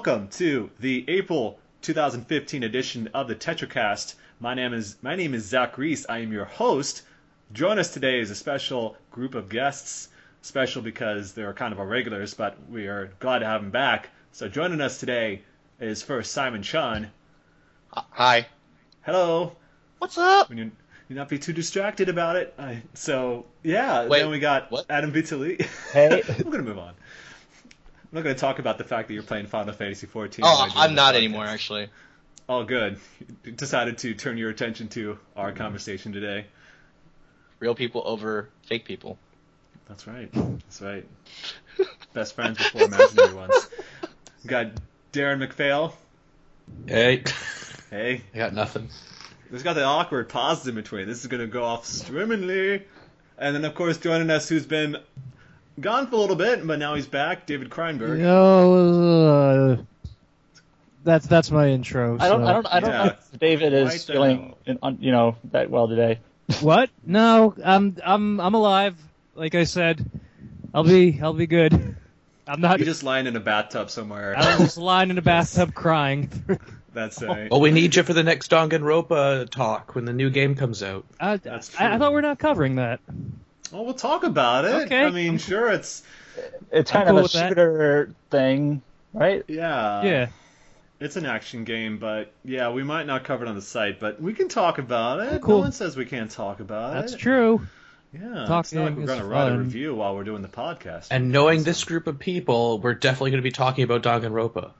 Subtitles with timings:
[0.00, 4.14] Welcome to the April 2015 edition of the TetraCast.
[4.40, 6.06] My name is my name is Zach Reese.
[6.08, 7.02] I am your host.
[7.52, 10.08] Join us today is a special group of guests.
[10.40, 14.08] Special because they're kind of our regulars, but we are glad to have them back.
[14.32, 15.42] So joining us today
[15.78, 17.10] is first Simon Chun.
[17.92, 18.46] Uh, hi.
[19.02, 19.54] Hello.
[19.98, 20.50] What's up?
[20.50, 20.70] You
[21.10, 22.54] not be too distracted about it.
[22.58, 24.86] I, so yeah, Wait, then we got what?
[24.88, 25.58] Adam Vitali.
[25.92, 26.22] Hey.
[26.38, 26.94] We're gonna move on.
[28.12, 30.44] I'm not gonna talk about the fact that you're playing Final Fantasy 14.
[30.44, 31.18] Oh, I'm not podcast.
[31.18, 31.88] anymore, actually.
[32.48, 32.98] Oh, good.
[33.44, 36.46] You decided to turn your attention to our conversation today.
[37.60, 39.16] Real people over fake people.
[39.88, 40.28] That's right.
[40.32, 41.06] That's right.
[42.12, 43.68] Best friends before imaginary ones.
[44.42, 44.66] We got
[45.12, 45.92] Darren McPhail.
[46.86, 47.22] Hey,
[47.90, 48.88] Hey, I got nothing.
[49.50, 51.06] there's got the awkward pauses in between.
[51.08, 52.82] This is gonna go off swimmingly.
[53.38, 54.96] And then, of course, joining us, who's been
[55.78, 58.18] gone for a little bit, but now he's back, David Kreinberg.
[58.18, 59.82] No, uh,
[61.04, 62.16] that's that's my intro.
[62.20, 63.04] I don't, I don't, I don't Yeah.
[63.04, 66.18] know if David is the feeling, in, you know, that well today.
[66.60, 66.90] What?
[67.04, 68.96] No, I'm I'm I'm alive.
[69.34, 70.04] Like I said,
[70.74, 71.96] I'll be I'll be good.
[72.46, 72.78] I'm not.
[72.80, 74.36] You're just lying in a bathtub somewhere.
[74.36, 76.28] I'm just lying in a bathtub crying.
[76.92, 77.48] That's right.
[77.50, 81.04] Well, we need you for the next Danganronpa talk when the new game comes out.
[81.20, 81.98] I, That's I, I true.
[82.00, 82.98] thought we're not covering that.
[83.72, 84.86] Well, we'll talk about it.
[84.86, 85.04] Okay.
[85.04, 86.02] I mean, sure, it's
[86.70, 87.48] It's kind cool of a with that.
[87.48, 89.44] shooter thing, right?
[89.48, 90.02] yeah.
[90.02, 90.26] yeah.
[90.98, 94.20] It's an action game, but yeah, we might not cover it on the site, but
[94.20, 95.40] we can talk about it.
[95.40, 95.56] Cool.
[95.56, 97.14] No one says we can't talk about That's it.
[97.14, 97.66] That's true.
[98.12, 100.48] Yeah, Talking it's not like we're going to write a review while we're doing the
[100.48, 101.06] podcast.
[101.12, 104.72] And knowing this group of people, we're definitely going to be talking about Danganronpa.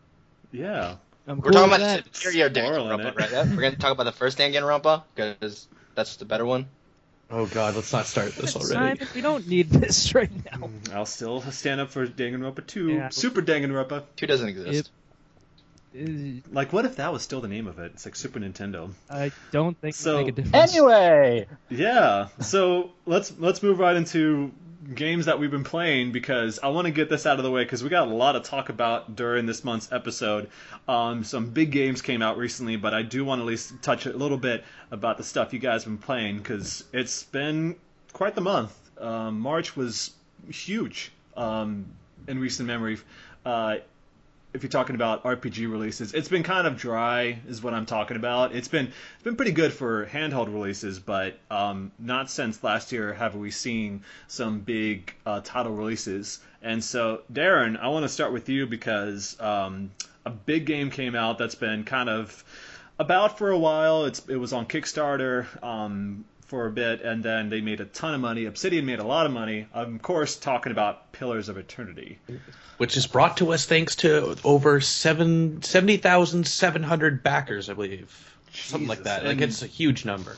[0.52, 0.96] yeah,
[1.28, 2.04] I'm We're cool talking about that.
[2.04, 3.30] the superior Danganronpa, right?
[3.30, 6.66] Yeah, We're going to talk about the first Danganronpa, because that's the better one.
[7.30, 8.98] Oh God, let's not start this already.
[8.98, 10.68] Simon, we don't need this right now.
[10.92, 13.08] I'll still stand up for Danganronpa 2, Yeah.
[13.10, 14.02] Super Danganronpa.
[14.16, 14.90] Two doesn't exist.
[15.94, 17.92] Uh, Like, what if that was still the name of it?
[17.94, 18.90] It's like Super Nintendo.
[19.08, 20.72] I don't think So- it make a difference.
[20.74, 22.28] Anyway, Yeah.
[22.40, 24.50] So let's let's move right into
[24.94, 27.64] games that we've been playing because I want to get this out of the way
[27.64, 30.48] because we got a lot to talk about during this month's episode.
[30.88, 34.06] Um, some big games came out recently, but I do want to at least touch
[34.06, 37.76] a little bit about the stuff you guys have been playing because it's been
[38.12, 38.76] quite the month.
[38.98, 40.12] Um, March was
[40.48, 41.86] huge um,
[42.26, 42.98] in recent memory.
[43.44, 43.76] Uh,
[44.52, 48.16] if you're talking about RPG releases, it's been kind of dry, is what I'm talking
[48.16, 48.54] about.
[48.54, 53.12] It's been it's been pretty good for handheld releases, but um, not since last year
[53.12, 56.40] have we seen some big uh, title releases.
[56.62, 59.92] And so, Darren, I want to start with you because um,
[60.26, 62.44] a big game came out that's been kind of
[62.98, 64.04] about for a while.
[64.04, 65.46] It's it was on Kickstarter.
[65.62, 68.44] Um, for a bit, and then they made a ton of money.
[68.44, 69.68] Obsidian made a lot of money.
[69.72, 72.18] I'm, of course, talking about Pillars of Eternity.
[72.78, 77.74] Which is brought to us thanks to over seven seventy thousand seven hundred backers, I
[77.74, 79.24] believe, something like Jesus, that.
[79.24, 80.34] Like and- it's a huge number,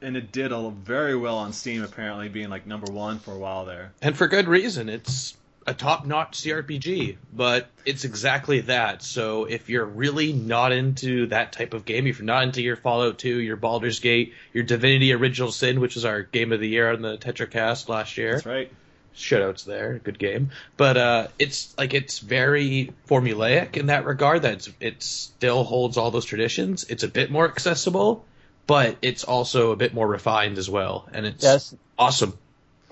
[0.00, 3.38] and it did a, very well on Steam, apparently being like number one for a
[3.38, 3.92] while there.
[4.00, 4.88] and for good reason.
[4.88, 9.02] It's a top-notch CRPG, but it's exactly that.
[9.02, 12.76] So if you're really not into that type of game, if you're not into your
[12.76, 16.68] Fallout 2, your Baldur's Gate, your Divinity Original Sin, which was our game of the
[16.68, 18.72] year on the TetraCast last year, That's right.
[19.16, 20.50] shoutouts there, good game.
[20.76, 24.42] But uh, it's like it's very formulaic in that regard.
[24.42, 26.84] That it's, it still holds all those traditions.
[26.84, 28.24] It's a bit more accessible,
[28.66, 32.36] but it's also a bit more refined as well, and it's yes, awesome.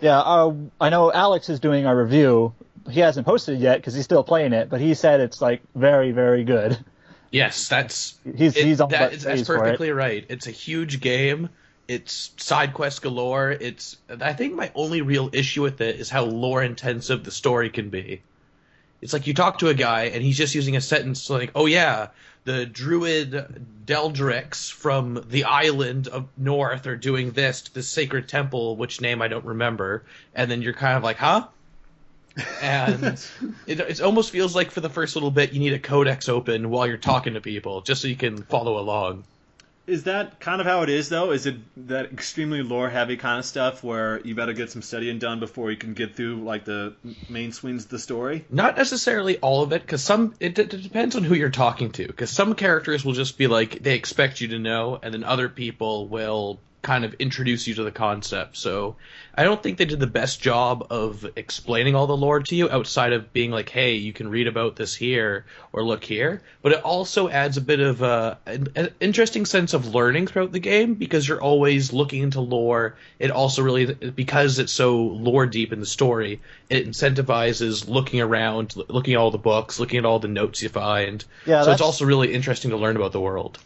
[0.03, 0.21] Yeah.
[0.21, 2.53] Uh, I know Alex is doing our review.
[2.91, 5.63] He hasn't posted it yet because he's still playing it, but he said it's like
[5.75, 6.79] very, very good.
[7.31, 9.61] Yes, that's He's it- he's on that- that that's for it.
[9.61, 10.26] perfectly right.
[10.29, 11.49] It's a huge game.
[11.88, 13.50] It's side quest galore.
[13.50, 17.71] It's I think my only real issue with it is how lore intensive the story
[17.71, 18.21] can be.
[19.00, 21.67] It's like you talk to a guy and he's just using a sentence like, "Oh
[21.67, 22.09] yeah,
[22.44, 28.77] the druid Deldrix from the island of North are doing this to the sacred temple,
[28.77, 30.05] which name I don't remember,"
[30.35, 31.47] and then you're kind of like, "Huh."
[32.62, 33.05] and
[33.67, 36.71] it, it almost feels like for the first little bit you need a codex open
[36.71, 39.25] while you're talking to people just so you can follow along
[39.87, 41.32] Is that kind of how it is, though?
[41.32, 41.56] Is it
[41.88, 45.70] that extremely lore heavy kind of stuff where you better get some studying done before
[45.70, 46.94] you can get through like the
[47.29, 48.44] main swings of the story?
[48.50, 52.06] not necessarily all of it because some it, it depends on who you're talking to
[52.06, 55.49] because some characters will just be like they expect you to know and then other
[55.49, 58.56] people will kind of introduce you to the concept.
[58.56, 58.96] So
[59.34, 62.69] I don't think they did the best job of explaining all the lore to you
[62.69, 66.43] outside of being like, hey, you can read about this here or look here.
[66.61, 70.52] But it also adds a bit of a, an, an interesting sense of learning throughout
[70.52, 72.96] the game because you're always looking into lore.
[73.20, 78.75] It also really, because it's so lore deep in the story, it incentivizes looking around,
[78.88, 81.25] looking at all the books, looking at all the notes you find.
[81.46, 83.58] Yeah, so it's also really interesting to learn about the world.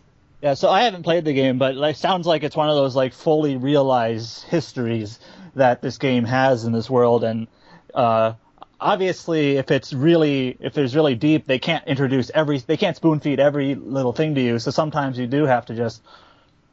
[0.47, 2.95] Yeah, so I haven't played the game, but like sounds like it's one of those
[2.95, 5.19] like fully realized histories
[5.57, 7.49] that this game has in this world, and
[7.93, 8.35] uh,
[8.81, 13.19] obviously, if it's really if it's really deep, they can't introduce every they can't spoon
[13.19, 14.61] feed every little thing to you.
[14.61, 16.01] So sometimes you do have to just,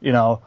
[0.00, 0.40] you know,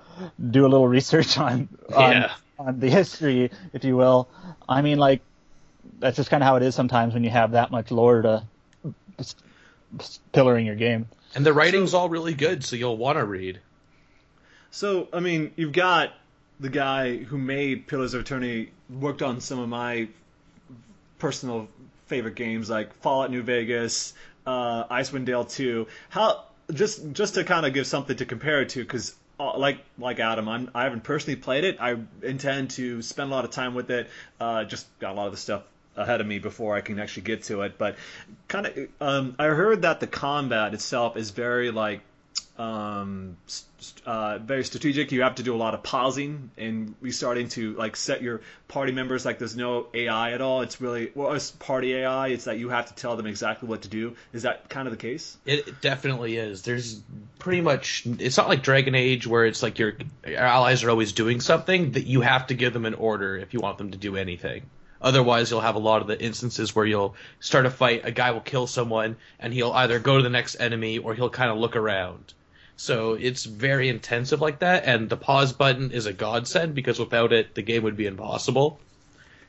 [0.49, 2.31] do a little research on on, Yeah.
[2.57, 4.29] on the history, if you will.
[4.69, 5.19] I mean, like
[5.99, 8.43] that's just kind of how it is sometimes when you have that much lore to
[10.31, 11.07] pillaring your game.
[11.37, 13.59] And the writing's all really good, so you'll want to read.
[14.71, 16.13] So, I mean, you've got
[16.59, 20.07] the guy who made Pillars of Eternity worked on some of my
[21.19, 21.67] personal
[22.07, 24.15] favorite games like Fallout New Vegas,
[24.47, 25.85] uh, Icewind Dale 2.
[26.09, 26.43] How
[26.73, 30.19] just just to kind of give something to compare it to, because uh, like like
[30.19, 31.77] Adam, I'm I haven't personally played it.
[31.79, 34.09] I intend to spend a lot of time with it.
[34.39, 35.61] Uh, just got a lot of the stuff
[35.97, 37.77] ahead of me before I can actually get to it.
[37.77, 37.95] But
[38.47, 42.01] kind of, um, I heard that the combat itself is very like
[42.57, 43.37] um,
[44.05, 45.11] uh, very strategic.
[45.11, 48.91] You have to do a lot of pausing and restarting to like set your party
[48.91, 49.25] members.
[49.25, 50.61] Like there's no AI at all.
[50.61, 52.29] It's really well, it's party AI.
[52.29, 54.15] It's that you have to tell them exactly what to do.
[54.33, 55.37] Is that kind of the case?
[55.45, 56.63] It, it definitely is.
[56.63, 57.01] There's
[57.37, 58.03] pretty much.
[58.19, 59.93] It's not like Dragon Age where it's like your,
[60.25, 63.53] your allies are always doing something that you have to give them an order if
[63.53, 64.63] you want them to do anything.
[65.01, 68.31] Otherwise, you'll have a lot of the instances where you'll start a fight, a guy
[68.31, 71.57] will kill someone, and he'll either go to the next enemy or he'll kind of
[71.57, 72.33] look around.
[72.75, 77.33] So it's very intensive like that, and the pause button is a godsend because without
[77.33, 78.79] it, the game would be impossible.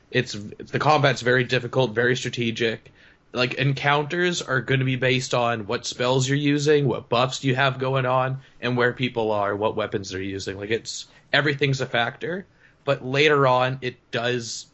[0.09, 2.91] It's the combat's very difficult, very strategic.
[3.31, 7.53] Like encounters are going to be based on what spells you're using, what buffs you
[7.53, 10.57] have going on, and where people are, what weapons they're using.
[10.57, 12.47] Like it's everything's a factor,
[12.83, 14.65] but later on it does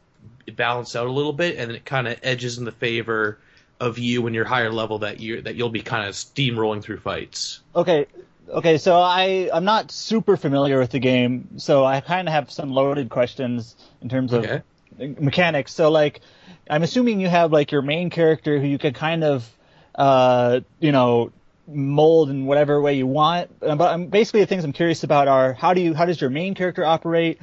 [0.53, 3.39] balance out a little bit, and it kind of edges in the favor
[3.80, 7.00] of you when you're higher level that you that you'll be kind of steamrolling through
[7.00, 7.62] fights.
[7.75, 8.06] Okay,
[8.50, 8.77] okay.
[8.77, 12.71] So I I'm not super familiar with the game, so I kind of have some
[12.71, 14.62] loaded questions in terms of Okay.
[14.97, 15.74] mechanics.
[15.74, 16.21] So like,
[16.69, 19.50] I'm assuming you have like your main character who you can kind of,
[19.95, 21.31] uh, you know,
[21.68, 23.60] mold in whatever way you want.
[23.60, 26.54] But basically, the things I'm curious about are how do you how does your main
[26.54, 27.40] character operate?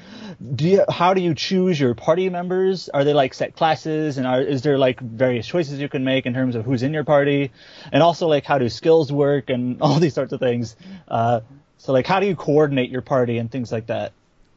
[0.55, 2.89] Do you, how do you choose your party members?
[2.89, 6.27] Are they like set classes, and are, is there like various choices you can make
[6.27, 7.51] in terms of who's in your party,
[7.91, 10.77] and also like how do skills work and all these sorts of things.
[11.09, 11.41] Uh,
[11.79, 14.13] so like, how do you coordinate your party and things like that?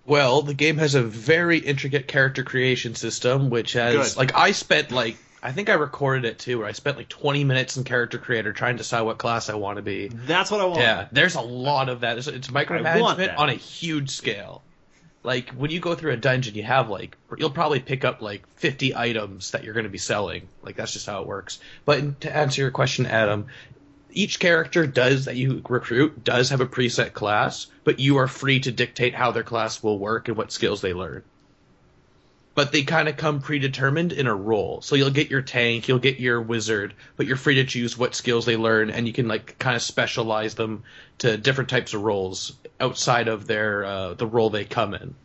[0.05, 4.17] Well, the game has a very intricate character creation system, which has Good.
[4.17, 7.43] like I spent like I think I recorded it too, where I spent like 20
[7.43, 10.07] minutes in Character Creator trying to decide what class I want to be.
[10.07, 10.79] That's what I want.
[10.79, 12.17] Yeah, there's a lot of that.
[12.17, 14.63] It's, it's micromanagement on a huge scale.
[15.21, 18.47] Like when you go through a dungeon, you have like you'll probably pick up like
[18.55, 20.47] 50 items that you're going to be selling.
[20.63, 21.59] Like that's just how it works.
[21.85, 23.45] But to answer your question, Adam,
[24.11, 28.61] each character does that you recruit does have a preset class, but you are free
[28.61, 31.21] to dictate how their class will work and what skills they learn.
[32.55, 34.81] But they kind of come predetermined in a role.
[34.81, 38.15] So you'll get your tank, you'll get your wizard, but you're free to choose what
[38.15, 40.83] skills they learn, and you can like kind of specialize them
[41.19, 45.15] to different types of roles outside of their uh, the role they come in.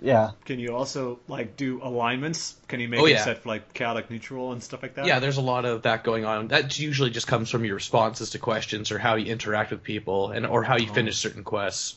[0.00, 0.30] Yeah.
[0.44, 2.54] Can you also like do alignments?
[2.68, 3.24] Can you make Oh, it yeah.
[3.24, 5.06] set for like chaotic neutral and stuff like that?
[5.06, 6.46] Yeah, there's a lot of that going on.
[6.48, 10.30] That usually just comes from your responses to questions or how you interact with people
[10.30, 11.96] and or how you finish certain quests.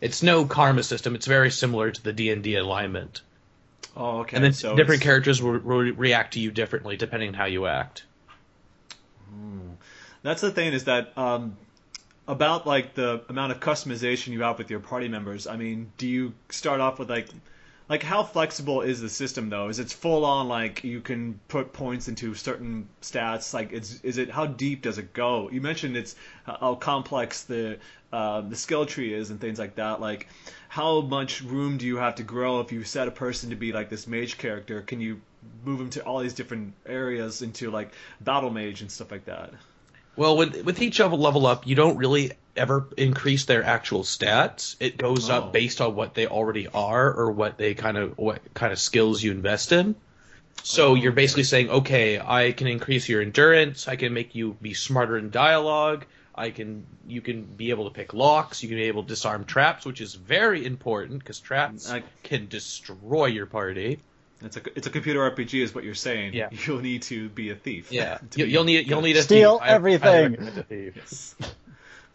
[0.00, 1.14] It's no karma system.
[1.14, 3.20] It's very similar to the D and D alignment,
[3.96, 4.36] Oh, okay.
[4.36, 7.44] and then so different it's- characters will, will react to you differently depending on how
[7.44, 8.04] you act.
[10.22, 11.56] That's the thing is that um,
[12.28, 15.46] about like the amount of customization you have with your party members.
[15.46, 17.28] I mean, do you start off with like
[17.92, 19.68] like how flexible is the system though?
[19.68, 23.52] Is it full on like you can put points into certain stats?
[23.52, 25.50] Like it's is it how deep does it go?
[25.52, 27.78] You mentioned it's how complex the
[28.10, 30.00] uh, the skill tree is and things like that.
[30.00, 30.26] Like
[30.70, 33.72] how much room do you have to grow if you set a person to be
[33.72, 34.80] like this mage character?
[34.80, 35.20] Can you
[35.62, 39.52] move them to all these different areas into like battle mage and stuff like that?
[40.16, 44.76] Well, with with each level up, you don't really ever increase their actual stats.
[44.80, 45.34] It goes Oh.
[45.36, 48.78] up based on what they already are or what they kind of what kind of
[48.78, 49.94] skills you invest in.
[50.62, 53.88] So Oh, you're basically saying, okay, I can increase your endurance.
[53.88, 56.04] I can make you be smarter in dialogue.
[56.34, 58.62] I can you can be able to pick locks.
[58.62, 62.48] You can be able to disarm traps, which is very important because traps I- can
[62.48, 63.98] destroy your party.
[64.44, 66.34] It's a it's a computer RPG, is what you're saying.
[66.34, 66.48] Yeah.
[66.66, 67.92] You'll need to be a thief.
[67.92, 69.62] Yeah, you, you'll need you'll need a Steal thief.
[69.68, 70.30] I- I everything.
[70.32, 70.92] recommend a thief.
[70.96, 71.34] Yes.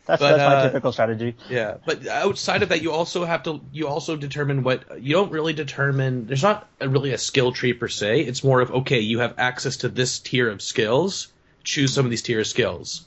[0.07, 1.35] That's But, that's my uh, typical strategy.
[1.49, 5.31] Yeah, but outside of that, you also have to you also determine what you don't
[5.31, 6.27] really determine.
[6.27, 8.21] There's not a, really a skill tree per se.
[8.21, 11.27] It's more of okay, you have access to this tier of skills.
[11.65, 13.05] Choose some of these tier of skills,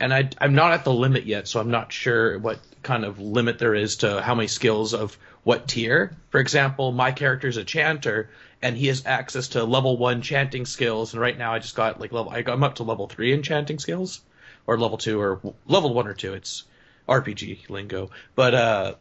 [0.00, 3.20] and I I'm not at the limit yet, so I'm not sure what kind of
[3.20, 6.16] limit there is to how many skills of what tier.
[6.30, 8.30] For example, my character is a chanter,
[8.62, 12.00] and he has access to level one chanting skills, and right now I just got
[12.00, 14.22] like level I got, I'm up to level three in chanting skills
[14.68, 16.34] or level two or level one or two.
[16.34, 16.62] It's
[17.08, 18.94] RPG lingo, but uh,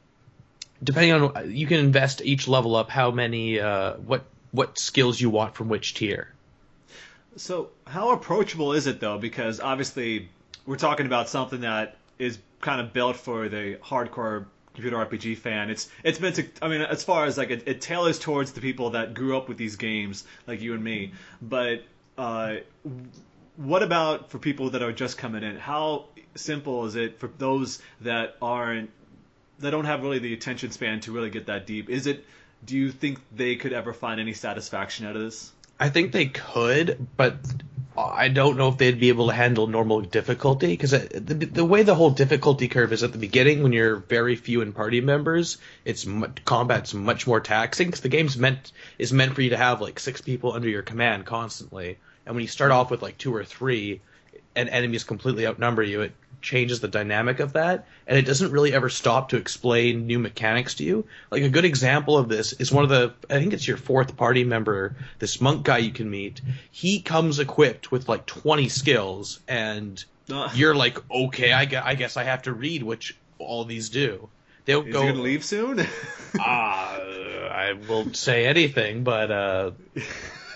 [0.82, 5.30] depending on you can invest each level up how many uh, what what skills you
[5.30, 6.34] want from which tier.
[7.36, 9.20] So, how approachable is it though?
[9.20, 10.30] Because obviously,
[10.66, 15.70] we're talking about something that is kind of built for the hardcore computer RPG fan.
[15.70, 16.46] It's it's meant to.
[16.62, 19.50] I mean, as far as like it, it tailors towards the people that grew up
[19.50, 21.12] with these games, like you and me.
[21.42, 21.84] But
[22.18, 22.56] uh,
[23.58, 25.58] what about for people that are just coming in?
[25.58, 28.92] How simple is it for those that aren't
[29.60, 31.90] that don't have really the attention span to really get that deep?
[31.90, 32.24] Is it?
[32.66, 35.52] Do you think they could ever find any satisfaction out of this?
[35.80, 37.38] I think they could, but
[37.96, 41.66] I don't know if they'd be able to handle normal difficulty because uh, the, the
[41.66, 45.02] way the whole difficulty curve is at the beginning when you're very few in party
[45.02, 49.52] members, it's mu- combat's much more taxing because the game's meant is meant for you
[49.52, 51.98] to have like six people under your command constantly,
[52.28, 54.02] and when you start off with like two or three,
[54.56, 58.74] and enemies completely outnumber you, it changes the dynamic of that, and it doesn't really
[58.74, 61.06] ever stop to explain new mechanics to you.
[61.32, 64.16] Like a good example of this is one of the I think it's your fourth
[64.18, 66.42] party member, this monk guy you can meet.
[66.72, 71.96] He comes equipped with like 20 skills, and Uh, you're like, okay, I, gue- I
[71.96, 74.30] guess I have to read which all these do.
[74.66, 75.02] They'll Is go.
[75.02, 75.88] he gonna leave soon?
[76.40, 76.98] Ah,
[77.52, 79.72] I won't say anything, but uh,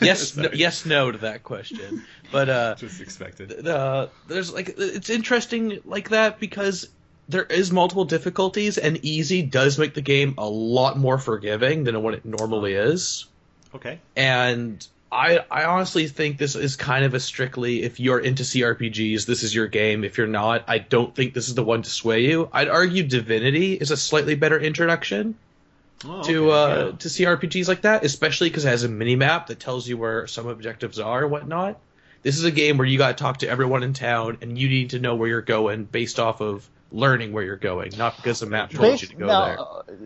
[0.06, 2.04] yes, no, yes, no to that question.
[2.32, 3.50] But uh, Just expected.
[3.50, 6.88] the there's like it's interesting like that because
[7.30, 12.02] there is multiple difficulties and easy does make the game a lot more forgiving than
[12.04, 13.26] what it normally is
[13.74, 14.00] Okay.
[14.18, 19.26] and I, I honestly think this is kind of a strictly if you're into CRPGs,
[19.26, 20.06] this is your game.
[20.06, 22.50] If you're not, I don't think this is the one to sway you.
[22.54, 25.36] I'd argue Divinity is a slightly better introduction
[26.06, 26.92] Oh, to okay, uh, yeah.
[26.98, 30.28] to CRPGs like that, especially because it has a mini map that tells you where
[30.28, 31.80] some objectives are and whatnot.
[32.24, 34.70] This is a game where you got to talk to everyone in town, and you
[34.70, 38.40] need to know where you're going based off of learning where you're going, not because
[38.42, 39.58] the map told you to go there.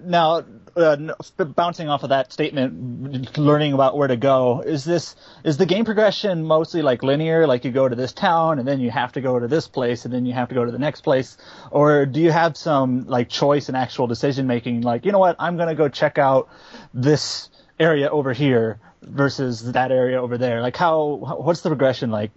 [0.06, 0.46] now, now
[0.76, 0.98] uh,
[1.38, 4.62] bouncing off of that statement, learning about where to go.
[4.62, 7.48] Is this is the game progression mostly like linear?
[7.48, 10.06] Like you go to this town and then you have to go to this place
[10.06, 11.38] and then you have to go to the next place,
[11.72, 14.82] or do you have some like choice and actual decision making?
[14.82, 16.50] Like you know what, I'm gonna go check out
[16.94, 20.62] this area over here versus that area over there.
[20.62, 22.32] Like how what's the progression like?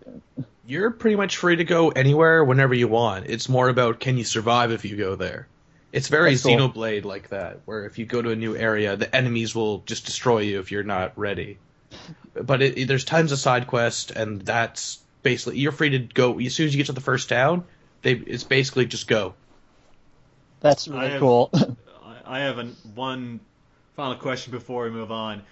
[0.69, 3.25] you're pretty much free to go anywhere whenever you want.
[3.27, 5.49] It's more about can you survive if you go there.
[5.93, 6.57] It's very That's cool.
[6.57, 10.05] Xenoblade like that, where if you go to a new area, the enemies will just
[10.05, 11.59] destroy you if you're not ready.
[12.35, 16.55] But it, there's tons of side quests, and that's basically you're free to go as
[16.55, 17.65] soon as you get to the first town.
[18.03, 19.35] They it's basically just go.
[20.61, 21.51] That's I really have- cool.
[21.55, 21.77] I-
[22.27, 23.41] I have an, one
[23.97, 25.43] final question before we move on.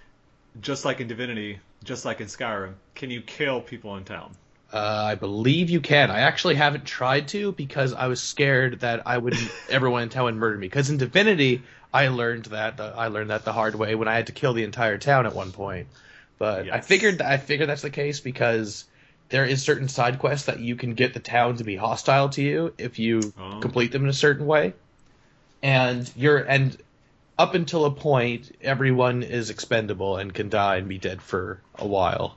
[0.60, 4.32] Just like in Divinity, just like in Skyrim, can you kill people in town?
[4.76, 6.10] Uh, I believe you can.
[6.10, 9.34] I actually haven't tried to because I was scared that I would
[9.70, 10.66] everyone in town would murder me.
[10.66, 11.62] Because in Divinity,
[11.94, 14.52] I learned that the, I learned that the hard way when I had to kill
[14.52, 15.88] the entire town at one point.
[16.38, 16.86] But I Yes.
[16.86, 18.84] figured I figured that's the case because
[19.30, 22.42] there is certain side quests that you can get the town to be hostile to
[22.42, 23.60] you if you Oh.
[23.60, 24.74] complete them in a certain way,
[25.62, 26.76] and you're and
[27.38, 31.86] up until a point, everyone is expendable and can die and be dead for a
[31.86, 32.36] while.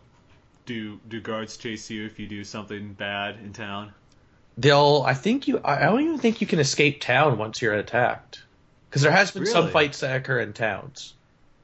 [0.69, 3.91] Do do guards chase you if you do something bad in town?
[4.55, 5.03] They'll.
[5.03, 5.59] I think you.
[5.65, 8.43] I don't even think you can escape town once you're attacked,
[8.87, 11.15] because there has been some fights that occur in towns.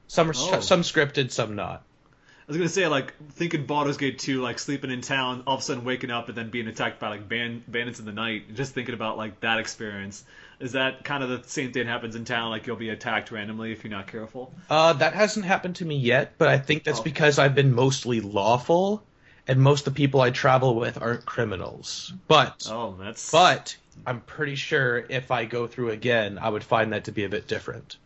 [0.08, 0.60] Some are Oh.
[0.60, 1.84] some scripted, some not.
[2.08, 5.60] I was gonna say like thinking Baldur's Gate 2, like sleeping in town, all of
[5.60, 8.56] a sudden waking up and then being attacked by like ban- bandits in the night.
[8.56, 10.24] Just thinking about like that experience.
[10.60, 12.50] Is that kind of the same thing happens in town?
[12.50, 14.54] Like you'll be attacked randomly if you're not careful.
[14.70, 17.04] Uh, that hasn't happened to me yet, but I think that's Oh.
[17.04, 19.04] because I've been mostly lawful,
[19.48, 22.14] and most of the people I travel with aren't criminals.
[22.28, 26.94] But Oh, that's but I'm pretty sure if I go through again, I would find
[26.94, 27.98] that to be a bit different.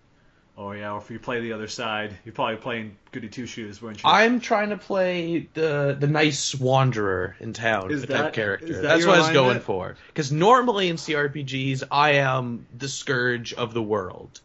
[0.60, 3.82] Or yeah, or if you play the other side, you're probably playing Goody Two Shoes,
[3.82, 4.10] weren't you?
[4.10, 8.68] I'm trying to play the the nice wanderer in town Is type that- character.
[8.68, 9.64] is that That's what I was going alignment?
[9.64, 9.96] for.
[10.08, 14.42] Because normally in CRPGs, I am the scourge of the world,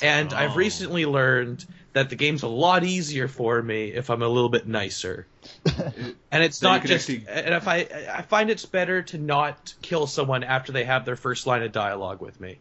[0.00, 0.36] and Oh.
[0.36, 4.50] I've recently learned that the game's a lot easier for me if I'm a little
[4.50, 5.26] bit nicer.
[6.30, 7.10] and it's So not just.
[7.10, 11.04] actually- And if I I find it's better to not kill someone after they have
[11.04, 12.58] their first line of dialogue with me.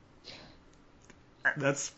[1.58, 1.92] That's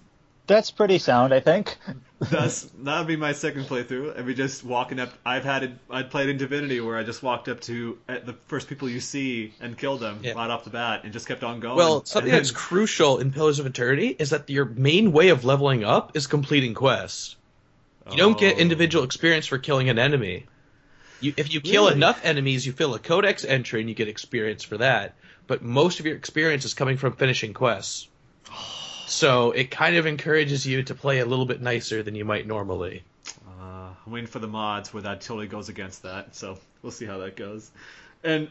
[0.47, 1.75] That's pretty sound, I think.
[2.19, 4.15] that's that would be my second playthrough.
[4.17, 5.13] And we just walking up.
[5.25, 5.71] I've had it.
[5.89, 8.99] I played in Divinity where I just walked up to uh, the first people you
[9.01, 10.33] see and killed them Yeah.
[10.33, 11.75] right off the bat, and just kept on going.
[11.75, 15.29] Well, something And that's then- crucial in Pillars of Eternity is that your main way
[15.29, 17.35] of leveling up is completing quests.
[18.09, 18.59] You don't get Oh.
[18.59, 20.45] individual experience for killing an enemy.
[21.19, 21.95] You, if you kill Really?
[21.97, 25.15] enough enemies, you fill a codex entry and you get experience for that.
[25.45, 28.07] But most of your experience is coming from finishing quests.
[29.07, 32.45] So it kind of encourages you to play a little bit nicer than you might
[32.45, 33.03] normally.
[33.47, 36.35] Uh, I'm waiting for the mods where that totally goes against that.
[36.35, 37.71] So we'll see how that goes.
[38.21, 38.49] And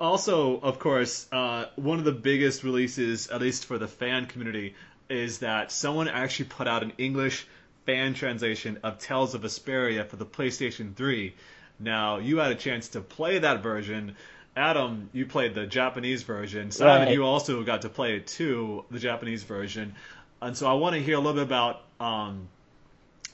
[0.00, 4.74] also, of course, uh, one of the biggest releases, at least for the fan community,
[5.10, 7.46] is that someone actually put out an English
[7.84, 11.34] fan translation of Tales of Vesperia for the PlayStation 3.
[11.78, 14.16] Now, you had a chance to play that version.
[14.56, 16.70] Adam, you played the Japanese version.
[16.70, 17.14] Simon, Right.
[17.14, 19.94] you also got to play it too, the Japanese version.
[20.40, 22.48] And so I want to hear a little bit about um,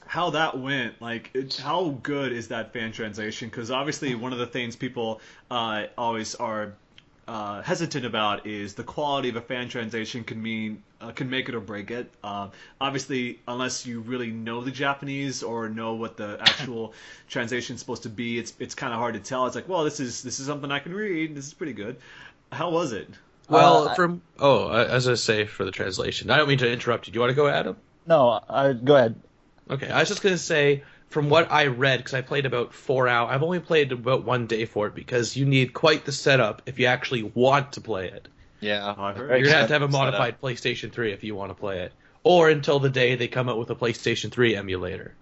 [0.05, 1.01] how that went.
[1.01, 3.49] Like, it, how good is that fan translation?
[3.49, 6.73] Because obviously, one of the things people uh, always are
[7.27, 11.49] uh, hesitant about is the quality of a fan translation can mean uh, can make
[11.49, 12.11] it or break it.
[12.23, 16.93] Um, obviously, unless you really know the Japanese or know what the actual
[17.29, 19.45] translation is supposed to be, it's it's kind of hard to tell.
[19.47, 21.35] It's like, well, this is this is something I can read.
[21.35, 21.97] This is pretty good.
[22.51, 23.09] How was it?
[23.49, 26.71] Well, Uh, from oh, uh, as I say for the translation, I don't mean to
[26.71, 27.13] interrupt you.
[27.13, 27.77] Do you want to go, Adam?
[28.05, 29.15] No, uh, go ahead.
[29.69, 33.07] Okay, I was just gonna say from what I read, because I played about four
[33.07, 33.29] hours.
[33.33, 36.79] I've only played about one day for it because you need quite the setup if
[36.79, 38.27] you actually want to play it.
[38.61, 38.95] Yeah.
[38.97, 39.29] Oh, I've heard.
[39.31, 40.19] You're gonna have to have a expensive setup.
[40.19, 43.49] modified PlayStation 3 if you want to play it, or until the day they come
[43.49, 45.13] out with a PlayStation 3 emulator.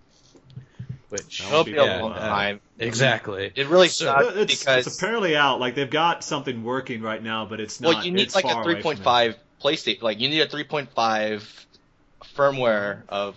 [1.09, 2.01] Which That It'll would be be a bad.
[2.03, 2.59] long Uh, time.
[2.77, 3.51] exactly.
[3.55, 5.59] It really So- sucks It's, because it's apparently out.
[5.59, 7.95] Like they've got something working right now, but it's not.
[7.95, 8.99] well, you need like a far away from it.
[8.99, 10.01] 3.5 PlayStation.
[10.03, 11.65] Like you need a 3.5
[12.35, 13.35] firmware of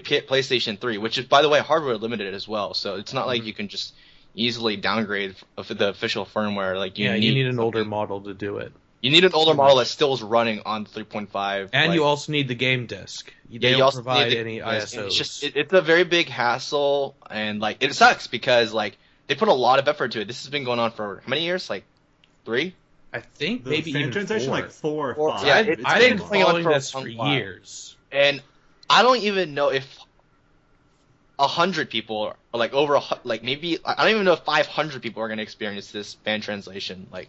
[0.00, 2.74] Play- P- PlayStation 3, which is by the way hardware limited as well.
[2.74, 3.28] So it's not Mm-hmm.
[3.28, 3.94] like you can just
[4.34, 6.76] easily downgrade of the official firmware.
[6.78, 9.32] Like you yeah, need you need an older model to do it, You need an
[9.34, 11.68] older model that still is running on 3.5.
[11.72, 13.32] and like- you also need the game disc.
[13.50, 15.06] They Yeah, you don't also need provide the- any and ISOs.
[15.06, 19.34] It's just it, it's a very big hassle, and like it sucks because like they
[19.34, 20.26] put a lot of effort to it.
[20.28, 21.68] This has been going on for how many years?
[21.68, 21.84] Like
[22.44, 22.74] three.
[23.14, 24.56] I think The maybe even translation four.
[24.56, 25.46] like four or five.
[25.46, 27.96] yeah, I've, it's I've been been going on following for a this for long years.
[28.10, 28.40] and
[28.88, 29.98] I don't even know if
[31.38, 34.66] a hundred people or like over a like maybe I don't even know if five
[34.66, 37.06] hundred people are going to experience this fan translation.
[37.10, 37.28] Like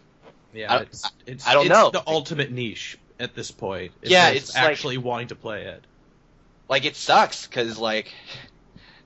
[0.52, 1.90] Yeah, I- it's, it's, I don't it's know.
[1.90, 3.92] the ultimate niche at this point.
[4.02, 5.84] Yeah, it's like- actually wanting to play it.
[6.68, 8.12] like it sucks because like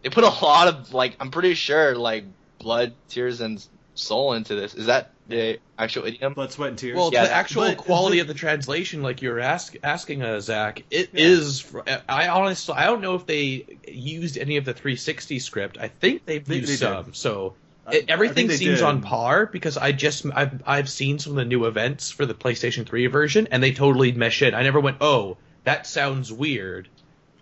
[0.02, 2.24] they put a lot of like I'm pretty sure like
[2.58, 3.64] blood, tears, and
[3.98, 4.74] soul into this.
[4.74, 6.34] Is that the actual idiom?
[6.34, 6.96] Blood, sweat, and tears.
[6.96, 10.22] Well, Yeah, the actual but quality the- of the translation, like you were ask, asking,
[10.22, 11.26] uh, Zach, it Yeah.
[11.26, 11.64] is.
[12.08, 15.76] I honestly, I don't know if they used any of the 360 script.
[15.80, 16.78] I think they've They- used they did.
[16.78, 17.14] some.
[17.14, 17.54] So
[17.86, 18.82] I- I it, everything seems did.
[18.82, 22.34] on par because I just I've I've seen some of the new events for the
[22.34, 24.54] PlayStation 3 version, and they totally mesh in.
[24.54, 26.88] I never went, oh, that sounds weird.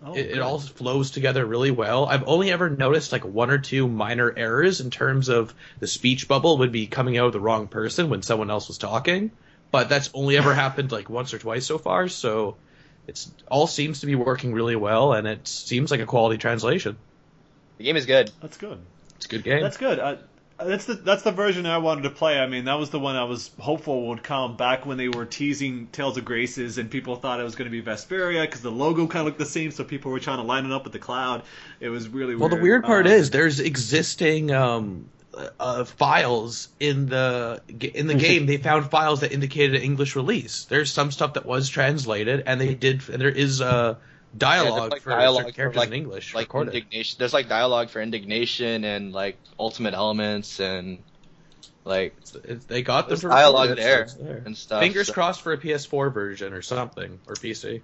[0.05, 2.05] Oh, it, it all flows together really well.
[2.05, 6.27] I've only ever noticed like one or two minor errors in terms of the speech
[6.27, 9.31] bubble would be coming out of the wrong person when someone else was talking,
[9.71, 12.07] but that's only ever happened like once or twice so far.
[12.09, 12.57] So
[13.07, 16.97] it's all seems to be working really well, and it seems like a quality translation.
[17.79, 18.31] The game is good.
[18.41, 18.79] That's good.
[19.15, 19.63] It's a good game.
[19.63, 19.97] That's good.
[19.97, 20.17] Uh,
[20.59, 22.39] that's the that's the version I wanted to play.
[22.39, 25.25] I mean, that was the one I was hopeful would come back when they were
[25.25, 28.71] teasing Tales of Graces, and people thought it was going to be Vesperia because the
[28.71, 30.93] logo kind of looked the same, so people were trying to line it up with
[30.93, 31.43] the cloud.
[31.79, 32.59] It was really well, weird.
[32.59, 35.09] the weird part Um, is there's existing um,
[35.59, 38.47] uh, files in the in the game.
[38.47, 40.65] They found files that indicated an English release.
[40.65, 43.07] There's some stuff that was translated, and they did.
[43.09, 43.95] And there is uh,
[44.37, 46.73] dialogue like for dialogue certain for, characters like- in English Like recorded.
[46.75, 47.15] indignation.
[47.19, 50.99] There's like dialogue for indignation and like ultimate elements and
[51.85, 54.43] like It's- they got the for dialogue there there.
[54.45, 54.81] and stuff.
[54.81, 57.81] Fingers so- crossed for a PS4 version or something or PC.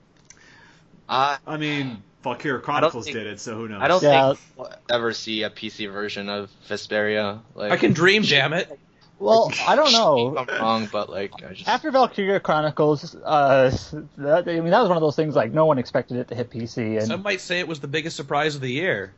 [1.10, 3.82] I I mean, Valkyria Chronicles think- did it, so who knows?
[3.82, 4.28] I don't Yeah.
[4.34, 7.42] think we'll ever see a PC version of Vesperia.
[7.56, 8.70] Like I can dream, damn it.
[9.20, 10.38] Well, I don't know.
[10.38, 13.70] I'm wrong, but like I just After Valkyria Chronicles, uh,
[14.18, 16.36] that, I mean, that was one of those things like no one expected it to
[16.36, 19.14] hit PC, and Some might say it was the biggest surprise of the year.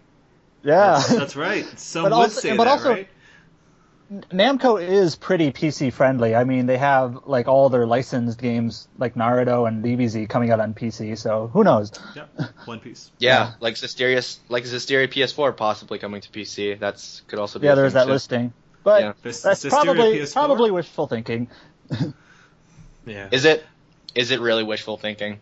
[0.63, 1.65] yeah, That's right.
[1.79, 3.07] Some But would also- say but that, also- right?
[4.31, 6.35] Namco is pretty PC friendly.
[6.35, 10.59] I mean, they have like all their licensed games like Naruto and DBZ coming out
[10.59, 11.91] on PC, so who knows?
[12.15, 12.25] Yeah,
[12.65, 13.11] One Piece.
[13.17, 16.77] yeah, like Zestiria, like Zestiria PS4 possibly coming to PC.
[16.77, 17.65] That's could also be.
[17.65, 18.11] Yeah, a there's thing, that too.
[18.11, 18.53] listing,
[18.85, 19.13] but Yeah.
[19.21, 21.49] This- that's Zestiria probably probably wishful thinking.
[23.05, 23.27] Yeah.
[23.31, 23.63] Is it?
[24.15, 25.39] Is it really wishful thinking?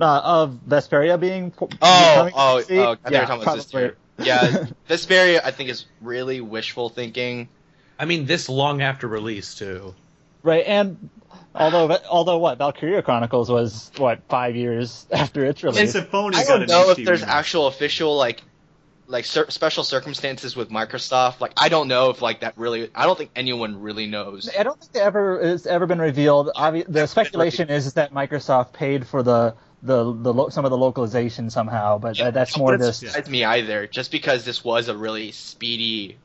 [0.00, 2.56] Uh, of Vesperia being po- Oh, becoming oh, oh!
[2.58, 2.66] I PC?
[2.66, 3.96] thought you were yeah, talking about probably.
[4.18, 7.48] Yeah, Vesperia I think is really wishful thinking.
[7.98, 9.94] I mean, this long after release too.
[10.42, 11.10] Right, and
[11.54, 15.92] although although what Valkyria Chronicles was what five years after its And release.
[15.92, 17.34] Symphony I don't know if there's remake.
[17.34, 18.42] actual official like
[19.08, 21.40] like cer- special circumstances with Microsoft.
[21.40, 22.90] Like I don't know if like that really.
[22.94, 24.48] I don't think anyone really knows.
[24.56, 26.50] I don't think it ever it's ever been revealed.
[26.54, 30.76] Obvi- the speculation is that Microsoft paid for the the, the lo- some of the
[30.76, 33.28] localization somehow, but that, that's more Wouldn't this.
[33.28, 33.86] me either.
[33.86, 36.18] Just because this was a really speedy,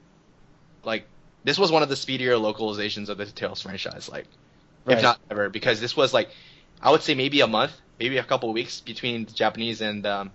[0.84, 1.06] like
[1.44, 4.10] this was one of the speedier localizations of the Tales franchise.
[4.10, 4.26] Like
[4.86, 4.98] Right.
[4.98, 6.30] if not ever, because this was like
[6.82, 10.32] I would say maybe a month, maybe a couple weeks between the Japanese and um,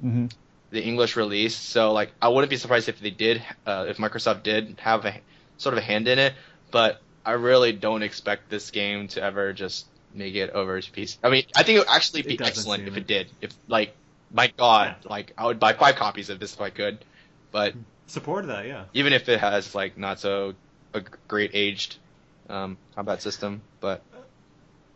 [0.00, 0.26] hmm
[0.72, 1.54] the English release.
[1.54, 5.20] So like I wouldn't be surprised if they did, uh, if Microsoft did have a
[5.58, 6.32] sort of a hand in it.
[6.72, 11.18] But I really don't expect this game to ever just make it over to PC.
[11.22, 13.00] I mean, I think it would actually be excellent if it.
[13.00, 13.30] it did.
[13.40, 13.94] If like,
[14.32, 17.04] my God, like I would buy five copies of this if I could.
[17.52, 17.74] But
[18.06, 18.84] support that, yeah.
[18.94, 20.54] even if it has like not so
[20.94, 21.96] a great aged
[22.48, 24.02] um, combat system, but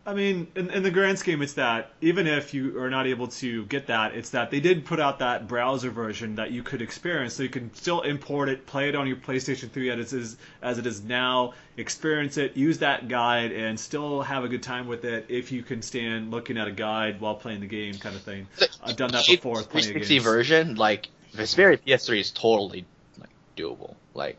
[0.07, 3.27] I mean, in, in the grand scheme, it's that even if you are not able
[3.27, 6.81] to get that, it's that they did put out that browser version that you could
[6.81, 10.21] experience, so you can still import it, play it on your PlayStation 3 as it
[10.21, 14.63] is, as it is now, experience it, use that guide, and still have a good
[14.63, 17.95] time with it if you can stand looking at a guide while playing the game,
[17.95, 18.47] kind of thing.
[18.85, 20.25] I've done that before with plenty of 360 games.
[20.25, 22.85] version, like Vesperia PS3 is totally
[23.19, 23.97] like doable.
[24.15, 24.37] Like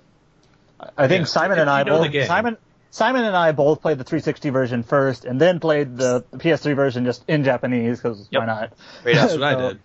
[0.98, 1.26] I think Yeah.
[1.26, 2.26] Simon and I you know both game.
[2.26, 2.58] Simon
[2.98, 7.06] Simon and I both played the 360 version first, and then played the PS3 version
[7.06, 8.40] just in Japanese because Yep.
[8.42, 8.74] why not?
[9.06, 9.80] Right, That's what I So- did.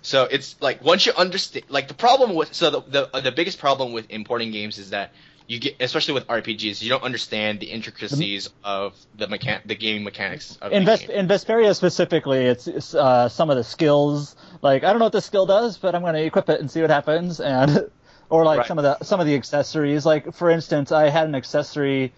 [0.00, 3.32] So it's like once you understand, like the problem with so the the, uh, the
[3.32, 5.12] biggest problem with importing games is that
[5.48, 10.04] you get, especially with RPGs, you don't understand the intricacies of the mechan- the gaming
[10.04, 11.10] mechanics of In, the Ves- game.
[11.10, 14.36] in Vesperia specifically, it's, it's uh, some of the skills.
[14.62, 16.70] Like I don't know what this skill does, but I'm going to equip it and
[16.70, 17.40] see what happens.
[17.40, 17.90] And
[18.30, 18.66] or like Right.
[18.66, 20.04] some of the some of the accessories.
[20.06, 22.12] Like for instance, I had an accessory.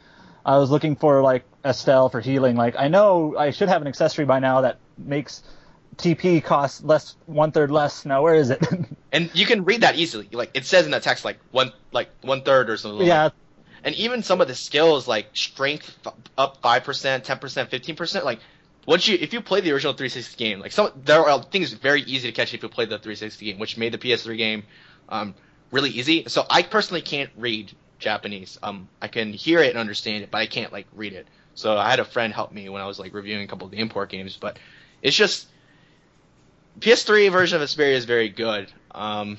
[0.45, 2.57] I was looking for like Estelle for healing.
[2.57, 5.43] Like I know I should have an accessory by now that makes
[5.97, 8.05] TP cost less one third less.
[8.07, 8.65] Now where is it?
[9.13, 10.29] and you can read that easily.
[10.33, 13.07] Like it says in the text, like one like one third or something.
[13.07, 13.33] yeah, Like,
[13.85, 15.97] and even some of the skills, like strength
[16.39, 18.41] up five percent, ten percent, fifteen percent, like.
[18.87, 22.01] Once you, if you play the original 360 game, like some, there are things very
[22.01, 24.63] easy to catch if you play the 360 game, which made the PS3 game,
[25.11, 25.35] um,
[25.71, 26.25] really easy.
[26.29, 28.59] So I personally can't read Japanese.
[28.63, 31.27] Um, I can hear it and understand it, but I can't like read it.
[31.55, 33.71] So I had a friend help me when I was like reviewing a couple of
[33.71, 34.59] the import games, but
[35.03, 35.47] it's just
[36.81, 38.73] PS3 version of Vesperia is very good.
[38.93, 39.39] Um,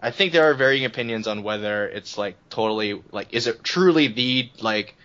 [0.00, 4.08] I think there are varying opinions on whether it's like totally like is it truly
[4.08, 4.96] the like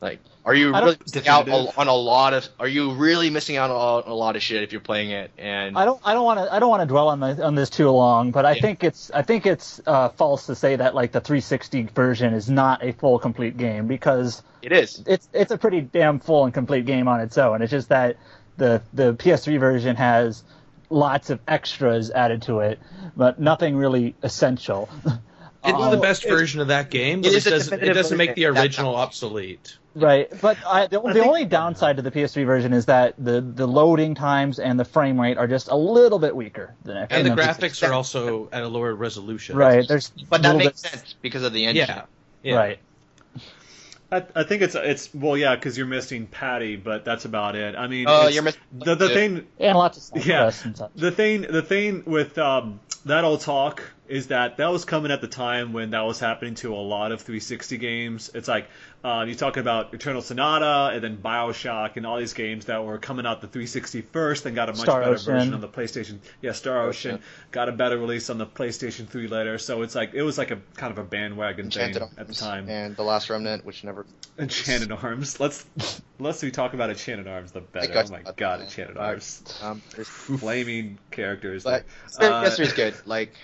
[0.00, 3.70] like are you really missing out on a lot of are you really missing out
[3.70, 6.38] on a lot of shit if you're playing it and I don't I don't want
[6.40, 8.62] to I don't want to dwell on the, on this too long, but I Yeah.
[8.62, 12.48] think it's I think it's uh, false to say that like the 360 version is
[12.48, 16.54] not a full complete game because it is it's it's a pretty damn full and
[16.54, 17.60] complete game on its own.
[17.62, 18.16] It's just that
[18.56, 20.42] the the PS3 version has
[20.88, 22.80] lots of extras added to it,
[23.16, 24.88] but nothing really essential.
[25.62, 27.82] It's Uh, the best it's- version of that game, it but it, is a doesn't,
[27.82, 29.76] it doesn't make the original not- obsolete.
[29.94, 33.40] Right, but I, the, the think- only downside to the PS3 version is that the,
[33.40, 37.12] the loading times and the frame rate are just a little bit weaker than And
[37.12, 39.56] in the the graphics are also at a lower resolution.
[39.56, 42.02] Right, there's but that makes bit- sense because of the engine Yeah.
[42.42, 42.56] yeah.
[42.56, 42.78] Right.
[44.12, 47.76] I, I think it's it's well, yeah, because you're missing Patty, but that's about it.
[47.76, 49.46] I mean, Oh, it's- you're missing- the the thing.
[49.60, 50.90] And lots of side Yeah, and such.
[50.96, 55.20] the thing the thing with um, that old talk is that that was coming at
[55.20, 58.30] the time when that was happening to a lot of 360 games.
[58.34, 58.68] It's like
[59.04, 62.98] uh, you're talking about Eternal Sonata and then Bioshock and all these games that were
[62.98, 65.32] coming out the 360 first and got a much Star better Ocean.
[65.32, 66.18] version on the PlayStation.
[66.42, 67.22] Yeah, Star Ocean Ocean.
[67.52, 69.58] got a better release on the PlayStation 3 later.
[69.58, 72.34] So it's like it was like a kind of a bandwagon Enchanted thing at the
[72.34, 72.68] time.
[72.68, 74.04] and the Last Remnant, which never
[74.38, 75.38] Enchanted Arms.
[75.40, 75.64] Let's
[76.18, 77.92] let's we talk about Enchanted Arms, the better.
[77.94, 79.42] Oh my god, Enchanted Arms.
[79.62, 80.08] um, there's
[80.40, 81.64] Flaming characters.
[81.64, 81.84] But
[82.18, 82.94] Uh, PS3 is good.
[83.06, 83.34] Like, it,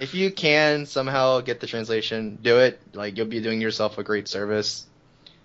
[0.00, 2.80] if you can somehow get the translation, do it.
[2.94, 4.86] Like you'll be doing yourself a great service.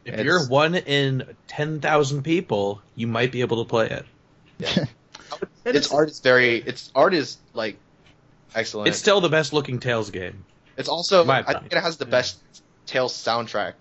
[0.05, 4.05] If It's- you're one in ten thousand people, you might be able to play it.
[5.65, 6.57] And its art is very.
[6.57, 7.77] Its art is like
[8.55, 8.87] excellent.
[8.87, 10.45] It's still the best looking Tales game.
[10.77, 11.27] It's also.
[11.29, 12.11] I think it has the Yeah.
[12.11, 12.39] best
[12.85, 13.73] Tales soundtrack.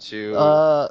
[0.00, 0.88] To Uh,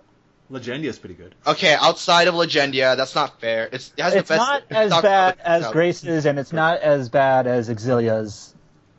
[0.51, 1.35] Legendia is pretty good.
[1.45, 3.67] okay, outside of Legendia, that's not fair.
[3.71, 4.47] It's it has it's the best.
[4.47, 5.71] not as soundtrack bad with- as no.
[5.73, 8.53] Grace's, and it's not as bad as Xillia's.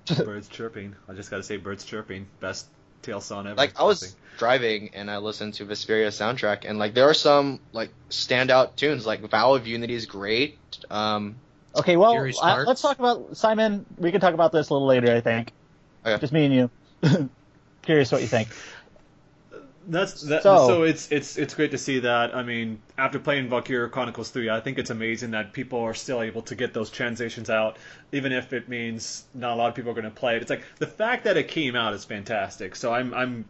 [0.25, 0.95] Birds chirping.
[1.09, 2.27] I just gotta say, birds chirping.
[2.41, 2.67] Best
[3.03, 3.57] tail song ever.
[3.57, 7.61] Like I was driving and I listened to Vesperia soundtrack, and like there are some
[7.73, 9.05] like standout tunes.
[9.07, 10.59] Like Vow of Unity is great.
[10.91, 11.37] Um,
[11.77, 13.85] Okay, well, Fury uh, let's talk about Simon.
[13.99, 15.53] We can talk about this a little later, I think.
[16.05, 16.19] Okay.
[16.19, 17.29] Just me and you.
[17.83, 18.49] Curious what you think.
[19.91, 22.37] That's that, so, So- it's it's it's great to see that.
[22.37, 26.21] I mean, after playing Valkyria Chronicles 3, I think it's amazing that people are still
[26.23, 27.79] able to get those translations out,
[28.13, 30.43] even if it means not a lot of people are going to play it.
[30.43, 32.77] It's like the fact that it came out is fantastic.
[32.77, 33.49] So I'm I'm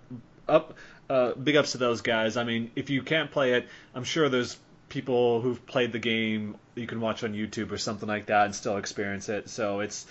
[0.48, 0.74] up
[1.10, 2.36] uh, big ups to those guys.
[2.36, 4.56] I mean, if you can't play it, I'm sure there's
[4.88, 8.54] people who've played the game you can watch on YouTube or something like that and
[8.54, 9.48] still experience it.
[9.48, 10.06] So it's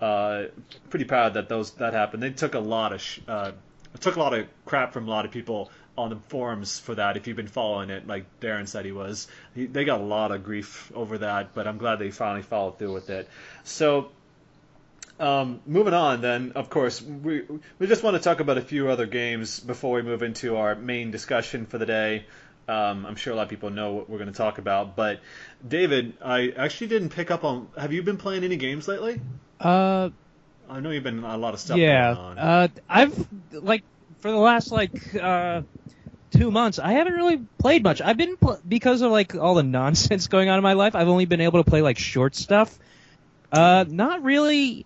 [0.00, 0.44] uh,
[0.90, 2.22] pretty proud that those that happened.
[2.22, 3.52] They took a lot of sh- uh,
[4.00, 7.16] took a lot of crap from a lot of people on the forums for that.
[7.16, 10.30] If you've been following it, like Darren said he was, he, they got a lot
[10.30, 11.54] of grief over that.
[11.54, 13.28] But I'm glad they finally followed through with it.
[13.64, 14.10] So.
[15.20, 17.42] Um, moving on, then, of course, we
[17.80, 20.76] we just want to talk about a few other games before we move into our
[20.76, 22.24] main discussion for the day.
[22.68, 25.20] Um, I'm sure a lot of people know what we're going to talk about, but
[25.66, 27.68] David, I actually didn't pick up on.
[27.78, 29.20] Have you been playing any games lately?
[29.58, 30.10] Uh,
[30.70, 32.10] I know you've been a lot of stuff yeah.
[32.12, 33.82] Uh, I've like
[34.20, 35.62] for the last like uh
[36.30, 38.00] two months, I haven't really played much.
[38.02, 40.94] I've been pl- because of like all the nonsense going on in my life.
[40.94, 42.78] I've only been able to play like short stuff.
[43.50, 44.84] Uh, not really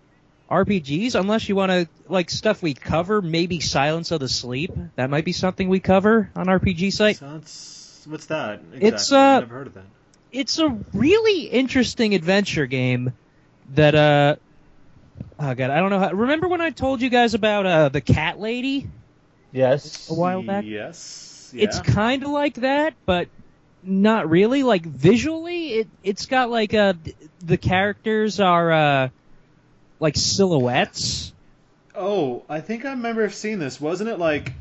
[0.49, 3.21] RPGs unless you want to like stuff we cover.
[3.21, 4.71] Maybe Silence of the Sleep.
[4.95, 7.17] That might be something we cover on RPG site.
[7.17, 8.61] Sounds, what's that?
[8.73, 9.17] It's, Exactly.
[9.17, 9.85] uh, I've never heard of that.
[10.31, 13.13] it's a really interesting adventure game
[13.75, 14.35] that uh
[15.39, 18.01] oh god i don't know how remember when i told you guys about uh the
[18.01, 18.87] cat lady
[19.51, 20.09] Yes.
[20.09, 21.51] a while back Yes.
[21.53, 21.63] Yeah.
[21.63, 23.27] it's kind of like that but
[23.83, 26.93] not really like visually it it's got like uh
[27.41, 29.09] the characters are uh
[29.99, 31.31] like silhouettes
[31.95, 33.79] Oh, I think I remember seeing this.
[33.79, 34.51] Wasn't it like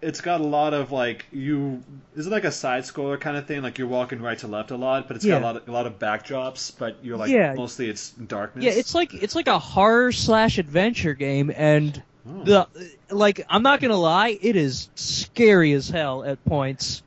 [0.00, 1.82] it's got a lot of like you
[2.14, 3.62] is it like a side scroller kind of thing?
[3.62, 5.72] Like you're walking right to left a lot, but it's got a lot of a
[5.72, 7.54] lot of backdrops, but you're like Yeah.
[7.54, 8.64] mostly it's darkness.
[8.64, 12.44] yeah it's like it's like a horror slash adventure game and Oh.
[12.44, 12.68] the
[13.10, 17.02] like i'm not gonna lie it is scary as hell at points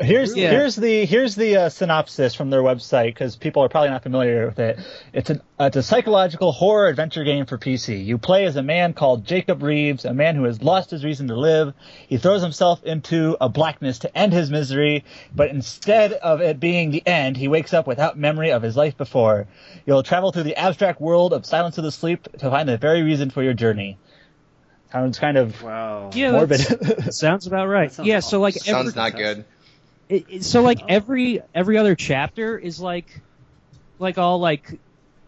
[0.00, 0.50] here's Yeah.
[0.50, 4.46] here's the here's the uh, synopsis from their website because people are probably not familiar
[4.46, 4.78] with it.
[5.12, 8.04] It's an it's a psychological horror adventure game for PC.
[8.04, 11.28] You play as a man called Jacob Reeves, a man who has lost his reason
[11.28, 11.74] to live.
[12.08, 16.90] He throws himself into a blackness to end his misery, but instead of it being
[16.90, 19.46] the end, he wakes up without memory of his life before.
[19.86, 23.02] You'll travel through the abstract world of Silence of the Sleep to find the very
[23.02, 23.98] reason for your journey.
[24.96, 26.10] Sounds kind of wow.
[26.14, 27.12] yeah morbid.
[27.12, 29.44] sounds about right sounds yeah so like sounds every, not good.
[30.08, 33.20] it, it- so like every every other chapter is like
[33.98, 34.78] like all like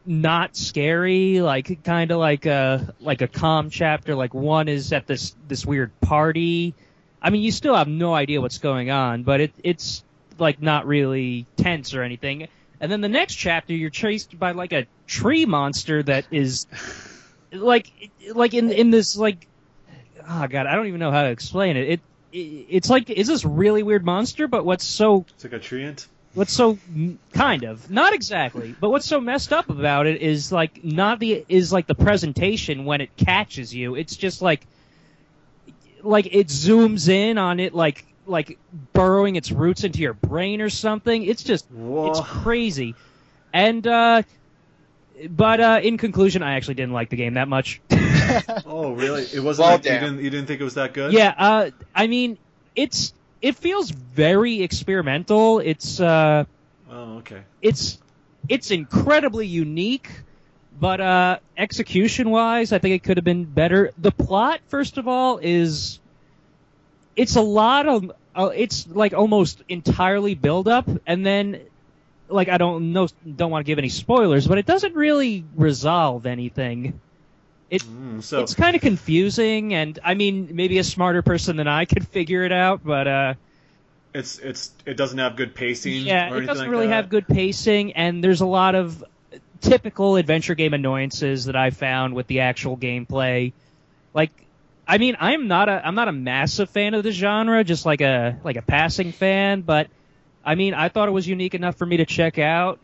[0.07, 5.07] not scary like kind of like a like a calm chapter like one is at
[5.07, 6.73] this this weird party
[7.21, 10.03] i mean you still have no idea what's going on but it it's
[10.39, 12.49] like not really tense or anything
[12.81, 16.67] and then the next chapter you're chased by like a tree monster that is
[17.53, 17.93] like
[18.33, 19.47] like in in this like
[20.29, 21.89] oh god i don't even know how to explain it.
[21.89, 22.01] It
[22.33, 24.47] it- it's like is this really weird monster?
[24.49, 26.07] But what's so It's like a treant.
[26.35, 26.79] what's so
[27.33, 27.91] kind of.
[27.91, 28.75] Not exactly.
[28.79, 32.85] But what's so messed up about it is like not the is like the presentation
[32.85, 33.95] when it catches you.
[33.95, 34.67] It's just like
[36.03, 38.59] like it zooms in on it like like
[38.93, 41.25] burrowing its roots into your brain or something.
[41.25, 42.11] It's just Whoa.
[42.11, 42.95] it's crazy.
[43.55, 44.23] And uh
[45.31, 47.81] but uh in conclusion i actually didn't like the game that much
[48.65, 49.23] Oh, really?
[49.33, 49.67] It wasn't.
[49.67, 50.23] Well, like, you didn't.
[50.23, 51.13] You didn't think it was that good?
[51.13, 52.39] yeah uh i mean
[52.75, 56.45] it's it feels very experimental it's uh
[56.91, 57.43] Oh, okay.
[57.61, 57.99] it's
[58.49, 60.09] it's incredibly unique,
[60.73, 63.93] but uh, execution wise, I think it could have been better.
[63.99, 66.01] The plot, first of all, is
[67.17, 71.69] it's a lot of uh, it's like almost entirely build up, and then
[72.29, 76.27] like I don't know, don't want to give any spoilers, but it doesn't really resolve
[76.27, 77.01] anything.
[77.71, 81.85] Mm, so It's kind of confusing, and I mean, maybe a smarter person than I
[81.85, 83.35] could figure it out, but uh,
[84.15, 85.93] it's it's it doesn't have good pacing.
[85.93, 86.95] Yeah, it doesn't like really that?
[86.95, 89.05] have good pacing, and there's a lot of
[89.61, 93.53] typical adventure game annoyances that I found with the actual gameplay.
[94.15, 94.33] Like,
[94.87, 98.01] I mean, I'm not a I'm not a massive fan of the genre, just like
[98.01, 99.91] a like a passing fan, but
[100.45, 102.81] I mean, I thought it was unique enough for me to check out.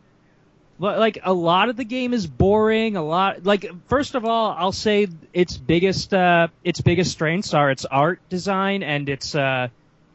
[0.79, 2.97] Like a lot of the game is boring.
[2.97, 7.71] A lot like first of all, I'll say its biggest uh, its biggest strengths are
[7.71, 9.69] its art design and its uh,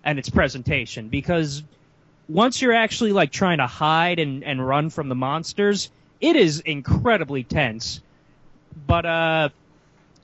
[0.04, 1.64] and its presentation because
[2.28, 6.60] once you're actually like trying to hide and, and run from the monsters, it is
[6.60, 8.02] incredibly tense.
[8.86, 9.50] But uh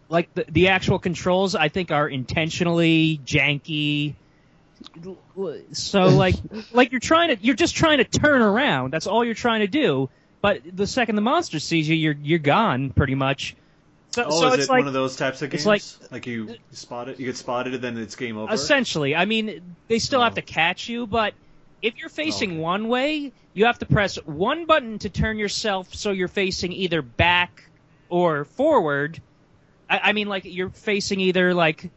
[0.10, 4.16] like the the actual controls I think are intentionally janky.
[5.72, 6.36] So like
[6.74, 8.92] like you're trying to you're just trying to turn around.
[8.92, 10.10] That's all you're trying to do.
[10.46, 13.56] But the second the monster sees you, you're you're gone pretty much.
[14.12, 15.66] So, Oh, so is it's it like one of those types of games?
[15.66, 18.54] it's like you spot it, you get spotted, and then it's game over.
[18.54, 20.36] Essentially, I mean, they still have Oh.
[20.36, 21.34] to catch you, but
[21.82, 22.60] if you're facing Okay.
[22.60, 27.02] one way, you have to press one button to turn yourself so you're facing either
[27.02, 27.64] back
[28.10, 29.20] or forward.
[29.90, 31.90] I, I mean, like you're facing either like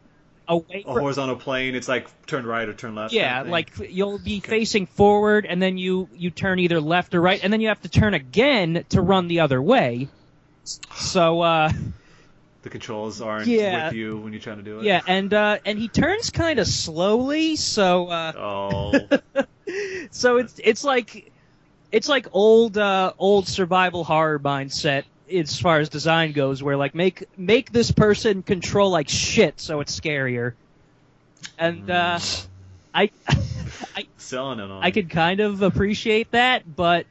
[0.49, 0.83] away.
[0.85, 1.75] a fr- horizontal plane.
[1.75, 3.13] It's like turn right or turn left.
[3.13, 4.49] yeah, kind of like you'll be Okay.
[4.49, 7.81] facing forward, and then you you turn either left or right, and then you have
[7.83, 10.09] to turn again to run the other way.
[10.95, 11.71] So uh,
[12.63, 13.85] the controls aren't Yeah.
[13.87, 14.83] with you when you're trying to do it.
[14.85, 18.07] yeah, and uh, and he turns kind of slowly, so.
[18.07, 18.91] Uh, Oh,
[20.11, 21.31] so it's it's like
[21.91, 26.95] it's like old uh, old survival horror mindset as far as design goes, where like
[26.95, 30.53] make make this person control like shit, so it's scarier.
[31.57, 32.19] And uh,
[32.93, 33.11] I
[33.95, 34.83] I selling it on.
[34.83, 37.05] I could kind of appreciate that, but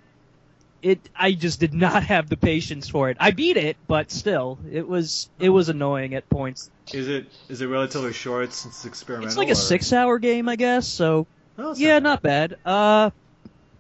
[0.83, 3.17] it I just did not have the patience for it.
[3.21, 6.71] I beat it, but still, it was it was annoying at points.
[6.93, 9.29] Is it is it relatively short since it's experimental?
[9.29, 10.87] It's like a or- six hour game, I guess.
[10.87, 11.27] So
[11.59, 12.57] Oh, yeah, not not bad.
[12.65, 13.11] Uh,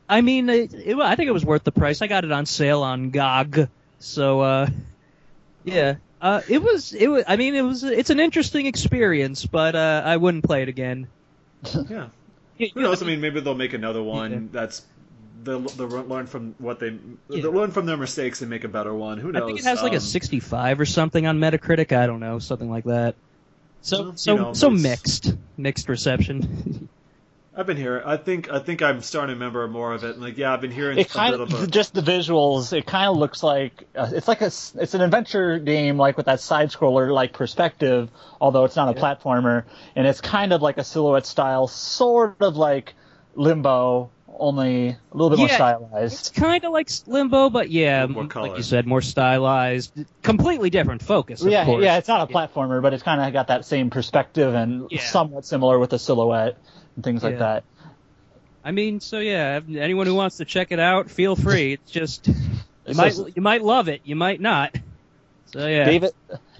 [0.09, 2.03] I mean, it, it, I think it was worth the price.
[2.03, 3.68] I got it on sale on GOG,
[3.99, 4.69] so uh,
[5.65, 5.97] yeah.
[6.21, 7.23] Uh, it was it was.
[7.29, 7.85] I mean, it was.
[7.85, 11.07] It's an interesting experience, but uh, I wouldn't play it again.
[11.89, 12.09] Yeah.
[12.75, 13.01] Who knows?
[13.05, 14.39] I mean, maybe they'll make another one Yeah.
[14.51, 14.85] that's
[15.45, 16.89] they'll, they'll learn from what they
[17.29, 17.43] Yeah.
[17.43, 19.19] they'll learn from their mistakes and make a better one.
[19.19, 19.43] Who knows?
[19.45, 21.97] I think it has like Um, a 65 or something on Metacritic.
[21.97, 23.15] I don't know, something like that.
[23.83, 26.89] So so you know, so it's- mixed mixed reception.
[27.59, 28.01] I've been here.
[28.07, 30.12] I think I think I'm starting to remember more of it.
[30.12, 32.73] And Like, yeah, I've been hearing It a kind bit of a, just the visuals.
[32.73, 36.27] It kind of looks like uh, it's like a it's an adventure game, like with
[36.27, 38.11] that side scroller like perspective.
[38.40, 39.64] Although it's not a platformer,
[39.97, 42.94] and it's kind of like a silhouette style, sort of like
[43.35, 46.14] Limbo, only a little bit more stylized.
[46.14, 51.03] it's kind of like Limbo, but yeah, More like you said, more stylized, completely different
[51.03, 51.42] focus.
[51.42, 51.83] Of yeah, course.
[51.83, 55.01] yeah, it's not a platformer, but it's kind of got that same perspective and Yeah.
[55.03, 56.57] somewhat similar with the silhouette
[56.99, 57.63] and things like that.
[58.65, 61.75] I mean, so yeah, anyone who wants to check it out, feel free.
[61.75, 62.35] It's just you
[62.87, 64.77] It's might just- you might love it, you might not.
[65.47, 66.11] So yeah, David,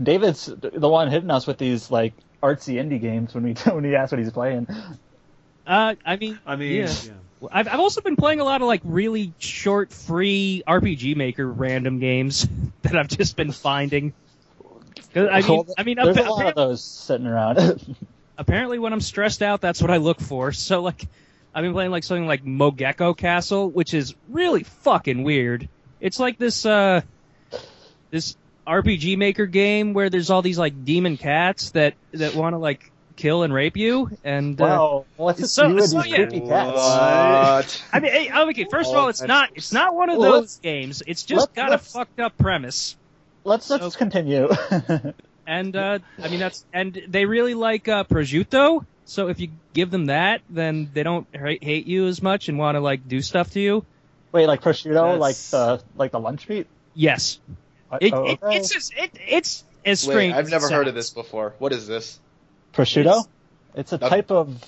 [0.03, 3.97] David's the one hitting us with these like artsy indie games when we when he
[3.97, 4.67] asks what he's playing.
[5.67, 6.95] Uh, I mean, I mean, yeah.
[7.05, 7.49] yeah.
[7.53, 11.99] I've I've also been playing a lot of like really short, free RPG Maker random
[11.99, 12.49] games
[12.83, 14.15] that I've just been finding.
[15.13, 17.97] 'Cause, I mean, Well, I mean, there's a lot of those sitting around.
[18.39, 20.53] Apparently when I'm stressed out, that's what I look for.
[20.69, 21.07] So like,
[21.55, 25.69] I've been playing like something like Mogeko Castle, which is really fucking weird.
[26.01, 27.01] It's like this uh,
[28.11, 32.59] this RPG Maker game where there's all these like demon cats that that want to
[32.59, 36.17] like kill and rape you, and uh, wow, what's this so- you and so, yeah.
[36.27, 36.77] creepy cats?
[36.77, 37.85] What?
[37.93, 38.67] I mean, hey, okay.
[38.71, 41.03] First of Oh, all, it's not it's not one of Well, those let's- games.
[41.07, 42.97] It's just let's- got let's- a fucked up premise,
[43.43, 44.49] Let's let's so- continue.
[45.49, 48.85] and uh, I mean that's and they really like uh, prosciutto.
[49.05, 52.59] So if you give them that, then they don't hate hate you as much and
[52.59, 53.85] want to like do stuff to you.
[54.31, 56.67] Wait, like prosciutto, like the like the lunch meat?
[56.95, 57.39] Yes,
[57.91, 60.35] Uh, it, oh, it, it's just it, it's as Wait, strange.
[60.35, 61.55] I've never heard of this before.
[61.59, 62.21] What is this?
[62.75, 63.27] prosciutto.
[63.75, 64.11] It's a Nope.
[64.11, 64.63] type of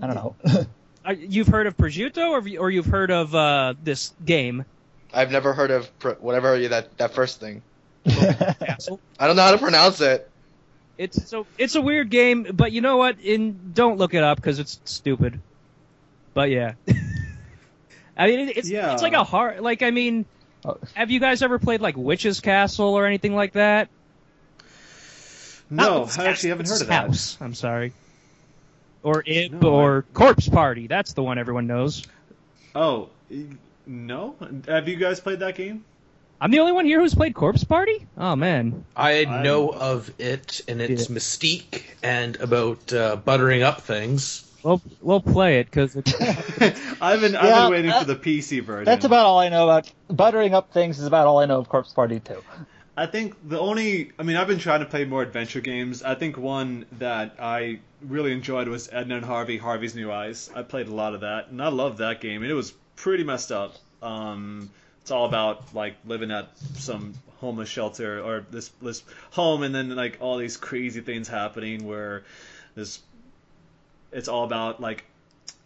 [0.00, 0.36] I don't know.
[1.04, 4.66] Uh, you've heard of prosciutto, or, you- or you've heard of uh, this game?
[5.14, 7.62] I've never heard of pr- whatever that that first thing.
[8.10, 9.00] Castle.
[9.18, 10.28] I don't know how to pronounce it.
[10.96, 13.20] It's so it's a weird game, but you know what?
[13.20, 15.40] In don't look it up because it's stupid.
[16.34, 16.72] But yeah,
[18.16, 18.92] I mean it, it's Yeah.
[18.92, 20.24] it's like a hard like I mean,
[20.64, 20.76] Oh.
[20.94, 23.88] have you guys ever played like Witch's Castle or anything like that?
[25.70, 27.06] No, Witch's I actually haven't heard of that.
[27.06, 27.38] House.
[27.40, 27.92] I'm sorry.
[29.04, 30.86] Or Ib No, or Corpse Party.
[30.88, 32.04] That's the one everyone knows.
[32.74, 33.10] Oh,
[33.86, 34.34] no.
[34.66, 35.84] Have you guys played that game?
[36.40, 38.06] I'm the only one here who's played Corpse Party.
[38.16, 38.84] Oh man.
[38.96, 41.16] I I- know of it and its Yeah.
[41.16, 44.44] mystique and about uh, buttering up things.
[44.62, 45.96] we'll we'll play it because
[47.00, 48.84] I've been I've Yeah, been waiting that- for the PC version.
[48.84, 50.98] That's about all I know about buttering up things.
[50.98, 52.42] Is about all I know of Corpse Party too.
[52.96, 56.02] I think the only, I mean, I've been trying to play more adventure games.
[56.02, 60.50] I think one that I really enjoyed was Edna and Harvey, Harvey's New Eyes.
[60.52, 62.42] I played a lot of that, and I loved that game.
[62.42, 63.76] And it was pretty messed up.
[64.02, 64.70] Um,
[65.08, 69.96] it's all about like living at some homeless shelter or this this home, and then
[69.96, 72.24] like all these crazy things happening where
[72.74, 73.00] this,
[74.12, 75.04] it's all about like.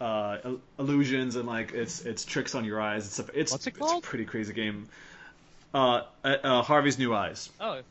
[0.01, 3.07] Uh, illusions and like it's it's tricks on your eyes.
[3.07, 4.89] It's a, it's What's it it's a pretty crazy game.
[5.73, 7.51] Uh, uh, uh, Harvey's New Eyes.
[7.61, 7.83] oh,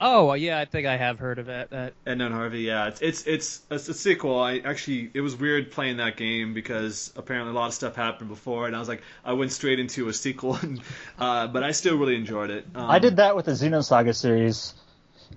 [0.00, 1.70] oh yeah, I think I have heard of it.
[1.70, 4.38] That And then Harvey, yeah, it's it's it's it's a sequel.
[4.40, 8.28] I actually it was weird playing that game because apparently a lot of stuff happened
[8.28, 10.80] before, and I was like, I went straight into a sequel, and,
[11.18, 12.66] uh, but I still really enjoyed it.
[12.74, 14.74] Um, I did that with the Xenosaga series.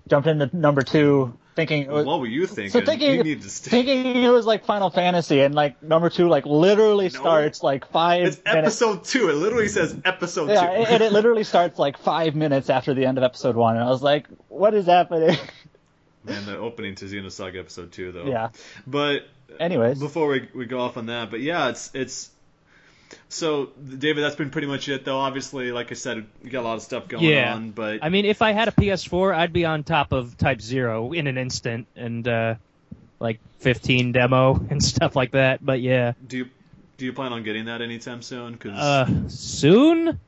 [0.07, 2.69] Jumped into number two, thinking was, What were you thinking?
[2.71, 6.09] so thinking you need to st- thinking it was like Final Fantasy, and like number
[6.09, 7.09] two like literally No.
[7.09, 8.81] starts like five It's minutes.
[8.81, 9.29] episode two.
[9.29, 10.91] It literally says episode Yeah, two.
[10.93, 13.89] and it literally starts like five minutes after the end of episode one, and I
[13.89, 15.37] was like, "What is happening?"
[16.27, 18.25] and the opening to Xenosaga episode two, though.
[18.25, 18.49] yeah.
[18.87, 19.23] But
[19.59, 22.29] Anyways, before we, we go off on that, but yeah, it's it's.
[23.31, 23.67] So
[23.97, 25.17] David, that's been pretty much it, though.
[25.17, 27.55] Obviously, like I said, we got a lot of stuff going Yeah.
[27.55, 30.59] on, but I mean, if I had a PS4, I'd be on top of Type
[30.61, 32.55] Zero in an instant, and uh,
[33.19, 35.65] like 15 demo and stuff like that.
[35.65, 36.49] But yeah, do you
[36.97, 38.53] do you plan on getting that anytime soon?
[38.53, 40.19] Because uh, soon.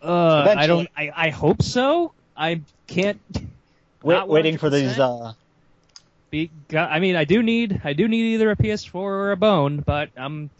[0.00, 0.88] Uh, I don't.
[0.96, 2.12] I, I hope so.
[2.36, 3.20] I can't.
[4.02, 4.96] wait, waiting for these.
[4.96, 5.32] Uh,
[6.30, 7.80] Be, I mean, I do need.
[7.82, 10.50] I do need either a PS4 or a bone, but I'm.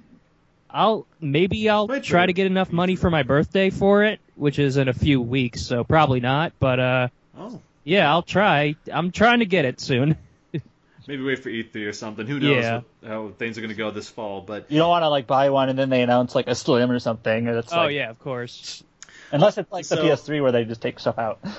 [0.72, 4.20] I'll maybe I'll Wait try for- to get enough money for my birthday for it,
[4.36, 6.52] which is in a few weeks, so probably not.
[6.58, 7.08] But uh,
[7.38, 8.74] oh, yeah, I'll try.
[8.92, 10.16] I'm trying to get it soon.
[11.06, 12.26] maybe wait for E3 or something.
[12.26, 12.80] Who knows Yeah.
[13.00, 14.40] what, how things are going to go this fall?
[14.40, 16.90] But you don't want to like buy one and then they announce like a slim
[16.90, 17.48] or something.
[17.48, 18.82] And it's oh like, yeah, of course.
[19.32, 21.40] Unless it's like the So- PS3 where they just take stuff out.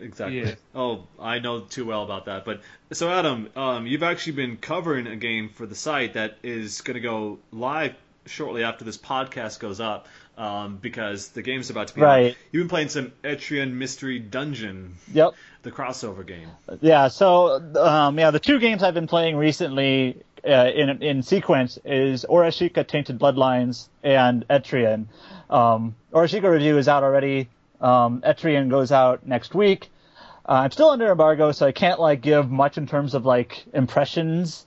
[0.00, 0.40] exactly.
[0.40, 0.54] Yeah.
[0.74, 2.44] Oh, I know too well about that.
[2.44, 2.60] But
[2.92, 6.94] so Adam, um, you've actually been covering a game for the site that is going
[6.94, 7.94] to go live
[8.26, 10.08] shortly after this podcast goes up.
[10.38, 12.04] Um, because the game's about to be out.
[12.04, 12.36] Right.
[12.52, 15.32] You've been playing some Etrian Mystery Dungeon, yep.
[15.62, 16.50] the crossover game.
[16.82, 17.08] Yeah.
[17.08, 22.26] So um, yeah, the two games I've been playing recently uh, in in sequence is
[22.28, 25.06] Oreshika Tainted Bloodlines and Etrian.
[25.48, 27.48] Um, Oreshika review is out already.
[27.80, 29.90] Um, Etrian goes out next week.
[30.48, 33.64] Uh, I'm still under embargo, so I can't like give much in terms of like
[33.72, 34.64] impressions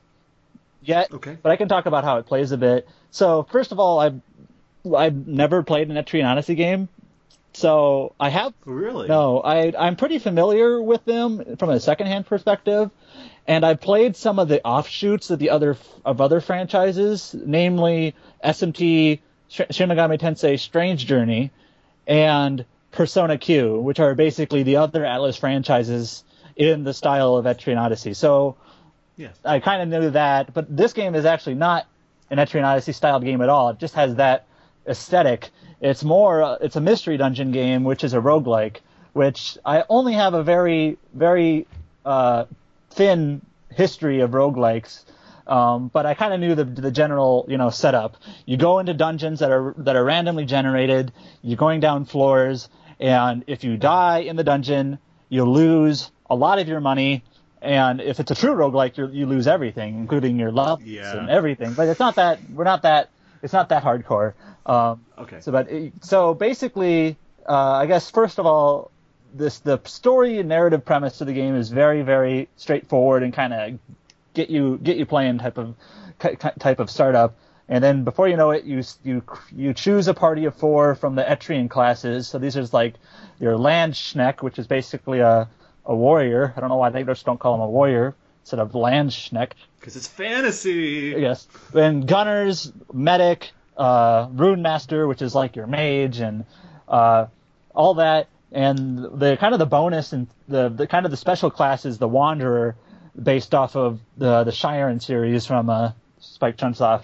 [0.83, 1.11] yet.
[1.13, 1.37] Okay.
[1.41, 2.87] But I can talk about how it plays a bit.
[3.11, 4.19] So first of all, I've
[4.95, 6.87] I've never played an Etrian Odyssey game,
[7.53, 9.07] so I have Really?
[9.07, 12.91] no, I I'm pretty familiar with them from a secondhand perspective,
[13.47, 19.19] and I've played some of the offshoots of the other of other franchises, namely SMT
[19.49, 21.51] Sh- Shin Megami Tensei Strange Journey
[22.07, 26.23] and Persona Q, which are basically the other Atlus franchises
[26.55, 28.13] in the style of Etrian Odyssey.
[28.13, 28.55] So
[29.15, 29.29] Yeah.
[29.43, 31.85] I kind of knew that, but this game is actually not
[32.29, 33.69] an Etrian Odyssey styled game at all.
[33.69, 34.45] It just has that
[34.87, 35.49] aesthetic.
[35.81, 38.77] It's more, uh, it's a mystery dungeon game, which is a roguelike,
[39.13, 41.67] which I only have a very, very
[42.05, 42.45] uh,
[42.91, 45.03] thin history of roguelikes.
[45.47, 48.17] Um, but I kind of knew the, the general, you know, setup.
[48.45, 51.11] You go into dungeons that are that are randomly generated.
[51.41, 52.69] You're going down floors,
[52.99, 57.23] and if you die in the dungeon, you lose a lot of your money.
[57.61, 61.17] And if it's a true roguelike, you you lose everything, including your love Yeah.
[61.17, 61.73] and everything.
[61.73, 63.09] But it's not that we're not that
[63.41, 64.33] it's not that hardcore.
[64.65, 65.39] Um, Okay.
[65.41, 68.91] so, but it- so basically, uh, I guess first of all,
[69.33, 73.53] this the story and narrative premise of the game is very very straightforward and kind
[73.53, 73.79] of
[74.33, 75.75] get you get you playing type of
[76.59, 77.35] type of startup.
[77.69, 79.23] And then before you know it, you you
[79.55, 82.27] you choose a party of four from the Etrian classes.
[82.27, 82.95] So these are like
[83.39, 85.47] your Landsknecht, which is basically a
[85.85, 86.51] a warrior.
[86.57, 89.51] I don't know why they just don't call him a warrior instead of Landsknecht.
[89.79, 91.13] Because it's fantasy.
[91.15, 91.47] Yes.
[91.73, 96.45] And gunners, medic, uh, rune master, which is like your mage, and
[96.87, 97.27] uh,
[97.75, 98.27] all that.
[98.51, 101.99] And the kind of the bonus and the, the kind of the special class is
[101.99, 102.75] the wanderer,
[103.21, 107.03] based off of the the Shiren series from uh, Spike Chunsoft.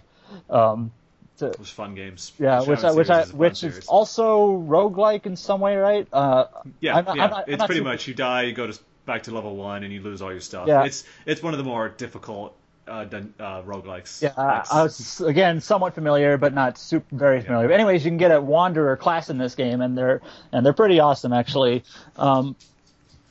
[0.49, 0.91] Um,
[1.37, 2.31] Those fun games.
[2.39, 3.77] yeah, which I, which I, is which series.
[3.79, 6.07] is also roguelike in some way, right?
[6.13, 6.45] Uh,
[6.79, 7.23] Yeah, I'm yeah.
[7.25, 9.83] I'm not- it's pretty super- much you die, you go to back to level one,
[9.83, 10.67] and you lose all your stuff.
[10.67, 10.83] Yeah.
[10.85, 12.55] It's it's one of the more difficult
[12.87, 14.21] uh, dun- uh, roguelikes.
[14.21, 17.67] Yeah, I, I was again somewhat familiar, but not super very familiar.
[17.67, 20.21] But anyways, you can get a wanderer class in this game, and they're
[20.51, 21.83] and they're pretty awesome actually.
[22.15, 22.55] Um,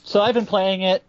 [0.02, 1.02] so I've been playing it.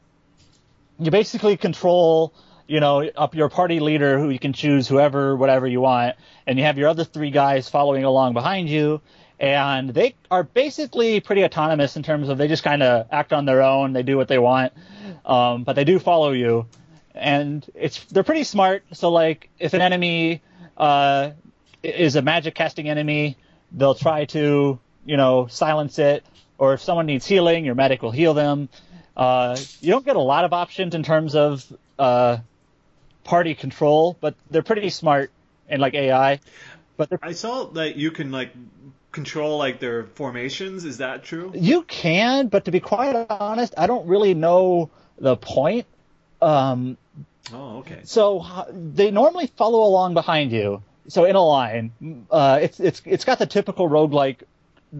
[0.99, 2.31] You basically control
[2.67, 6.15] you know, up your party leader who you can choose whoever, whatever you want,
[6.47, 9.01] and you have your other three guys following along behind you,
[9.39, 13.45] and they are basically pretty autonomous in terms of they just kind of act on
[13.45, 14.73] their own, they do what they want,
[15.25, 16.65] um, but they do follow you,
[17.13, 18.83] and it's they're pretty smart.
[18.93, 20.41] So like, if an enemy
[20.77, 21.31] uh,
[21.83, 23.37] is a magic casting enemy,
[23.71, 26.25] they'll try to you know silence it,
[26.57, 28.69] or if someone needs healing, your medic will heal them.
[29.15, 31.65] Uh, you don't get a lot of options in terms of
[31.97, 32.37] uh,
[33.25, 35.31] party control, but they're pretty smart
[35.67, 36.39] and like AI.
[36.95, 38.51] But I saw that you can like
[39.11, 40.85] control like their formations.
[40.85, 41.51] Is that true?
[41.53, 45.85] you can, but to be quite honest, I don't really know the point.
[46.41, 46.97] Um,
[47.53, 47.99] Oh, okay.
[48.03, 51.91] so they normally follow along behind you, so in a line.
[52.31, 54.41] Uh, it's it's it's got the typical roguelike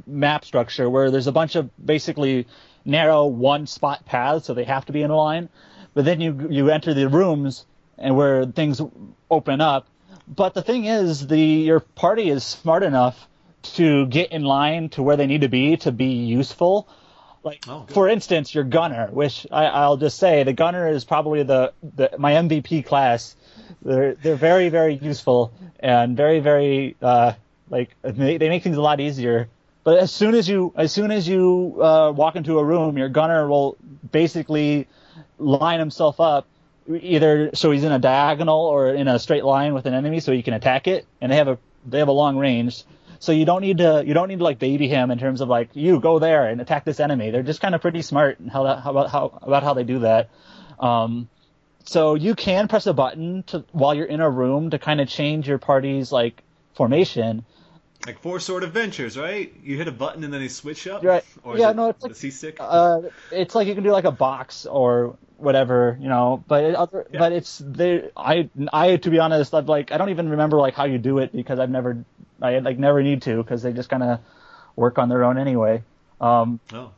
[0.05, 2.45] map structure where there's a bunch of basically
[2.86, 5.49] narrow one spot paths, so they have to be in a line.
[5.95, 7.65] But then you you enter the rooms
[7.97, 8.81] and where things
[9.29, 9.87] open up.
[10.27, 13.27] But the thing is, the your party is smart enough
[13.73, 16.87] to get in line to where they need to be to be useful.
[17.43, 21.43] Like Oh, for instance, your gunner, which I, I'll just say the gunner is probably
[21.43, 23.35] the, the my MVP class.
[23.83, 27.33] They're they're very very useful and very very uh,
[27.69, 29.47] like they, they make things a lot easier.
[29.83, 33.09] But as soon as you as soon as you uh, walk into a room, your
[33.09, 33.77] gunner will
[34.11, 34.87] basically
[35.37, 36.47] line himself up
[36.88, 40.31] either so he's in a diagonal or in a straight line with an enemy so
[40.31, 41.05] you can attack it.
[41.21, 42.83] And they have a they have a long range.
[43.19, 45.49] So you don't need to you don't need to like baby him in terms of
[45.49, 47.31] like you go there and attack this enemy.
[47.31, 49.99] They're just kind of pretty smart and how, how about how about how they do
[49.99, 50.29] that.
[50.79, 51.29] Um,
[51.86, 55.07] so you can press a button to while you're in a room to kind of
[55.07, 57.45] change your party's like formation
[58.06, 59.51] Like Four Sword Adventures, right?
[59.64, 61.03] You hit a button and then they switch up.
[61.03, 61.24] Right.
[61.43, 62.58] Or Yeah, it no, it's like- C stick.
[62.60, 63.01] uh,
[63.32, 66.43] it's like you can do like a box or whatever, you know.
[66.47, 67.20] But it, other, Yeah.
[67.20, 68.10] but it's they.
[68.16, 71.18] I I to be honest, I've like I don't even remember like how you do
[71.18, 72.06] it because I've never
[72.41, 74.20] I like never need to because they just kind of
[74.76, 75.82] work on their own anyway.
[76.22, 76.91] Um, oh.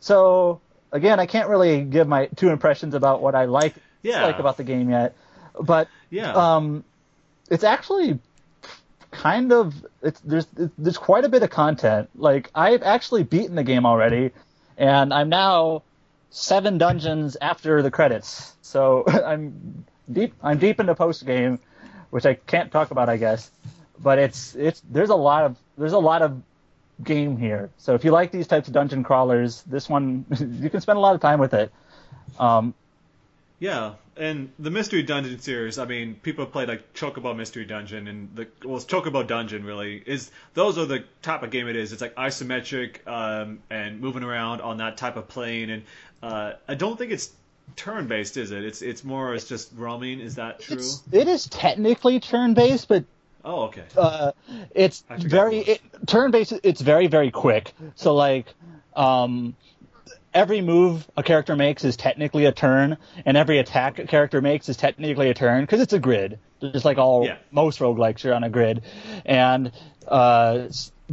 [0.00, 0.60] so
[0.92, 4.24] again, I can't really give my two impressions about what I like Yeah.
[4.24, 5.16] like about the game yet,
[5.60, 6.32] but Yeah.
[6.32, 6.84] um,
[7.50, 8.18] it's actually
[9.24, 10.46] kind of it's there's
[10.76, 12.10] there's quite a bit of content.
[12.14, 14.32] Like I've actually beaten the game already,
[14.76, 15.82] and I'm now
[16.28, 18.54] seven dungeons after the credits.
[18.60, 21.58] So I'm deep I'm deep into post game,
[22.10, 23.50] which I can't talk about, I guess.
[23.98, 26.42] But it's it's there's a lot of there's a lot of
[27.02, 27.70] game here.
[27.78, 30.26] So if you like these types of dungeon crawlers, this one
[30.60, 31.72] you can spend a lot of time with it.
[32.38, 32.74] Um,
[33.64, 38.08] Yeah, and the Mystery Dungeon series, I mean, people have played like Chocobo Mystery Dungeon
[38.08, 41.74] and the well, it's Chocobo Dungeon really is those are the type of game it
[41.74, 41.94] is.
[41.94, 45.82] It's like isometric um, and moving around on that type of plane, and
[46.22, 47.30] uh, I don't think it's
[47.74, 48.62] turn based, is it?
[48.64, 50.20] It's it's more it's just roaming.
[50.20, 50.76] Is that true?
[50.76, 53.04] it's, it is technically turn based, but
[53.46, 53.84] Oh, okay.
[53.96, 54.32] uh,
[54.74, 56.52] it's very it it, turn based.
[56.62, 57.72] It's very very quick.
[57.94, 58.46] So like,
[58.94, 59.56] um,
[60.34, 64.68] every move a character makes is technically a turn, and every attack a character makes
[64.68, 66.38] is technically a turn because it's a grid.
[66.60, 67.36] Just like all Yeah.
[67.50, 68.82] most roguelikes, you're on a grid,
[69.24, 69.70] and
[70.08, 70.68] uh,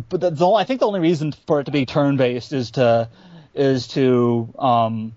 [0.10, 2.72] but the, the I think the only reason for it to be turn based is
[2.72, 3.10] to
[3.54, 5.14] is to um,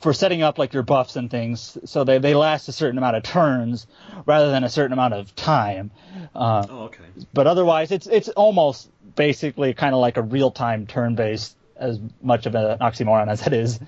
[0.00, 3.16] for setting up like your buffs and things, so they, they last a certain amount
[3.16, 3.88] of turns
[4.26, 5.90] rather than a certain amount of time.
[6.36, 7.02] Uh, Oh, okay.
[7.34, 12.00] but otherwise, it's it's almost basically kind of like a real time turn based, as
[12.22, 13.80] much of an oxymoron as it is.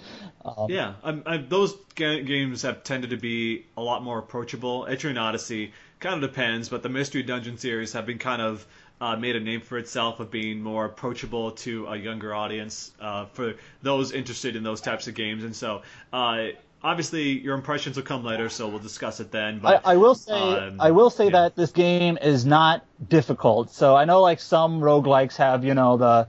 [0.45, 4.86] Um, Yeah, I'm, i those ga- games have tended to be a lot more approachable.
[4.88, 8.66] Etrian Odyssey kind of depends, but the Mystery Dungeon series have been kind of
[9.01, 13.26] uh, made a name for itself of being more approachable to a younger audience uh,
[13.26, 15.43] for those interested in those types of games.
[15.43, 15.82] And so,
[16.12, 16.49] uh,
[16.82, 19.57] obviously, your impressions will come later, so we'll discuss it then.
[19.57, 21.30] I, But I will say um, I will say yeah.
[21.32, 23.70] that this game is not difficult.
[23.70, 26.28] So I know like some roguelikes have, you know, the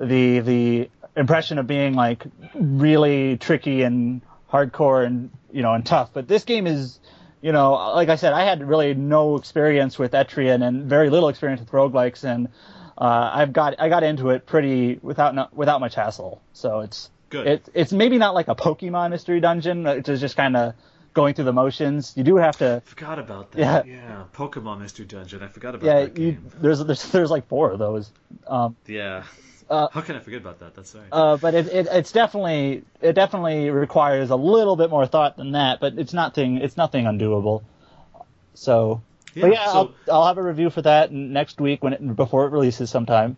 [0.00, 2.24] the the impression of being like
[2.54, 6.10] really tricky and hardcore and you know and tough.
[6.12, 6.98] But this game is
[7.40, 11.28] you know, like I said, I had really no experience with Etrian and very little
[11.28, 12.48] experience with roguelikes and
[12.96, 16.40] uh, I've got I got into it pretty without no, without much hassle.
[16.52, 17.46] So it's Good.
[17.46, 20.74] It's it's maybe not like a Pokemon mystery dungeon, is just kind of
[21.14, 22.12] going through the motions.
[22.14, 23.72] You do have to forgot about Yeah.
[23.72, 23.86] that.
[23.86, 24.24] Yeah.
[24.34, 25.42] Pokemon Mystery Dungeon.
[25.42, 26.50] I forgot about yeah, that game.
[26.60, 28.12] there's there's there's like four of those.
[28.46, 29.24] Um, Yeah.
[29.70, 30.74] Uh, How can I forget about that?
[30.74, 31.04] That's right.
[31.12, 35.52] uh, but it, it it's definitely it definitely requires a little bit more thought than
[35.52, 35.80] that.
[35.80, 37.62] But it's nothing it's nothing undoable.
[38.54, 39.02] So,
[39.34, 42.46] but yeah, so- I'll I'll have a review for that next week when it before
[42.46, 43.36] it releases sometime.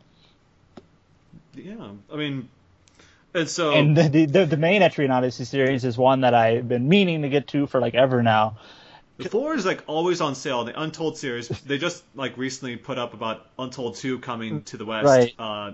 [1.54, 1.90] yeah.
[2.12, 2.48] I mean,
[3.32, 6.88] and so And the, the the main Etrian Odyssey series is one that I've been
[6.88, 8.58] meaning to get to for like ever now,
[9.16, 10.64] The four is like always on sale.
[10.64, 14.84] The Untold series, they just like recently put up about Untold two coming to the
[14.84, 15.06] West.
[15.06, 15.34] Right.
[15.38, 15.72] Uh,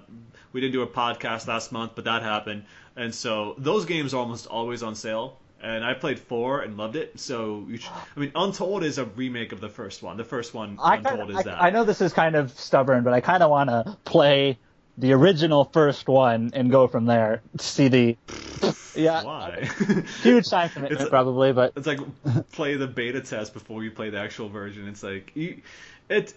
[0.52, 2.64] we didn't do a podcast last month, but that happened,
[2.96, 5.38] and so those games are almost always on sale.
[5.62, 7.20] And I played four and loved it.
[7.20, 10.16] So you should, I mean, Untold is a remake of the first one.
[10.16, 11.60] The first one, I, Untold, kinda, is that.
[11.60, 14.58] I, I know this is kind of stubborn, but I kind of want to play
[14.96, 17.42] the original first one and go from there.
[17.58, 18.16] See the
[19.00, 19.68] yeah, Why?
[20.22, 22.00] huge time commitment It's- probably, but It's like
[22.52, 24.88] play the beta test before you play the actual version.
[24.88, 25.62] It's like you,
[26.08, 26.32] it.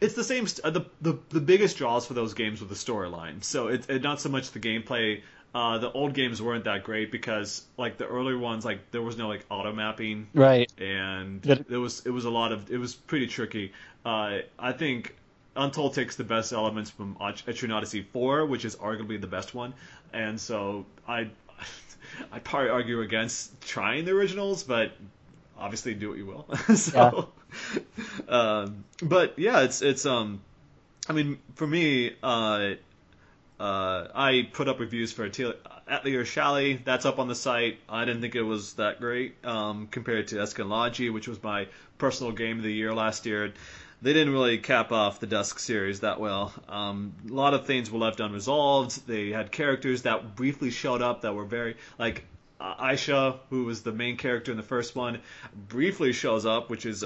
[0.00, 0.46] It's the same.
[0.46, 3.44] St- uh, the, the the biggest draws for those games were the storyline.
[3.44, 5.20] So it's it, not so much the gameplay.
[5.54, 9.18] Uh, the old games weren't that great because like the earlier ones, like there was
[9.18, 10.70] no like auto mapping right.
[10.78, 13.72] and Did- it was it was a lot of it was pretty tricky.
[14.04, 15.16] Uh, I think
[15.56, 19.74] Untold takes the best elements from Etrian Odyssey 4, which is arguably the best one,
[20.12, 21.28] and so I
[22.32, 24.92] I'd probably argue against trying the originals, but
[25.58, 26.56] obviously do what you will.
[26.76, 27.28] so,
[28.28, 30.40] um, but yeah, it's it's um,
[31.08, 32.74] I mean for me, uh,
[33.58, 35.54] uh, I put up reviews for Atelier
[35.88, 36.80] Atelier Shallie.
[36.84, 37.78] That's up on the site.
[37.88, 41.66] I didn't think it was that great um, compared to Escalage, which was my
[41.98, 43.52] personal game of the year last year.
[44.02, 46.54] They didn't really cap off the Dusk series that well.
[46.68, 49.06] Um, a lot of things were left unresolved.
[49.06, 52.24] They had characters that briefly showed up that were very like
[52.60, 55.20] uh, Ayesha, who was the main character in the first one,
[55.68, 57.04] briefly shows up, which is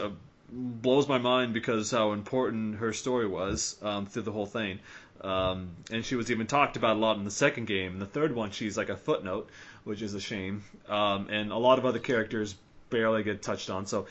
[0.51, 4.79] blows my mind because how important her story was um, through the whole thing.
[5.21, 7.95] Um, and she was even talked about a lot in the second game.
[7.95, 9.49] In the third one, she's like a footnote,
[9.85, 10.63] which is a shame.
[10.89, 12.55] Um, and a lot of other characters
[12.91, 13.87] barely get touched on.
[13.87, 14.07] So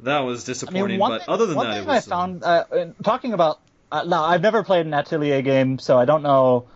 [0.00, 0.98] that was I disappointing.
[0.98, 2.10] mean, but thing, other than one that, thing it was.
[2.10, 5.98] I um, found uh, talking about uh, now I've never played an Atelier game, so
[5.98, 6.66] I don't know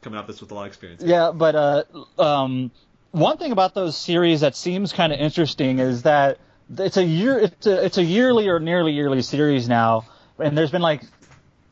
[0.00, 1.02] coming off this with a lot of experience.
[1.04, 1.84] Yeah, but uh,
[2.18, 2.70] um,
[3.10, 6.38] one thing about those series that seems kind of interesting is that
[6.78, 10.06] it's a year, it's a, it's a yearly or nearly yearly series now,
[10.38, 11.02] and there's been like,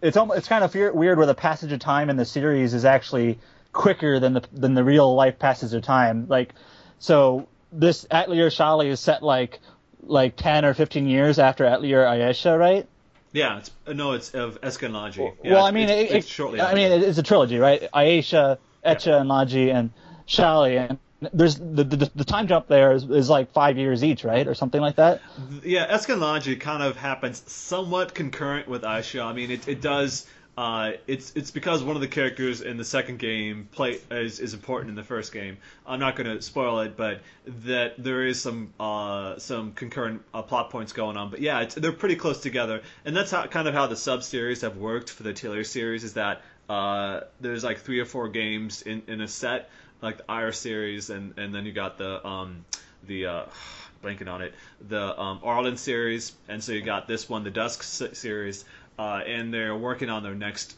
[0.02, 2.84] it's almost, it's kind of weird where the passage of time in the series is
[2.84, 3.38] actually
[3.72, 6.26] quicker than the than the real life passage of time.
[6.28, 6.54] Like,
[6.98, 9.60] so this Atelier Shallie is set like
[10.02, 12.86] like ten or fifteen years after Atelier Ayesha, right?
[13.32, 15.18] Yeah, it's uh, no, it's of Escalage.
[15.18, 16.60] well, Yeah, I mean, it's, it, it's shortly.
[16.60, 16.76] I after.
[16.76, 17.88] mean, it's a trilogy, right?
[17.92, 19.90] Ayesha, Escha, and Logy, and
[20.26, 20.98] Shallie, and
[21.32, 24.54] there's the, the the time jump there is, is like five years each, right, or
[24.54, 25.20] something like that.
[25.62, 29.22] Yeah, Escalage kind of happens somewhat concurrent with Ayesha.
[29.22, 30.26] I mean, it, it does.
[30.58, 34.54] Uh, it's it's because one of the characters in the second game play is, is
[34.54, 35.56] important in the first game.
[35.86, 37.20] I'm not going to spoil it, but
[37.64, 41.30] that there is some uh, some concurrent uh, plot points going on.
[41.30, 44.62] But yeah, they're pretty close together, and that's how kind of how the sub series
[44.62, 46.02] have worked for the Taylor series.
[46.02, 49.70] Is that uh, there's like three or four games in, in a set,
[50.02, 52.64] like the Ire series, and, and then you got the um,
[53.06, 53.44] the uh,
[54.02, 54.54] blanking on it,
[54.88, 58.64] the um, Arland series, and so you got this one, the Dusk series,
[58.98, 60.76] uh, and they're working on their next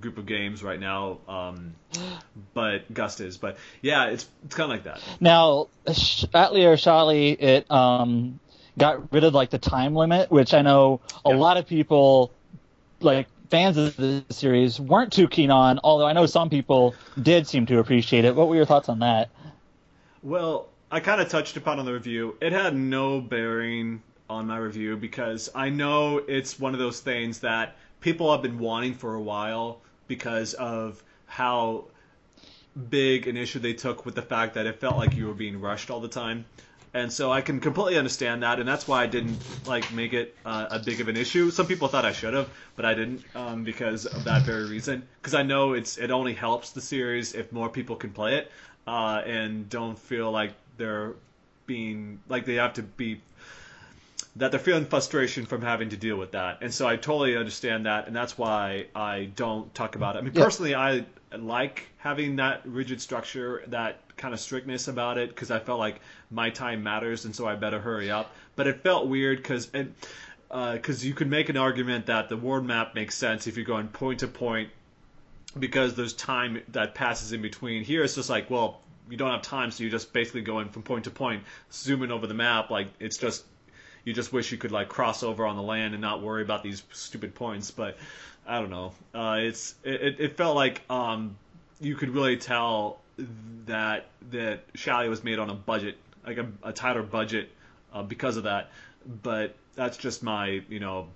[0.00, 1.18] group of games right now.
[1.28, 1.74] Um,
[2.54, 5.00] but Gust is, but yeah, it's it's kind of like that.
[5.20, 8.40] Now, Sh- Atelier Shallie, it um
[8.78, 11.36] got rid of like the time limit, which I know a Yeah.
[11.36, 12.32] lot of people,
[13.00, 15.78] like fans of the series, weren't too keen on.
[15.84, 18.34] Although I know some people did seem to appreciate it.
[18.34, 19.28] What were your thoughts on that?
[20.22, 22.36] Well, I kind of touched upon on the review.
[22.40, 24.02] It had no bearing
[24.32, 28.58] on my review because I know it's one of those things that people have been
[28.58, 31.84] wanting for a while because of how
[32.88, 35.60] big an issue they took with the fact that it felt like you were being
[35.60, 36.44] rushed all the time.
[36.94, 40.36] And so I can completely understand that, and that's why I didn't like make it
[40.44, 41.50] uh, a big of an issue.
[41.50, 45.02] Some people thought I should have, but I didn't um, because of that very reason.
[45.20, 48.52] Because I know it's it only helps the series if more people can play it
[48.86, 51.14] uh, and don't feel like they're
[51.66, 53.22] being like they have to be
[54.36, 56.58] that they're feeling frustration from having to deal with that.
[56.62, 60.20] And so I totally understand that, and that's why I don't talk about it.
[60.20, 60.44] I mean, Yeah.
[60.44, 61.04] personally, I
[61.36, 66.00] like having that rigid structure, that kind of strictness about it, because I felt like
[66.30, 68.34] my time matters, and so I better hurry up.
[68.56, 72.64] But it felt weird because because uh, you could make an argument that the world
[72.66, 74.70] map makes sense if you're going point to point
[75.58, 77.84] because there's time that passes in between.
[77.84, 78.80] Here it's just like, well,
[79.10, 82.26] you don't have time, so you're just basically going from point to point, zooming over
[82.26, 82.70] the map.
[82.70, 83.44] Like it's just,
[84.04, 86.62] you just wish you could like cross over on the land and not worry about
[86.62, 87.70] these stupid points.
[87.70, 87.96] But
[88.46, 88.92] I don't know.
[89.14, 91.36] Uh, it's it, it felt like um,
[91.80, 93.00] you could really tell
[93.66, 95.96] that that Shallie was made on a budget,
[96.26, 97.50] like a, a tighter budget,
[97.92, 98.70] uh, because of that.
[99.22, 101.08] But that's just my you know,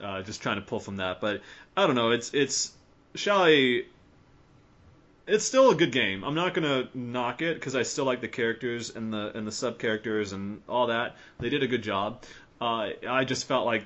[0.00, 1.20] uh, just trying to pull from that.
[1.20, 1.42] But
[1.76, 2.10] I don't know.
[2.10, 2.72] It's it's
[3.14, 3.86] Shallie
[5.28, 6.24] it's still a good game.
[6.24, 9.52] I'm not gonna knock it because I still like the characters and the and the
[9.52, 11.16] sub characters and all that.
[11.38, 12.24] They did a good job.
[12.60, 13.84] Uh, I just felt like,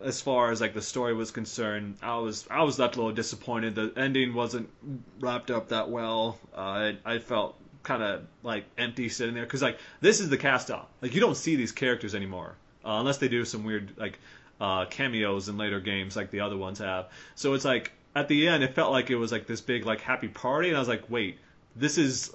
[0.00, 3.14] as far as like the story was concerned, I was I was left a little
[3.14, 3.74] disappointed.
[3.74, 4.70] The ending wasn't
[5.20, 6.38] wrapped up that well.
[6.56, 10.38] Uh, I, I felt kind of like empty sitting there because like this is the
[10.38, 10.86] cast off.
[11.02, 14.18] Like you don't see these characters anymore uh, unless they do some weird like
[14.60, 17.08] uh, cameos in later games like the other ones have.
[17.34, 20.00] So it's like at the end, it felt like it was like this big like
[20.00, 21.38] happy party, and I was like, wait,
[21.76, 22.34] this is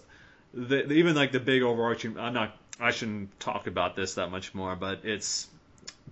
[0.53, 2.17] the, even like the big overarching.
[2.17, 2.57] I'm not.
[2.79, 5.47] I shouldn't talk about this that much more, but it's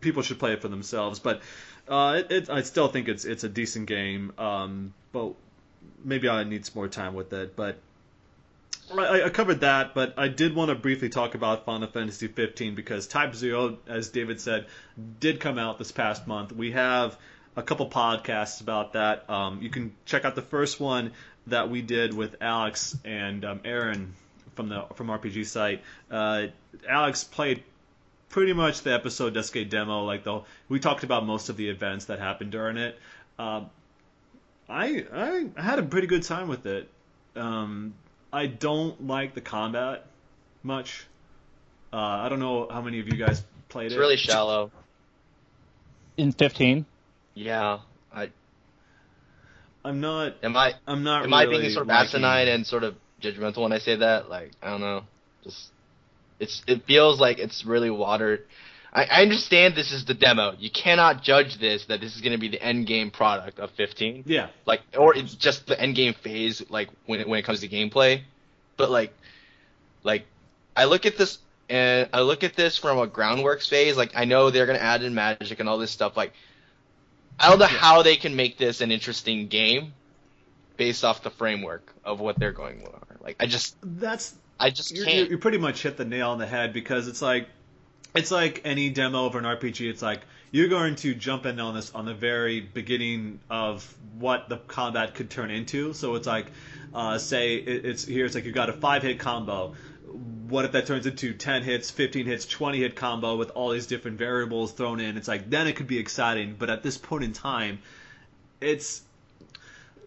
[0.02, 1.20] people should play it for themselves.
[1.20, 1.42] But
[1.88, 4.34] uh, it, it, I still think it's it's a decent game.
[4.38, 5.34] Um, but
[6.04, 7.56] maybe I need some more time with it.
[7.56, 7.78] But
[8.94, 12.76] I, I covered that, but I did want to briefly talk about Final Fantasy 15
[12.76, 14.68] because Type Zero, as David said,
[15.22, 16.52] did come out this past month.
[16.52, 17.18] We have
[17.56, 19.30] a couple podcasts about that.
[19.30, 21.12] Um, you can check out the first one
[21.48, 24.14] that we did with Alex and um, Aaron
[24.56, 25.82] from the from RPG site.
[26.10, 26.48] Uh,
[26.88, 27.64] Alex played
[28.30, 30.04] pretty much the episode Duscae demo.
[30.04, 32.98] Like the we talked about most of the events that happened during it.
[33.38, 33.66] Uh,
[34.70, 36.90] I I had a pretty good time with it.
[37.36, 37.94] Um,
[38.32, 40.06] I don't like the combat
[40.64, 41.06] much.
[41.92, 43.98] Uh, I don't know how many of you guys played It's it.
[43.98, 44.72] It's really shallow.
[46.18, 46.86] In 15,
[47.34, 47.80] Yeah.
[48.14, 48.30] I
[49.84, 50.36] I'm not.
[50.44, 51.24] am I I'm not.
[51.24, 54.30] am I being sort of liking- asinine and sort of judgmental when I say that?
[54.30, 55.04] Like I don't know.
[55.44, 55.72] Just
[56.40, 58.46] it's it feels like it's really watered.
[58.94, 60.54] I, I understand this is the demo.
[60.60, 63.72] You cannot judge this that this is going to be the end game product of
[63.72, 64.24] 15.
[64.28, 64.50] Yeah.
[64.66, 67.70] like or it's just the end game phase like when it, when it comes to
[67.70, 68.22] gameplay
[68.78, 69.14] but like
[70.04, 70.26] like
[70.76, 71.38] i look at this
[71.70, 74.84] and i look at this from a groundworks phase like i know they're going to
[74.84, 76.34] add in magic and all this stuff like
[77.42, 79.94] i don't know how they can make this an interesting game
[80.78, 84.96] based off the framework of what they're going with like i just That's i just
[84.96, 87.48] you can't you pretty much hit the nail on the head because it's like
[88.16, 89.90] it's like any demo of an RPG.
[89.90, 90.22] It's like
[90.52, 95.16] you're going to jump in on this on the very beginning of what the combat
[95.16, 95.94] could turn into.
[95.94, 96.48] So it's like,
[96.94, 98.26] uh, say it, it's here.
[98.26, 99.76] It's like you got a five hit combo.
[100.52, 103.88] What if that turns into 10 hits, 15 hits, 20 hit combo with all these
[103.88, 105.18] different variables thrown in?
[105.18, 106.56] It's like then it could be exciting.
[106.60, 107.80] But at this point in time,
[108.60, 109.02] it's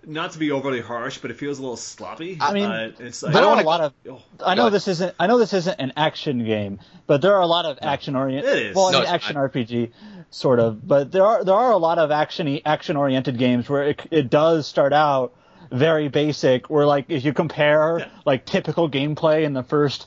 [0.07, 2.37] not to be overly harsh, but it feels a little sloppy.
[2.41, 3.93] I mean, uh, it's like, there don't are wanna a lot of.
[4.11, 5.15] oh, I know this isn't.
[5.19, 8.51] I know this isn't an action game, but there are a lot of action oriented.
[8.53, 8.77] It is.
[8.77, 9.51] Well, I No, mean, action not.
[9.53, 9.93] RPG,
[10.31, 10.87] sort of.
[10.87, 14.29] But there are there are a lot of action action oriented games where it, it
[14.31, 15.33] does start out
[15.73, 16.69] very basic.
[16.69, 18.09] Where like if you compare Yeah.
[18.27, 20.07] like typical gameplay in the first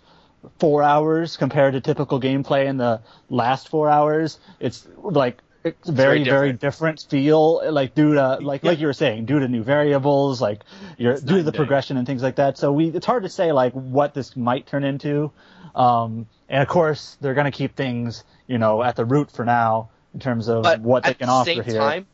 [0.60, 6.24] four hours compared to typical gameplay in the last four hours, it's like it's very
[6.24, 7.06] very very different.
[7.10, 10.62] feel like due to like like you were saying due to new variables like
[10.98, 11.58] your night due to the day.
[11.58, 12.58] progression and things like that.
[12.58, 15.32] So we it's hard to say like what this might turn into.
[15.76, 19.46] Um and of course they're going to keep things you know at the root for
[19.46, 21.76] now in terms of but what they at can the offer same here.
[21.76, 22.08] time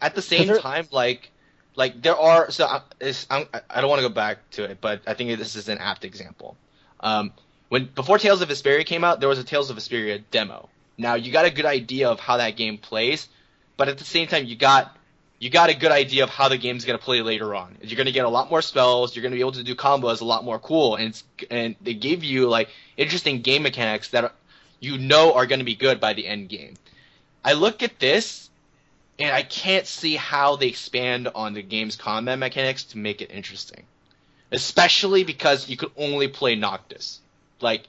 [0.00, 1.30] at the same time like
[1.76, 2.80] like there are so I,
[3.30, 5.78] I'm, I don't want to go back to it but i think this is an
[5.78, 6.56] apt example.
[7.00, 7.32] Um,
[7.74, 11.14] when before tales of Vesperia came out there was a tales of Vesperia demo now
[11.14, 13.28] you got a good idea of how that game plays
[13.76, 14.96] but at the same time you got
[15.44, 17.76] you got a good idea of how the game's going to play later on.
[17.82, 19.14] You're going to get a lot more spells.
[19.14, 21.92] You're going to be able to do combos a lot more cool, and and they
[21.92, 24.32] give you like interesting game mechanics that
[24.80, 26.74] you know are going to be good by the end game.
[27.44, 28.48] I look at this,
[29.18, 33.30] and I can't see how they expand on the game's combat mechanics to make it
[33.30, 33.84] interesting,
[34.50, 37.20] especially because you could only play Noctis.
[37.64, 37.88] Like,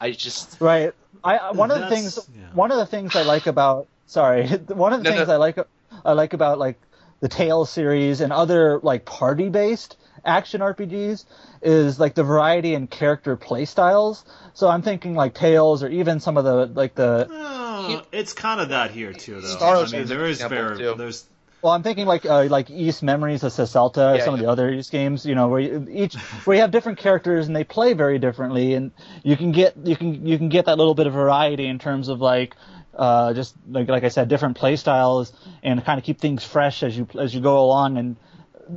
[0.00, 0.92] I just right
[1.22, 2.46] i I- one of the things yeah.
[2.52, 4.46] one of the things i like about sorry
[4.84, 5.34] one of the No, things no.
[5.34, 5.58] i like
[6.04, 6.80] i like about like
[7.20, 11.24] the Tales series and other like party based action RPGs
[11.62, 14.24] is like the variety in character playstyles.
[14.54, 18.60] So I'm thinking like Tales or even some of the like the Oh, it's kind
[18.60, 19.48] of that here too, though.
[19.48, 21.24] Star I mean, is there an is example, fair, there's
[21.62, 24.48] well I'm thinking like uh, like Ys Memories of Celceta or Yeah, some of the
[24.48, 27.64] other Ys games, you know, where you, each where you have different characters and they
[27.64, 28.92] play very differently and
[29.22, 32.08] you can get you can you can get that little bit of variety in terms
[32.08, 32.54] of like
[32.98, 35.32] uh, just like like I said, different play styles
[35.62, 37.96] and kind of keep things fresh as you as you go along.
[37.96, 38.16] And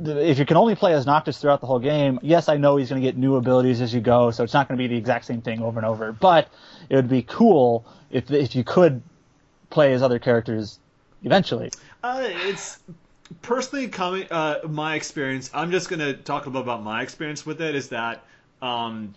[0.06, 2.88] if you can only play as Noctis throughout the whole game, yes, I know he's
[2.88, 4.96] going to get new abilities as you go, so it's not going to be the
[4.96, 6.12] exact same thing over and over.
[6.12, 6.48] But
[6.88, 9.02] it would be cool if if you could
[9.70, 10.78] play as other characters
[11.24, 11.70] eventually.
[12.02, 12.78] Uh, it's
[13.42, 14.26] personally coming.
[14.30, 15.50] Uh, my experience.
[15.54, 17.74] I'm just gonna talk a little about my experience with it.
[17.74, 18.24] Is that
[18.60, 19.14] um,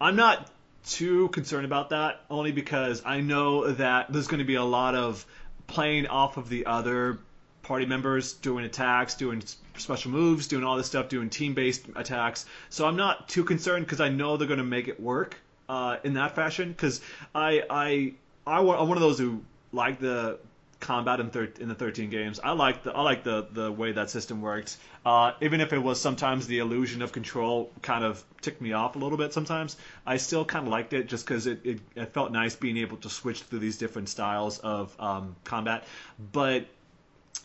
[0.00, 0.50] I'm not
[0.86, 4.94] too concerned about that, only because I know that there's going to be a lot
[4.94, 5.24] of
[5.66, 7.18] playing off of the other
[7.62, 9.42] party members doing attacks, doing
[9.78, 12.44] special moves, doing all this stuff, doing team-based attacks.
[12.68, 15.36] So I'm not too concerned because I know they're going to make it work
[15.68, 16.68] uh, in that fashion.
[16.68, 17.00] Because
[17.34, 18.14] I I
[18.46, 20.38] I am one of those who like the
[20.84, 22.38] combat in, thir- in the 13 games.
[22.44, 24.76] I like the I like the the way that system worked.
[25.04, 28.94] Uh, even if it was sometimes the illusion of control kind of ticked me off
[28.94, 29.76] a little bit sometimes,
[30.06, 32.98] I still kind of liked it just because it, it, it felt nice being able
[32.98, 35.84] to switch through these different styles of um, combat.
[36.32, 36.66] But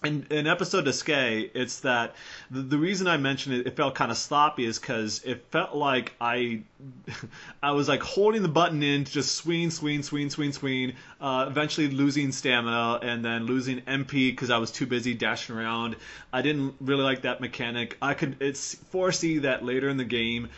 [0.04, 2.16] in, episode of it's that
[2.50, 5.76] the, the reason I mentioned it, it felt kind of sloppy is because it felt
[5.76, 6.62] like I,
[7.64, 11.90] I was like holding the button in just swing, swing, swing, swing, swing, uh, eventually
[11.90, 15.96] losing stamina and then losing MP because I was too busy dashing around.
[16.32, 17.98] I didn't really like that mechanic.
[18.02, 20.50] I could it's foresee that later in the game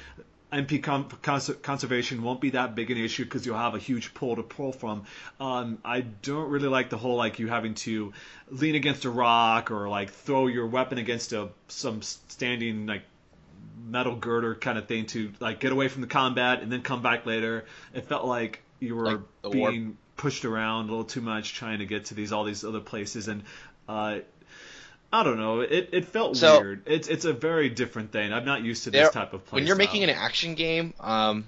[0.51, 4.35] MP cons- conservation won't be that big an issue because you'll have a huge pool
[4.35, 5.05] to pull from.
[5.39, 8.11] Um, I don't really like the whole like you having to
[8.49, 13.03] lean against a rock or like throw your weapon against a some standing like
[13.87, 17.01] metal girder kind of thing to like get away from the combat and then come
[17.01, 17.65] back later.
[17.93, 19.95] It felt like you were like being warp.
[20.17, 23.29] pushed around a little too much trying to get to these all these other places
[23.29, 23.43] and
[23.87, 24.19] uh,
[25.13, 25.59] I don't know.
[25.59, 26.83] It, it felt so, weird.
[26.85, 28.31] It's it's a very different thing.
[28.31, 29.57] I'm not used to this type of play.
[29.57, 29.87] When you're style.
[29.87, 31.45] making an action game, um,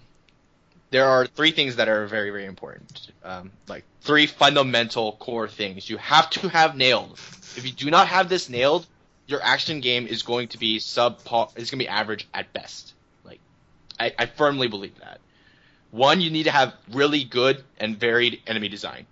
[0.89, 3.11] there are three things that are very very important.
[3.23, 7.13] Um, like three fundamental core things you have to have nailed.
[7.55, 8.85] If you do not have this nailed,
[9.27, 11.19] your action game is going to be sub.
[11.21, 12.93] It's going to be average at best.
[13.23, 13.39] Like,
[13.97, 15.19] I, I firmly believe that.
[15.91, 19.05] One, you need to have really good and varied enemy design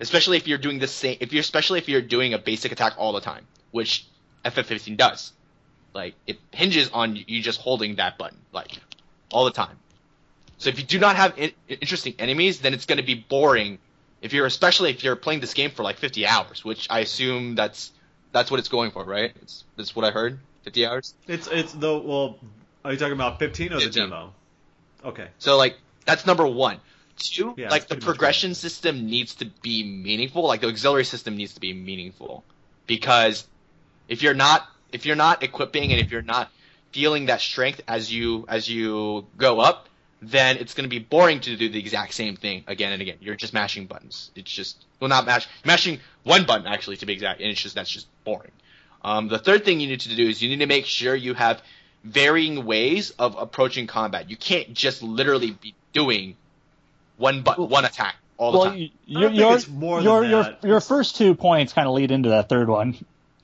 [0.00, 2.94] especially if you're doing the same if you're especially if you're doing a basic attack
[2.98, 4.06] all the time which
[4.44, 5.32] FF15 does.
[5.92, 8.78] Like it hinges on you just holding that button like
[9.32, 9.76] all the time.
[10.58, 13.78] So if you do not have in- interesting enemies, then it's going to be boring.
[14.22, 17.56] If you're especially if you're playing this game for like 50 hours, which I assume
[17.56, 17.90] that's
[18.30, 19.32] that's what it's going for, right?
[19.42, 20.38] It's that's what I heard.
[20.62, 21.14] 50 hours.
[21.26, 22.38] It's it's the well.
[22.84, 23.90] Are you talking about 15 or 15.
[23.90, 24.32] the demo?
[25.04, 25.28] Okay.
[25.38, 26.78] So like that's number one.
[27.16, 30.44] Two, yeah, like the progression system needs to be meaningful.
[30.46, 32.44] Like the auxiliary system needs to be meaningful
[32.86, 33.46] because
[34.08, 36.50] if you're not if you're not equipping and if you're not
[36.92, 39.88] feeling that strength as you as you go up,
[40.22, 43.16] then it's going to be boring to do the exact same thing again and again.
[43.20, 44.30] You're just mashing buttons.
[44.34, 47.74] It's just well, not mash mashing one button actually to be exact, and it's just
[47.74, 48.52] that's just boring.
[49.02, 51.34] Um, the third thing you need to do is you need to make sure you
[51.34, 51.62] have
[52.04, 54.30] varying ways of approaching combat.
[54.30, 56.36] You can't just literally be doing
[57.16, 58.90] one but one attack all the time.
[59.06, 59.58] Your your
[60.00, 62.96] your, your, your first two points kind of lead into that third one.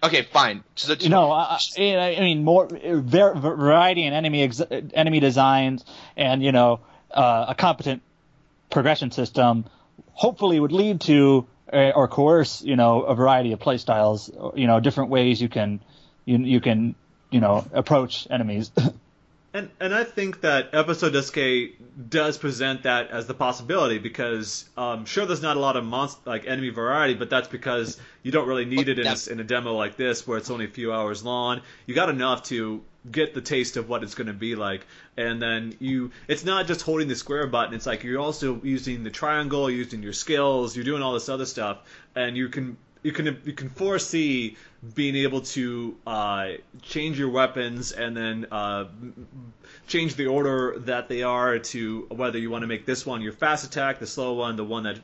[0.02, 0.64] Okay, fine.
[0.76, 4.62] So you know, I, I mean, more variety in enemy ex,
[4.94, 5.84] enemy designs,
[6.16, 6.80] and you know,
[7.10, 8.02] uh, a competent
[8.70, 9.66] progression system,
[10.12, 14.58] hopefully would lead to uh, or coerce, you know, a variety of playstyles.
[14.58, 15.80] You know, different ways you can
[16.24, 16.94] you you can
[17.30, 18.70] you know approach enemies.
[19.52, 21.72] And and I think that episode Duscae
[22.08, 26.20] does present that as the possibility because um, sure there's not a lot of monster
[26.24, 29.44] like enemy variety, but that's because you don't really need it in a, in a
[29.44, 31.62] demo like this where it's only a few hours long.
[31.86, 34.86] You got enough to get the taste of what it's going to be like,
[35.16, 37.74] and then you it's not just holding the square button.
[37.74, 41.46] It's like you're also using the triangle, using your skills, you're doing all this other
[41.46, 41.78] stuff,
[42.14, 44.56] and you can you can you can foresee
[44.94, 48.86] being able to uh, change your weapons and then uh,
[49.86, 53.32] change the order that they are to whether you want to make this one your
[53.32, 54.98] fast attack, the slow one, the one that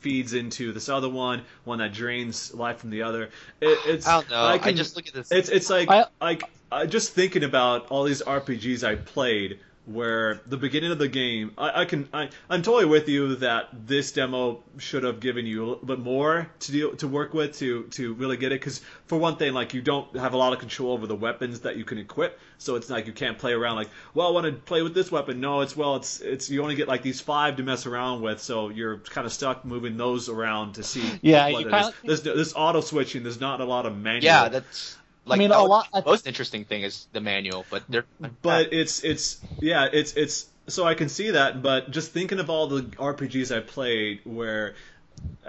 [0.00, 3.24] feeds into this other one, one that drains life from the other.
[3.60, 4.44] It, it's I don't know.
[4.44, 5.30] I, can, I, just look at this.
[5.30, 9.58] It's it's like I, like uh, just thinking about all these RPGs I played
[9.92, 13.68] where the beginning of the game, I, I can, I, I'm totally with you that
[13.86, 17.58] this demo should have given you a little bit more to deal to work with
[17.58, 18.60] to to really get it.
[18.60, 21.60] Because for one thing, like you don't have a lot of control over the weapons
[21.60, 24.46] that you can equip, so it's like you can't play around like, well, I want
[24.46, 25.40] to play with this weapon.
[25.40, 28.40] No, it's well, it's it's you only get like these five to mess around with,
[28.40, 31.18] so you're kind of stuck moving those around to see.
[31.22, 32.22] Yeah, what it is.
[32.22, 33.22] There's, this auto switching.
[33.22, 34.24] There's not a lot of manual.
[34.24, 34.96] Yeah, that's
[35.30, 35.88] like, I mean, a lot.
[35.92, 38.04] The most interesting thing is the manual, but they're.
[38.42, 42.50] But it's it's yeah it's it's so I can see that, but just thinking of
[42.50, 44.74] all the RPGs I played where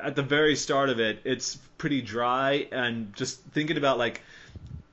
[0.02, 4.22] at the very start of it it's pretty dry, and just thinking about like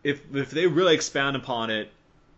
[0.03, 1.91] if if they really expand upon it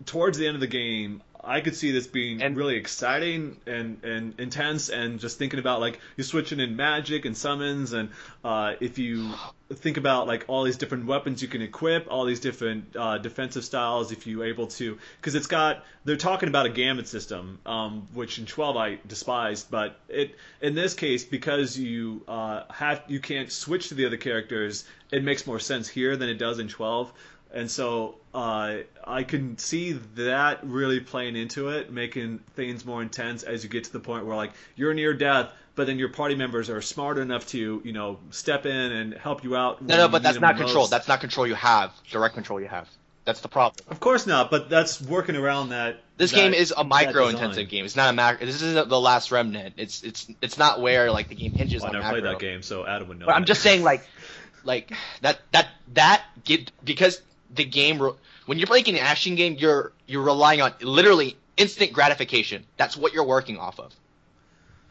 [0.07, 4.03] towards the end of the game, I could see this being And- really exciting and,
[4.05, 8.11] and intense, and just thinking about like you're switching in magic and summons, and
[8.44, 9.32] uh, if you
[9.75, 13.64] think about like all these different weapons you can equip, all these different uh, defensive
[13.64, 18.09] styles, if you're able to, because it's got they're talking about a gambit system, um,
[18.12, 23.21] which in 12 I despised, but it in this case because you uh, have you
[23.21, 26.68] can't switch to the other characters, it makes more sense here than it does in
[26.68, 27.12] 12.
[27.53, 33.43] And so uh, I can see that really playing into it, making things more intense
[33.43, 36.35] as you get to the point where like you're near death, but then your party
[36.35, 39.83] members are smart enough to you know step in and help you out.
[39.83, 40.83] No, no, but that's not control.
[40.83, 40.91] most.
[40.91, 41.93] That's not control you have.
[42.11, 42.89] Direct control you have.
[43.25, 43.85] That's the problem.
[43.91, 46.01] Of course not, but that's working around that.
[46.16, 47.85] This that- game is a micro-intensive game.
[47.85, 48.47] It's not a macro.
[48.47, 49.75] This isn't the last remnant.
[49.77, 52.21] It's it's it's not where like the game hinges Well, I on never macro.
[52.21, 53.27] played that game, so Adam would know.
[53.27, 54.07] But I'm just saying, like,
[54.64, 57.21] like that that that get because
[57.55, 58.12] the game re-
[58.47, 62.64] when you're playing an action game, you're you're relying on literally instant gratification.
[62.79, 63.93] That's what you're working off of.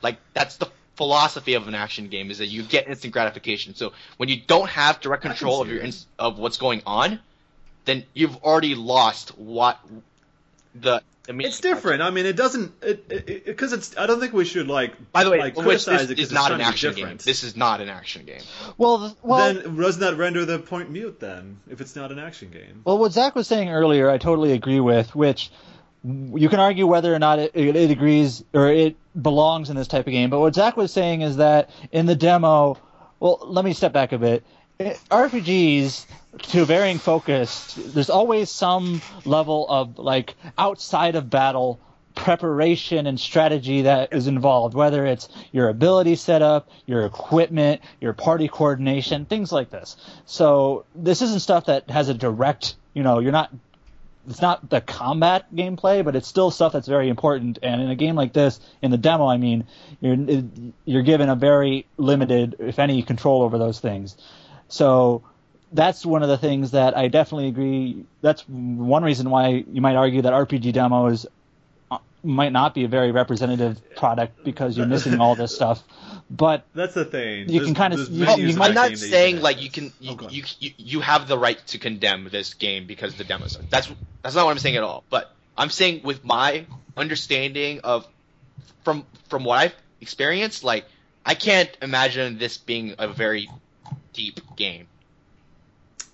[0.02, 0.68] Like that's the
[1.00, 3.74] philosophy of an action game is that you get instant gratification.
[3.74, 6.06] So when you don't have direct control of your that.
[6.20, 7.20] of what's going on,
[7.86, 9.80] then you've already lost what
[10.76, 11.02] the.
[11.28, 12.02] I mean, It's different.
[12.02, 13.96] I mean, it doesn't it because it's.
[13.98, 15.12] I don't think we should like.
[15.14, 17.18] By the way, like, which criticize this is it's not an to be action game.
[17.18, 18.42] This is not an action game.
[18.78, 22.50] Well, well, then doesn't that render the point mute then if it's not an action
[22.50, 22.82] game?
[22.84, 25.16] Well, what Zach was saying earlier, I totally agree with.
[25.16, 25.52] Which
[26.04, 30.08] you can argue whether or not it, it, agrees or it belongs in this type
[30.08, 30.30] of game.
[30.30, 32.78] But what Zach was saying is that in the demo,
[33.20, 34.44] well, let me step back a bit.
[34.80, 36.06] Eh, RPGs,
[36.38, 41.80] to varying focus, there's always some level of like outside of battle
[42.16, 48.48] preparation and strategy that is involved, whether it's your ability setup, your equipment, your party
[48.48, 49.96] coordination, things like this.
[50.26, 53.52] So this isn't stuff that has a direct, you know, you're not
[54.30, 57.60] it's not the combat gameplay, but it's still stuff that's very important.
[57.64, 59.66] And in a game like this, in the demo, I mean,
[60.02, 60.44] you're
[60.86, 64.16] you're given a very limited, if any, control over those things.
[64.68, 65.24] So
[65.72, 68.06] that's one of the things that I definitely agree.
[68.22, 71.26] That's one reason why you might argue that RPG demos
[72.24, 75.84] might not be a very representative product because you're missing all this stuff.
[76.30, 77.50] But That's the thing.
[77.50, 79.92] You can kinda- you- you might I'm not game that you saying like you can
[80.00, 83.58] you, Oh, you, you you have the right to condemn this game because the demos.
[83.58, 83.64] Are.
[83.70, 83.90] That's
[84.22, 85.04] that's not what I'm saying at all.
[85.10, 86.66] But I'm saying with my
[86.96, 88.08] understanding of
[88.84, 90.86] from from what I've experienced, like
[91.26, 93.50] I can't imagine this being a very
[94.14, 94.88] deep game.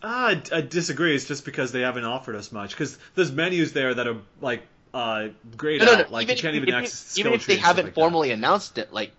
[0.04, 1.16] Ah, I, I disagree.
[1.16, 2.72] It's just because they haven't offered us much.
[2.72, 4.62] Because there's menus there that are like
[4.96, 5.28] uh,
[5.58, 5.98] grayed No, no, out.
[6.10, 6.14] no.
[6.14, 7.94] Like even, you can't even if, access even skill if they tree and haven't like
[7.94, 8.00] that.
[8.02, 9.12] formally announced it, like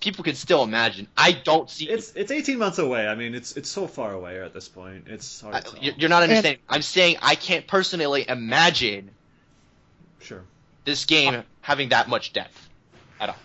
[0.00, 1.08] people can still imagine.
[1.16, 1.88] I don't see.
[1.90, 3.06] It's it's 18 months away.
[3.08, 5.04] I mean, it's it's so far away at this point.
[5.08, 5.82] It's hard I- to tell.
[5.82, 6.60] you're you're not understanding.
[6.68, 9.10] I'm saying I can't personally imagine
[10.20, 10.42] Sure.
[10.84, 12.68] this game having that much depth
[13.20, 13.36] at all.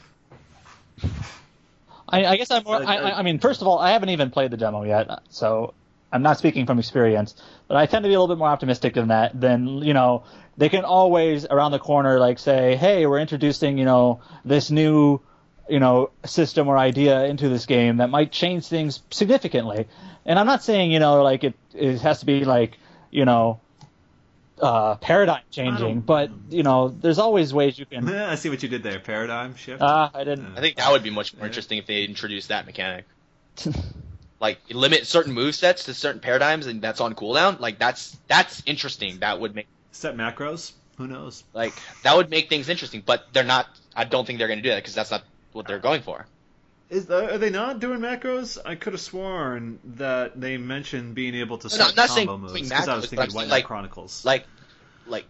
[2.07, 2.75] I, I guess I'm more.
[2.75, 5.73] I, I- I mean, first of all, I haven't even played the demo yet, so
[6.13, 7.35] I'm not speaking from experience.
[7.67, 9.39] But I tend to be a little bit more optimistic than that.
[9.39, 10.23] Than you know,
[10.55, 15.19] they can always around the corner like say, "Hey, we're introducing you know this new
[15.67, 19.87] you know system or idea into this game that might change things significantly."
[20.25, 22.77] And I'm not saying you know like it it has to be like
[23.09, 23.59] you know
[24.61, 28.07] uh, paradigm changing, but you know, there's always ways you can.
[28.13, 28.99] I see what you did there.
[28.99, 29.81] Paradigm shift.
[29.81, 30.55] Ah, I didn't.
[30.55, 33.05] I think that would be much more interesting if they introduced that mechanic.
[34.43, 37.61] like limit certain move sets to certain paradigms, and that's on cooldown.
[37.61, 39.19] Like that's that's interesting.
[39.19, 40.73] That would make Set macros.
[40.97, 41.45] Who knows?
[41.53, 41.73] like
[42.03, 43.01] that would make things interesting.
[43.05, 43.67] But they're not.
[43.95, 45.23] I don't think they're going to do that because that's not
[45.53, 46.25] what they're going for.
[46.89, 48.57] Is are they not doing macros?
[48.65, 52.27] I could have sworn that they mentioned being able to No, set I'm not saying
[52.27, 54.25] combo moves because I was macros, but I'm thinking saying, White Knight like- Chronicles.
[54.25, 54.45] Like,
[55.07, 55.25] like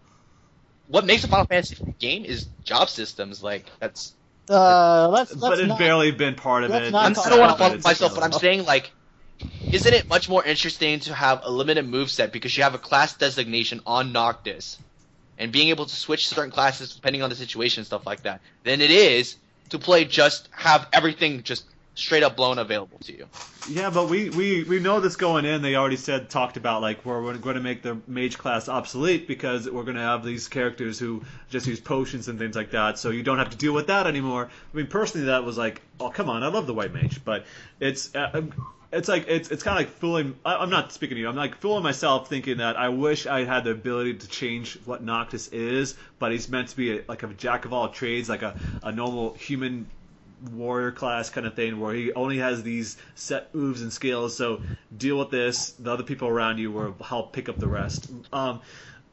[0.88, 3.44] what makes a Final Fantasy game is job systems.
[3.44, 4.16] Like that's.
[4.50, 6.92] Uh, let's, let's but it's not, barely been part of it.
[6.92, 8.92] not I'm, It's talk I don't want to not fault myself, but I'm saying like,
[9.72, 12.80] isn't it much more interesting to have a limited move set because you have a
[12.80, 14.78] class designation on Noctis,
[15.38, 18.42] and being able to switch certain classes depending on the situation and stuff like that,
[18.64, 19.36] than it is
[19.70, 21.66] to play just have everything just
[21.96, 23.28] straight up blown available to you.
[23.66, 25.62] Yeah, but we, we, we know this going in.
[25.62, 29.26] They already said talked about like we're we're going to make the mage class obsolete
[29.26, 33.00] because we're going to have these characters who just use potions and things like that.
[33.00, 34.50] So you don't have to deal with that anymore.
[34.52, 37.46] I mean, personally, that was like, oh come on, I love the white mage, but
[37.80, 38.42] it's uh,
[38.94, 40.36] it's like it's it's kind of like fooling.
[40.46, 41.28] I, I'm not speaking to you.
[41.28, 45.04] I'm like fooling myself, thinking that I wish I had the ability to change what
[45.04, 48.44] Noctis is, but he's meant to be a, like a jack of all trades, like
[48.44, 49.88] a, a normal human
[50.52, 54.62] warrior class kind of thing where he only has these set moves and skills so
[54.98, 58.60] deal with this the other people around you will help pick up the rest um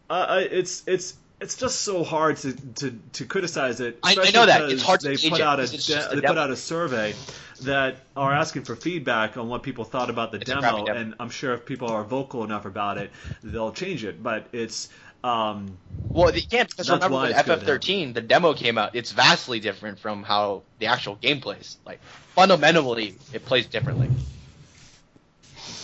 [0.09, 3.99] I- it's it's it's just so hard to, to, to criticize it.
[4.03, 4.71] I- I know that.
[4.71, 7.15] It's hard to They gauge put out a de- they put out a survey
[7.63, 10.99] that are asking for feedback on what people thought about the It's demo, demo.
[10.99, 13.11] and I'm sure if people are vocal enough about it,
[13.43, 14.23] they'll change it.
[14.23, 14.89] But it's
[15.23, 15.77] um,
[16.13, 18.95] Well, they can't because remember why when it's good, FF13 the demo came out.
[18.95, 21.77] It's vastly different from how the actual game plays.
[21.85, 22.01] Like
[22.35, 24.09] fundamentally, it plays differently.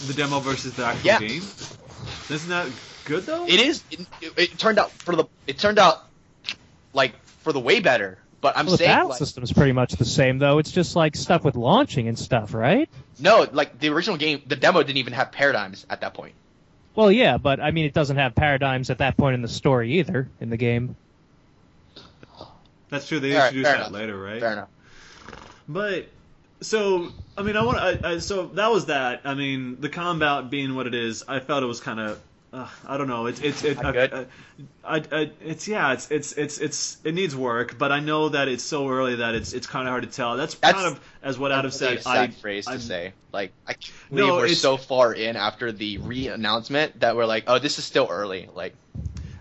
[0.07, 1.18] the demo versus the actual Yeah.
[1.20, 1.42] game.
[2.30, 2.68] Isn't that
[3.07, 3.46] good though?
[3.46, 3.82] It is.
[3.90, 5.24] It, it turned out for the.
[5.46, 6.04] It turned out
[6.92, 8.18] like for the way better.
[8.42, 10.59] But I'm Well, the battle like, system's pretty much the same, though.
[10.59, 12.88] It's just like stuff with launching and stuff, right?
[13.18, 16.34] no, like the original game, the demo didn't even have paradigms at that point.
[16.94, 19.94] Well, yeah, but I mean, it doesn't have paradigms at that point in the story
[20.00, 20.96] either in the game.
[22.88, 23.20] That's true.
[23.20, 23.92] They Fair- introduced fair that enough.
[23.92, 24.40] later, right?
[24.40, 24.68] Fair enough.
[25.68, 26.07] But
[26.61, 29.22] so I mean, I want I, I, so that was that.
[29.24, 32.20] I mean, the combat being what it is, I felt it was kind of.
[32.57, 33.26] Uh, I don't know.
[33.26, 34.26] It's it's it, Not I.
[34.82, 35.92] I, I, it's yeah.
[35.92, 39.34] It's it's it's it's it needs work, but I know that it's so early that
[39.34, 40.38] it's it's kind of hard to tell.
[40.38, 42.02] That's, That's kind of as what Adam really said.
[42.02, 43.12] sad I phrase to I'm- say.
[43.30, 43.74] Like I
[44.11, 48.07] No, we're so far in after the re-announcement that we're like, oh, this is still
[48.11, 48.48] early.
[48.54, 48.74] Like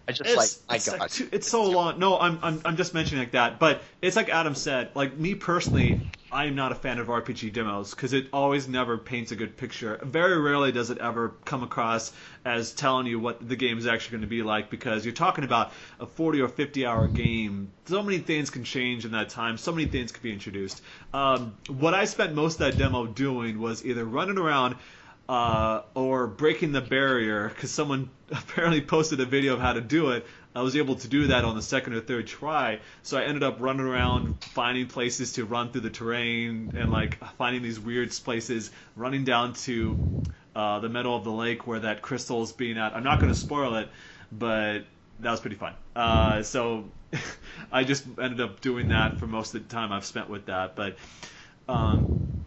[0.08, 1.00] I just It's, like, my it's, God.
[1.00, 2.00] like too- it's so long.
[2.00, 3.60] No, I'm, I'm I'm just mentioning like that.
[3.60, 4.90] But it's like Adam said.
[4.94, 6.00] Like me personally,
[6.32, 9.58] I am not a fan of RPG demos because it always never paints a good
[9.58, 10.00] picture.
[10.04, 12.12] Very rarely does it ever come across
[12.44, 15.44] as telling you what the game is actually going to be like because you're talking
[15.44, 17.72] about a 40 or 50 hour game.
[17.86, 19.58] So many things can change in that time.
[19.58, 20.82] So many things can be introduced.
[21.14, 24.76] Um, what I spent most of that demo doing was either running around
[25.28, 30.12] uh, or breaking the barrier because someone apparently posted a video of how to do
[30.12, 30.26] it.
[30.56, 33.44] I was able to do that on the second or third try, so I ended
[33.44, 38.12] up running around finding places to run through the terrain and like finding these weird
[38.12, 40.24] places, running down to
[40.56, 42.96] uh, the middle of the lake where that crystal is being at.
[42.96, 43.90] I'm not going to spoil it,
[44.32, 44.86] but
[45.20, 45.74] that was pretty fun.
[45.94, 46.86] Uh, so
[47.72, 50.76] I just ended up doing that for most of the time I've spent with that,
[50.76, 50.96] but.
[51.68, 52.45] Um,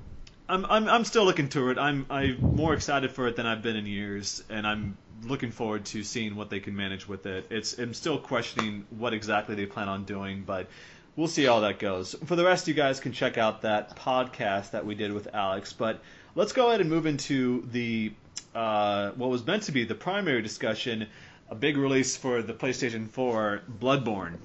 [0.48, 1.78] I'm, I'm I'm still looking to it.
[1.78, 5.84] I'm I'm more excited for it than I've been in years, and I'm looking forward
[5.86, 7.46] to seeing what they can manage with it.
[7.50, 10.68] It's I'm still questioning what exactly they plan on doing, but
[11.16, 12.14] we'll see how that goes.
[12.24, 15.72] For the rest, you guys can check out that podcast that we did with Alex.
[15.72, 16.00] But
[16.34, 18.12] let's go ahead and move into the
[18.54, 21.06] uh, what was meant to be the primary discussion,
[21.50, 24.36] a big release for the PlayStation 4, Bloodborne.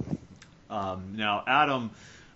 [0.69, 1.91] Um, now, Adam,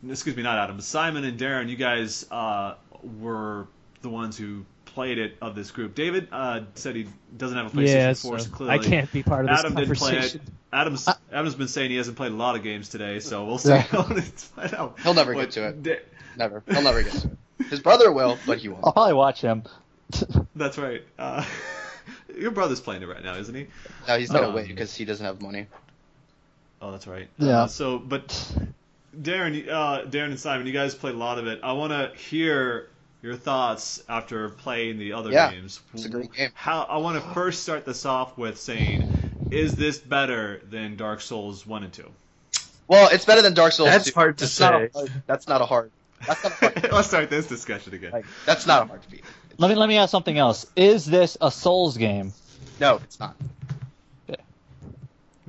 [0.07, 3.67] excuse me, not Adam, Simon and Darren, you guys uh, were
[4.01, 5.95] the ones who played it of this group.
[5.95, 9.11] David uh, said he doesn't have a PlayStation yeah, 4, so so clearly I can't
[9.11, 10.13] be part of this Adam didn't play it.
[10.13, 10.41] conversation.
[10.73, 13.71] Adam's Adam's been saying he hasn't played a lot of games today, so we'll see.
[13.75, 14.99] how it's find out.
[15.01, 15.83] He'll never what get to it.
[15.83, 15.99] Da-
[16.37, 16.61] Never.
[16.69, 17.27] He'll never get to
[17.59, 17.65] it.
[17.69, 18.85] His brother will, but he won't.
[18.85, 19.63] I'll probably watch him.
[20.55, 21.03] That's right.
[21.17, 21.43] Uh,
[22.37, 23.67] your brother's playing it right now, isn't he?
[24.07, 25.67] No, he's gonna Um, wait because he doesn't have money.
[26.81, 27.27] Oh, that's right.
[27.39, 27.61] Yeah.
[27.61, 28.53] Uh, so, but
[29.21, 31.59] Darren, uh, Darren and Simon, you guys played a lot of it.
[31.63, 32.89] I want to hear
[33.21, 35.79] your thoughts after playing the other Yeah, games.
[35.93, 36.51] it's a great game.
[36.53, 39.05] How I want to first start this off with saying,
[39.49, 42.09] is this better than Dark Souls one and two?
[42.87, 43.89] Well, it's better than Dark Souls.
[43.89, 44.11] That's 2.
[44.13, 44.99] hard to That's not a say.
[44.99, 45.91] hard- that's not a hard.
[46.25, 46.83] That's not a hard.
[46.93, 48.11] Let's start this discussion again.
[48.11, 49.23] like, that's not a hard to beat.
[49.57, 50.65] Let me let me ask something else.
[50.75, 52.33] Is this a Souls game?
[52.79, 53.35] No, it's not.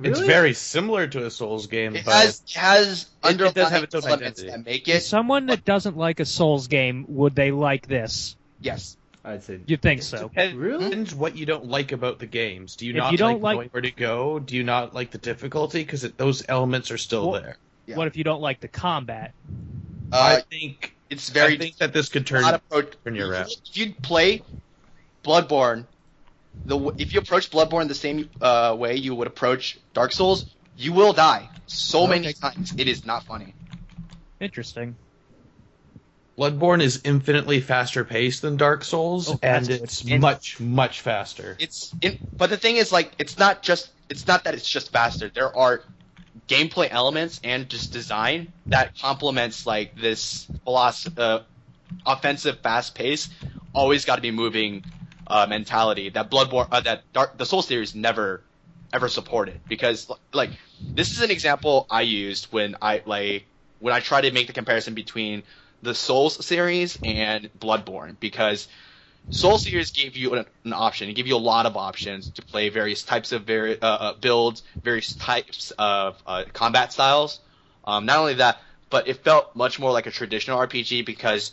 [0.01, 3.69] It's very similar to a Souls game, It but has it has It- it does
[3.69, 4.49] have its own elements identity.
[4.49, 5.03] that make it.
[5.03, 8.35] Someone that doesn't like a Souls game, would they like this?
[8.61, 8.95] Yes.
[9.25, 9.59] I'd say.
[9.67, 10.31] You think so?
[10.35, 10.85] it Really?
[10.85, 12.77] depends what you don't like about the games.
[12.77, 14.39] Do you If not you don't like, like- where to go?
[14.39, 15.83] Do you not like the difficulty?
[15.83, 17.57] Because those elements are still Well- there.
[17.85, 17.97] Yeah.
[17.97, 19.33] What if you don't like the combat?
[20.13, 22.93] Uh, I think it's very I think that this could turn not approach.
[23.03, 24.41] turn your if, you- if you play
[25.25, 25.85] Bloodborne,
[26.65, 30.93] the if you approach Bloodborne the same uh, way you would approach Dark Souls, you
[30.93, 32.73] will die so many times.
[32.77, 33.53] It is not funny.
[34.39, 34.95] Interesting.
[36.37, 40.21] Bloodborne is infinitely faster paced than Dark Souls, Oh, and it's good.
[40.21, 41.57] much much faster.
[41.59, 44.91] It's in, but the thing is, like, it's not just it's not that it's just
[44.91, 45.29] faster.
[45.29, 45.81] There are
[46.47, 51.39] gameplay elements and just design that complements like this philosophy, uh,
[52.05, 53.29] offensive, fast pace.
[53.73, 54.85] Always got to be moving
[55.29, 58.43] uh, mentality that Bloodborne, uh, that Dark, the Soul series never
[58.91, 60.51] ever supported because like
[60.95, 63.45] this is an example I used when I like
[63.79, 65.43] when I try to make the comparison between
[65.81, 68.67] the Souls series and Bloodborne because
[69.31, 71.07] Soul series gave you an, an option.
[71.07, 74.13] It gave you a lot of options to play various types of vari- uh, uh,
[74.13, 77.39] builds, various types of uh, combat styles.
[77.85, 81.51] Um, not only that, but it felt much more like a traditional RPG because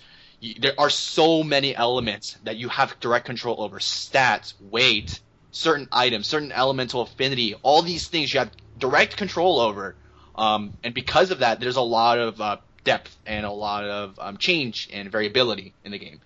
[0.54, 5.20] there are so many elements that you have direct control over: stats, weight,
[5.50, 7.54] certain items, certain elemental affinity.
[7.62, 9.96] All these things you have direct control over.
[10.34, 14.18] Um, and because of that, there's a lot of uh, depth and a lot of
[14.18, 16.20] um, change and variability in the game.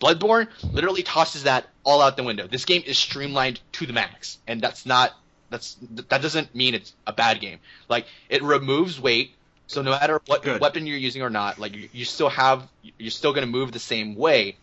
[0.00, 2.46] Bloodborne literally tosses that all out the window.
[2.46, 5.12] This game is streamlined to the max, and that's not
[5.50, 7.58] that's that doesn't mean it's a bad game.
[7.88, 9.34] Like it removes weight,
[9.68, 10.60] so no matter what Good.
[10.60, 12.66] weapon you're using or not, like you, you still have
[12.98, 14.56] you're still going to move the same way,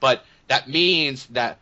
[0.00, 1.58] but that means that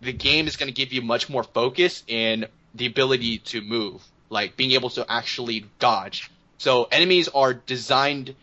[0.00, 4.02] the game is going to give you much more focus in the ability to move,
[4.30, 6.30] like being able to actually dodge.
[6.58, 8.36] So enemies are designed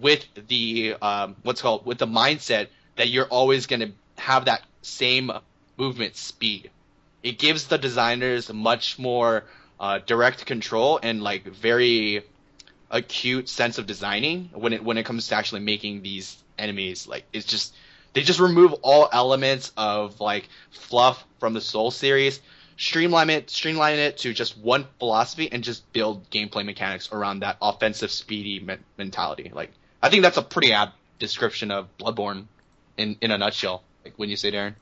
[0.00, 4.62] with the um, what's called with the mindset that you're always going to have that
[4.82, 5.32] same
[5.76, 6.70] movement speed.
[7.24, 9.44] It gives the designers much more
[9.80, 12.22] uh, direct control and like very
[12.94, 17.06] acute sense of designing when it when it comes to actually making these enemies.
[17.06, 17.74] Like it's just
[18.14, 22.40] they just remove all elements of like fluff from the Soul series,
[22.76, 27.56] streamline it, streamline it to just one philosophy, and just build gameplay mechanics around that
[27.60, 29.50] offensive, speedy men- mentality.
[29.52, 32.46] Like I think that's a pretty apt description of Bloodborne
[32.96, 33.82] in in a nutshell.
[34.04, 34.74] Like when you say Darren.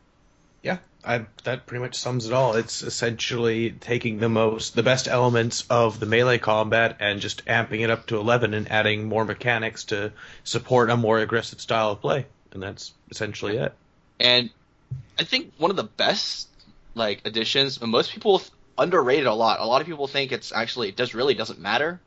[0.63, 2.55] Yeah, I, that pretty much sums it all.
[2.55, 7.81] It's essentially taking the most, the best elements of the melee combat and just amping
[7.81, 10.13] it up to 11 and adding more mechanics to
[10.45, 12.27] support a more aggressive style of play.
[12.53, 13.75] And that's essentially it.
[14.21, 14.51] And
[15.19, 16.49] I think one of the best
[16.95, 19.61] like additions, and most people th- underrate it a lot.
[19.61, 22.01] A lot of people think it's actually it does really doesn't matter.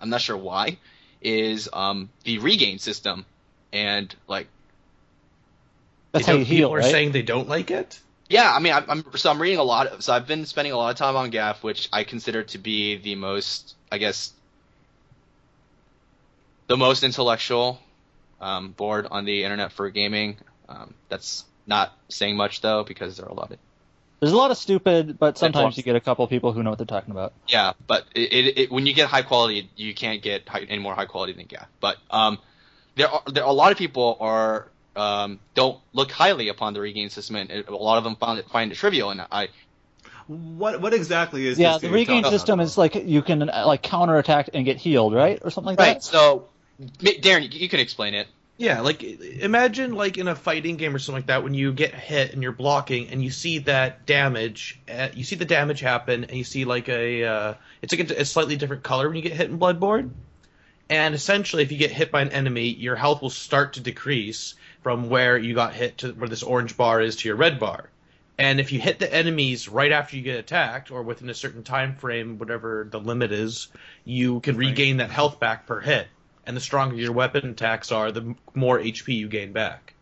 [0.00, 0.78] I'm not sure why.
[1.22, 3.24] Is um the regain system,
[3.72, 4.48] and like
[6.12, 6.90] That's how know, you people heal, are right?
[6.90, 8.00] saying they don't like it.
[8.28, 9.86] Yeah, I mean I'm, I'm so I'm reading a lot.
[9.86, 12.58] Of, so I've been spending a lot of time on GAF, which I consider to
[12.58, 14.32] be the most I guess
[16.66, 17.80] the most intellectual
[18.40, 20.36] um, board on the internet for gaming.
[20.68, 23.58] Um, that's not saying much though because there are a lot of
[24.20, 26.78] There's a lot of stupid, but sometimes you get a couple people who know what
[26.78, 27.32] they're talking about.
[27.46, 30.80] Yeah, but it, it, it when you get high quality, you can't get high, any
[30.80, 31.66] more high quality than GAF.
[31.80, 32.38] But um,
[32.96, 36.80] there are there are a lot of people are um don't look highly upon the
[36.80, 39.10] regain system, and a lot of them find it find it trivial.
[39.10, 39.48] And I
[40.26, 42.64] What what exactly is yeah, this the that regain system about?
[42.66, 45.94] is like you can uh, like counterattack and get healed, right, or something like right.
[45.94, 46.04] that.
[46.04, 46.48] So
[47.02, 48.26] Darren, you, you can explain it.
[48.58, 51.94] Yeah, like imagine like in a fighting game or something like that when you get
[51.94, 56.24] hit and you're blocking and you see that damage, uh, you see the damage happen
[56.24, 59.22] and you see like a uh, it's like a, a slightly different color when you
[59.22, 60.10] get hit in Bloodborne.
[60.88, 64.54] And essentially, if you get hit by an enemy, your health will start to decrease
[64.86, 67.90] from where you got hit to where this orange bar is to your red bar.
[68.38, 71.64] And if you hit the enemies right after you get attacked or within a certain
[71.64, 73.66] time frame, whatever the limit is,
[74.04, 76.06] you can regain that health back per hit.
[76.46, 79.94] And the stronger your weapon attacks are, the more HP you gain back.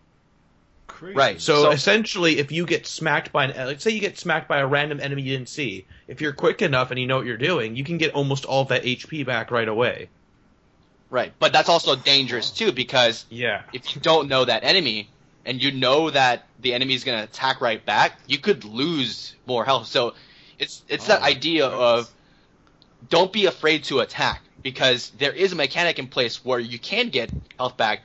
[0.86, 1.16] Crazy.
[1.16, 1.40] Right.
[1.40, 4.48] So, So- essentially, if you get smacked by an, uh, let's say you get smacked
[4.48, 7.24] by a random enemy you didn't see, if you're quick enough and you know what
[7.24, 10.10] you're doing, you can get almost all of that HP back right away.
[11.14, 13.62] Right, but that's also dangerous too because Yeah.
[13.72, 15.08] if you don't know that enemy
[15.46, 19.32] and you know that the enemy is going to attack right back, you could lose
[19.46, 19.86] more health.
[19.86, 20.14] So
[20.58, 22.12] it's it's that Oh, idea of
[23.08, 27.10] don't be afraid to attack because there is a mechanic in place where you can
[27.10, 28.00] get health back,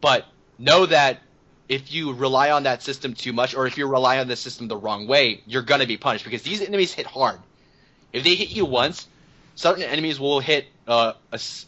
[0.00, 0.26] but
[0.58, 1.22] know that
[1.68, 4.66] if you rely on that system too much or if you rely on the system
[4.66, 7.38] the wrong way, you're going to be punished because these enemies hit hard.
[8.12, 9.06] If they hit you once,
[9.54, 11.12] certain enemies will hit uh,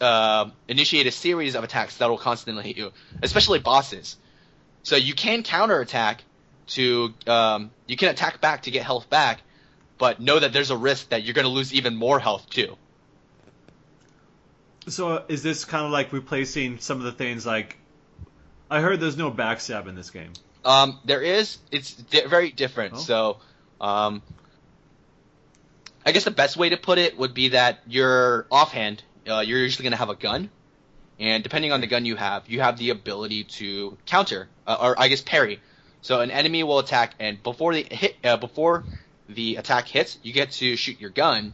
[0.01, 2.91] uh, initiate a series of attacks that will constantly hit you,
[3.21, 4.17] especially bosses.
[4.83, 6.23] So you can counterattack
[6.69, 9.41] to um, you can attack back to get health back,
[9.97, 12.77] but know that there's a risk that you're going to lose even more health too.
[14.87, 17.77] So uh, is this kind of like replacing some of the things like
[18.69, 20.31] I heard there's no backstab in this game.
[20.65, 22.95] Um, there is it's di- very different.
[22.95, 22.97] Oh.
[22.97, 23.37] So
[23.79, 24.23] um,
[26.05, 29.03] I guess the best way to put it would be that you're offhand.
[29.31, 30.49] Uh, you're usually going to have a gun,
[31.19, 34.99] and depending on the gun you have, you have the ability to counter uh, or
[34.99, 35.61] I guess parry.
[36.01, 38.83] So an enemy will attack, and before the hit, uh, before
[39.29, 41.53] the attack hits, you get to shoot your gun,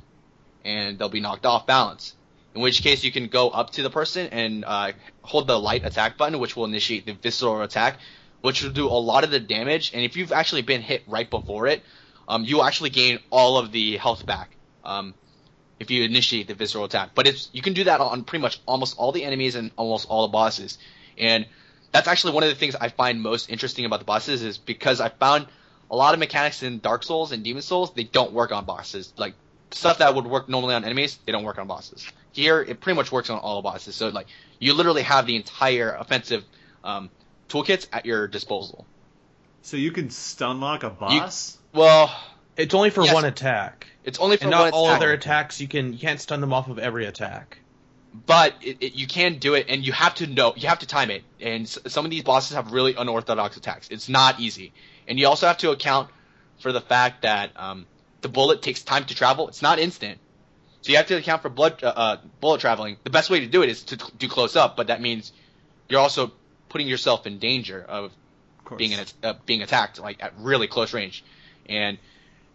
[0.66, 2.16] and they'll be knocked off balance.
[2.56, 5.86] In which case, you can go up to the person and uh, hold the light
[5.86, 8.00] attack button, which will initiate the visceral attack,
[8.42, 9.92] which will do a lot of the damage.
[9.94, 11.84] And if you've actually been hit right before it,
[12.28, 14.56] um, you actually gain all of the health back.
[14.84, 15.14] Um,
[15.80, 17.12] if you initiate the visceral attack.
[17.16, 20.08] But it's you can do that on pretty much almost all the enemies and almost
[20.10, 20.78] all the bosses.
[21.18, 21.46] And
[21.92, 25.00] that's actually one of the things I find most interesting about the bosses is because
[25.00, 25.48] I found
[25.90, 29.14] a lot of mechanics in Dark Souls and Demon Souls they don't work on bosses.
[29.18, 29.36] Like
[29.72, 32.06] stuff that would work normally on enemies, they don't work on bosses.
[32.34, 33.96] Here it pretty much works on all the bosses.
[33.96, 34.28] So like
[34.60, 36.44] you literally have the entire offensive
[36.84, 37.10] um,
[37.50, 38.86] toolkits at your disposal.
[39.62, 41.58] So you can stun lock a boss?
[41.74, 42.16] Well,
[42.56, 43.14] It's only for Yes.
[43.14, 45.62] one attack, It's only for and one not all attack, other attacks.
[45.62, 47.60] You can you can't stun them off of every attack.
[48.14, 50.88] but it, it, you can do it, and you have to know, you have to
[50.88, 51.26] time it.
[51.40, 53.90] And s- some of these bosses have really unorthodox attacks.
[53.90, 54.74] It's not easy,
[55.08, 56.10] and you also have to account
[56.60, 57.88] for the fact that um,
[58.22, 59.50] the bullet takes time to travel.
[59.50, 60.20] It's not instant,
[60.82, 62.98] so you have to account for blood uh, uh, bullet traveling.
[63.04, 65.34] The best way to do it is to t- do close up, but that means
[65.90, 66.34] you're also
[66.70, 68.12] putting yourself in danger of
[68.70, 71.24] Of being an, uh, being attacked like at really close range,
[71.68, 72.00] and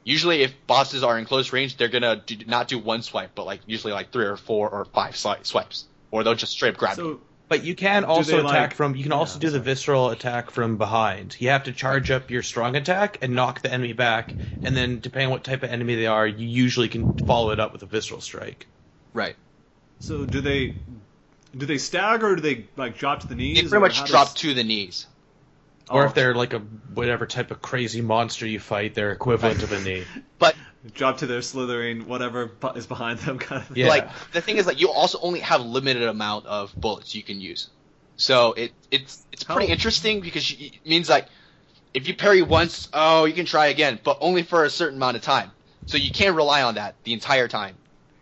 [0.05, 3.47] usually if bosses are in close range, they're gonna do, not do one swipe, but
[3.47, 6.79] like usually like three or four or five swi- swipes, or they'll just straight up
[6.79, 7.21] grab you.
[7.49, 8.97] But you can also attack like- from.
[8.97, 11.37] You can also Yeah, do the visceral attack from behind.
[11.39, 15.01] You have to charge up your strong attack and knock the enemy back, and then
[15.01, 17.83] depending on what type of enemy they are, you usually can follow it up with
[17.83, 18.67] a visceral strike.
[19.13, 19.37] Right.
[19.99, 20.75] so do they
[21.57, 23.57] do they stagger or do they like drop to the knees?
[23.61, 25.07] They pretty much drop does- to the knees.
[25.91, 29.63] Or Oh, if they're like a whatever type of crazy monster you fight, they're equivalent
[29.63, 30.05] of a knee.
[30.39, 30.57] But
[30.95, 33.89] drop to their slithering whatever bu- is behind them kind of Yeah.
[33.89, 37.41] like the thing is like you also only have limited amount of bullets you can
[37.41, 37.69] use.
[38.17, 41.27] So it it's it's pretty How- interesting because you, it means like
[41.95, 45.17] if you parry once, oh, you can try again, but only for a certain amount
[45.17, 45.51] of time.
[45.87, 47.77] So you can't rely on that the entire time.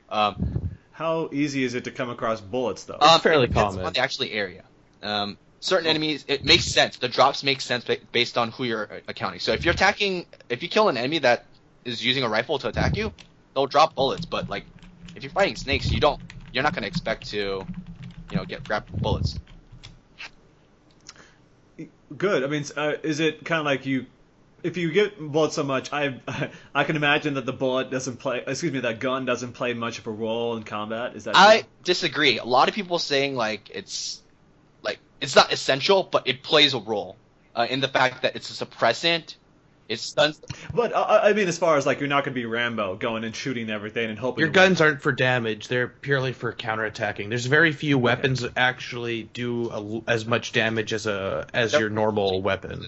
[0.09, 2.99] Um, How easy is it to come across bullets though?
[3.01, 3.85] um, fairly it common.
[3.85, 4.65] on the actually area.
[5.03, 6.97] Um, certain enemies, it makes sense.
[6.97, 9.41] The drops make sense based on who you're uh, accounting.
[9.41, 11.47] So if you're attacking, if you kill an enemy that
[11.85, 13.13] is using a rifle to attack you,
[13.55, 14.25] they'll drop bullets.
[14.25, 14.65] But like,
[15.15, 16.21] if you're fighting snakes, you don't,
[16.53, 17.67] you're not gonna expect to,
[18.31, 19.39] you know, get grab bullets.
[22.17, 22.43] Good.
[22.43, 24.07] I mean, uh, is it kind of like you?
[24.63, 26.21] If you get bullets so much, I
[26.75, 28.43] I can imagine that the bullet doesn't play.
[28.47, 31.17] Excuse me, that gun doesn't play much of a role in combat.
[31.17, 31.37] Is that?
[31.37, 31.69] I true?
[31.85, 32.39] disagree.
[32.39, 34.20] A lot of people saying like it's,
[35.21, 37.17] it's not essential, but it plays a role
[37.55, 39.37] uh, in the fact that it's a suppressant.
[39.89, 40.41] It stuns.
[40.73, 43.25] But uh, I mean, as far as like you're not going to be Rambo going
[43.25, 44.43] and shooting everything and hoping.
[44.43, 47.29] Your to guns aren't for damage; they're purely for counterattacking.
[47.29, 51.81] There's very few weapons that actually do a, as much damage as a as Yep.
[51.81, 52.87] your normal weapon.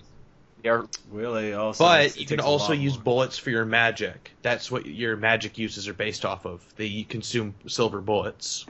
[0.62, 0.84] They're.
[1.10, 1.82] Really, also.
[1.82, 3.02] But you can also use more.
[3.02, 4.30] bullets for your magic.
[4.42, 6.64] That's what your magic uses are based off of.
[6.76, 8.64] They consume silver bullets.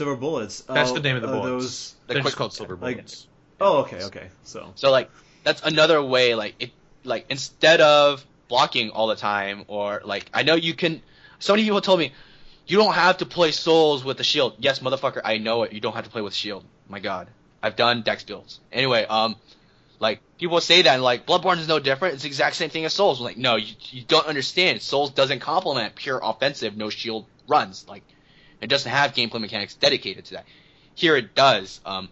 [0.00, 0.62] Silver bullets.
[0.62, 1.46] That's Oh, the name of the bullets.
[1.46, 1.94] Those...
[2.06, 3.26] The They're quick- just called silver like- bullets.
[3.60, 4.28] Oh, okay, okay.
[4.44, 5.10] So So like
[5.44, 6.70] that's another way like it
[7.04, 11.02] like instead of blocking all the time or like I know you can
[11.38, 12.12] so many people told me
[12.66, 14.54] you don't have to play souls with the shield.
[14.58, 15.72] Yes, motherfucker, I know it.
[15.74, 16.64] You don't have to play with shield.
[16.88, 17.28] My god.
[17.62, 18.60] I've done dex builds.
[18.72, 19.36] Anyway, um
[19.98, 22.14] like people say that and like Bloodborne is no different.
[22.14, 23.20] It's the exact same thing as Souls.
[23.20, 24.80] Like no, you, you don't understand.
[24.80, 27.86] Souls doesn't complement pure offensive no shield runs.
[27.86, 28.04] Like
[28.60, 30.46] it doesn't have gameplay mechanics dedicated to that.
[30.94, 31.80] Here it does.
[31.84, 32.08] Um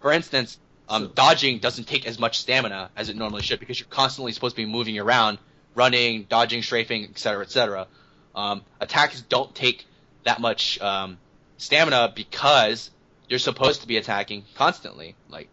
[0.00, 0.58] for instance,
[0.88, 4.54] um, dodging doesn't take as much stamina as it normally should because you're constantly supposed
[4.56, 5.38] to be moving around,
[5.74, 7.86] running, dodging, strafing, etc., etc.
[8.34, 9.86] Um, attacks don't take
[10.24, 11.18] that much um,
[11.56, 12.90] stamina because
[13.28, 15.14] you're supposed to be attacking constantly.
[15.30, 15.48] Like,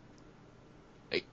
[1.11, 1.23] like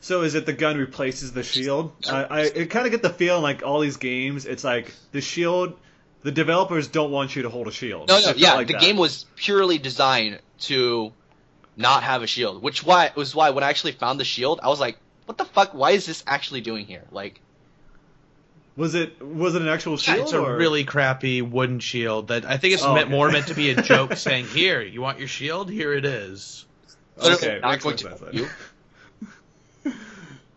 [0.00, 1.92] So is it the gun replaces the shield?
[2.10, 5.20] I, I it kind of get the feeling like all these games, it's like the
[5.20, 5.78] shield.
[6.22, 8.08] The developers don't want you to hold a shield.
[8.08, 8.82] no, no, felt yeah, like the that.
[8.82, 11.12] game was purely designed to
[11.76, 14.68] not have a shield, which why was why when I actually found the shield, I
[14.68, 15.74] was like, what the fuck?
[15.74, 17.04] Why is this actually doing here?
[17.10, 17.40] Like.
[18.76, 20.20] was it was it an actual Yeah, shield?
[20.20, 23.16] it's a really crappy wooden shield that I think it's Oh, meant okay.
[23.16, 25.70] more meant to be a joke saying, "Here, you want your shield?
[25.70, 26.64] Here it is."
[27.20, 27.58] okay.
[27.60, 28.48] not makes going to sense you.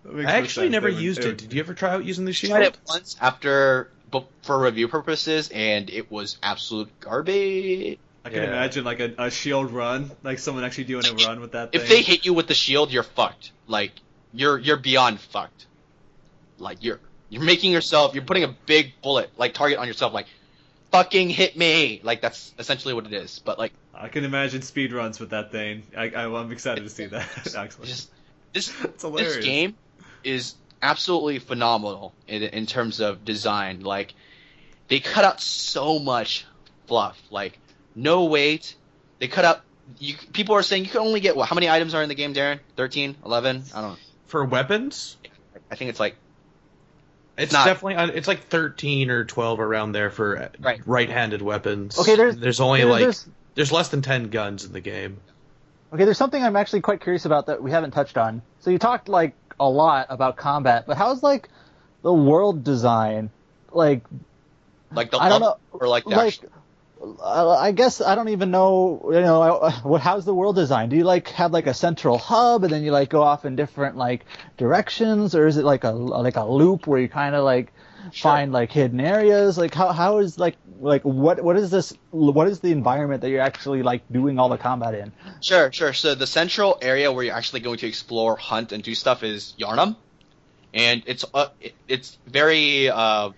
[0.04, 0.72] That makes I actually sense.
[0.74, 1.38] never They used they it.
[1.38, 2.54] Did you ever try out using the shield?
[2.54, 7.98] I tried it once after bu- for review purposes, and it was absolute garbage.
[8.24, 8.50] I can Yeah.
[8.50, 11.70] imagine like a, a shield run, like someone actually doing a run with that.
[11.74, 13.52] If they hit you with the shield, you're fucked.
[13.68, 13.92] Like
[14.34, 15.68] you're you're beyond fucked.
[16.58, 20.14] Like you're you're making yourself you're putting a big bullet like target on yourself.
[20.14, 20.28] Like
[20.92, 22.02] fucking hit me.
[22.04, 23.40] Like that's essentially what it is.
[23.40, 25.84] But like I can imagine speed runs with that thing.
[25.96, 27.28] I, I, I'm excited to see that.
[27.56, 28.10] Actually, just
[28.54, 28.74] this
[29.16, 29.76] this game
[30.24, 33.82] is absolutely phenomenal in, in terms of design.
[33.82, 34.14] Like
[34.88, 36.46] they cut out so much
[36.88, 37.22] fluff.
[37.30, 37.58] Like
[37.96, 38.76] no weight.
[39.20, 39.62] They cut out.
[40.00, 41.48] You people are saying you can only get what?
[41.48, 42.60] How many items are in the game, Darren?
[42.76, 43.64] 13, 11?
[43.74, 43.98] I don't know.
[44.28, 45.18] For weapons,
[45.72, 46.16] I think it's like
[47.38, 50.82] it's not- definitely uh, it's like thirteen or twelve around there for Right.
[50.86, 52.00] right-handed weapons.
[52.00, 55.18] Okay, there's- there's only There- like there's- there's less than ten guns in the game.
[55.94, 58.42] Okay, there's something I'm actually quite curious about that we haven't touched on.
[58.60, 61.50] So you talked like a lot about combat, but how's like
[62.02, 63.30] the world design?
[63.72, 64.04] Like
[64.92, 66.40] like the I don't know, or like the like
[67.02, 69.10] uh, I guess I don't even know.
[69.12, 70.02] You know, what?
[70.02, 70.92] How's the world designed?
[70.92, 73.56] Do you like have like a central hub, and then you like go off in
[73.56, 74.26] different like
[74.58, 77.74] directions, or is it like a like a loop where you kind of like
[78.12, 78.32] Sure.
[78.32, 79.58] find like hidden areas?
[79.58, 81.94] Like how how is like like what what is this?
[82.12, 85.12] What is the environment that you're actually like doing all the combat in?
[85.42, 85.94] Sure, sure.
[85.94, 89.54] So the central area where you're actually going to explore, hunt, and do stuff is
[89.60, 89.96] Yharnam,
[90.74, 93.32] and it's uh, it, it's very uh,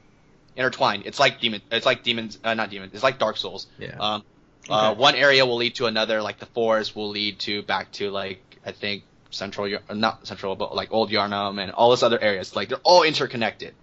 [0.56, 1.04] intertwined.
[1.06, 1.62] It's like demon.
[1.72, 2.40] It's like demons.
[2.44, 2.94] Uh, not demons.
[2.94, 3.68] It's like Dark Souls.
[3.78, 3.96] Yeah.
[4.00, 4.24] Um,
[4.70, 5.00] uh, Okay.
[5.00, 6.22] one area will lead to another.
[6.22, 10.56] Like the forest will lead to back to like I think central, uh, not central,
[10.56, 12.56] but like old Yharnam and all this other areas.
[12.56, 13.74] Like they're all interconnected.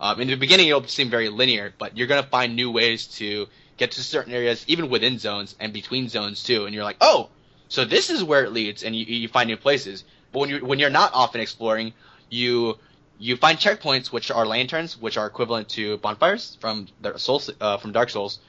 [0.00, 3.46] Um, in the beginning, it'll seem very linear, but you're gonna find new ways to
[3.76, 6.64] get to certain areas, even within zones and between zones too.
[6.64, 7.28] And you're like, oh,
[7.68, 10.04] so this is where it leads, and you, you find new places.
[10.32, 11.92] But when you when you're not often exploring,
[12.30, 12.78] you
[13.18, 18.10] you find checkpoints, which are lanterns, which are equivalent to bonfires from uh, from Dark
[18.10, 18.40] Souls.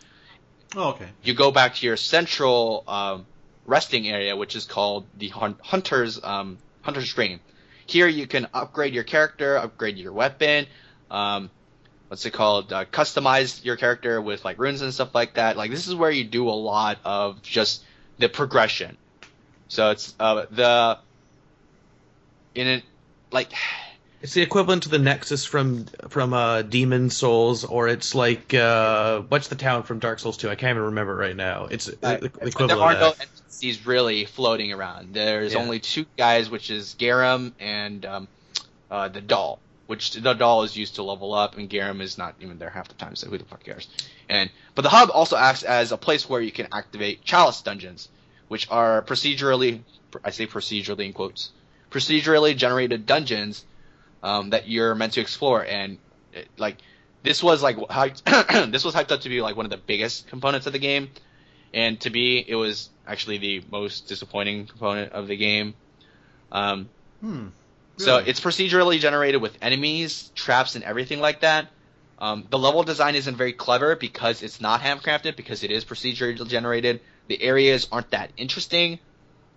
[0.76, 1.10] Oh, okay.
[1.22, 3.26] You go back to your central um,
[3.66, 7.42] resting area, which is called the hun- Hunter's um, Hunter's Dream.
[7.86, 10.66] Here you can upgrade your character, upgrade your weapon,
[11.12, 11.52] um,
[12.08, 12.74] what's it called?
[12.74, 15.58] Uh, customize your character with like runes and stuff like that.
[15.58, 17.84] Like this is where you do a lot of just
[18.18, 18.98] the progression.
[19.68, 20.98] So it's uh, the
[22.56, 22.84] in it
[23.32, 23.52] like
[24.22, 29.22] It's the equivalent to the Nexus from from uh, Demon Souls, or it's like uh,
[29.22, 30.50] what's the town from Dark Souls 2?
[30.50, 31.66] I can't even remember right now.
[31.66, 33.14] It's the, the equivalent there are no.
[33.14, 35.14] NPCs really floating around.
[35.14, 35.60] There's Yeah.
[35.60, 38.28] only two guys, which is Gehrman and um,
[38.90, 39.60] uh, the doll.
[39.92, 42.88] Which the doll is used to level up, and Gehrman is not even there half
[42.88, 43.18] the time.
[43.18, 43.90] So who the fuck cares?
[44.30, 48.08] And but the hub also acts as a place where you can activate chalice dungeons,
[48.48, 49.82] which are procedurally,
[50.24, 51.52] I say procedurally in quotes,
[51.90, 53.66] procedurally generated dungeons
[54.24, 55.66] um, that you're meant to explore.
[55.66, 55.98] And
[56.32, 56.78] it, like
[57.22, 58.24] this was like hyped,
[58.72, 61.10] this was hyped up to be like one of the biggest components of the game
[61.74, 65.74] and to be it was actually the most disappointing component of the game.
[66.50, 66.90] Um,
[67.22, 67.50] Hmm.
[68.02, 71.68] So it's procedurally generated with enemies, traps, and everything like that.
[72.20, 76.48] Um, the level design isn't very clever because it's not handcrafted because it is procedurally
[76.48, 77.02] generated.
[77.28, 79.00] The areas aren't that interesting.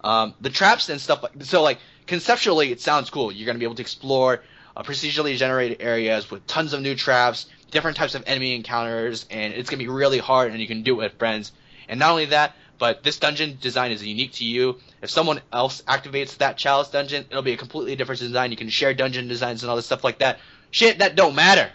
[0.03, 3.33] Um, the traps and stuff like so like conceptually it sounds cool.
[3.33, 4.43] You're gonna be able to explore
[4.77, 9.53] uh, procedurally generated areas with tons of new traps, different types of enemy encounters, and
[9.53, 11.53] it's gonna be really hard and you can do it with friends.
[11.89, 14.79] And not only that, but this dungeon design is unique to you.
[15.03, 18.51] If someone else activates that chalice dungeon, it'll be a completely different design.
[18.51, 20.39] You can share dungeon designs and all this stuff like that.
[20.71, 21.71] Shit that don't matter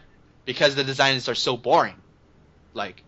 [0.45, 1.95] because the designs are so boring.
[2.73, 3.03] Like,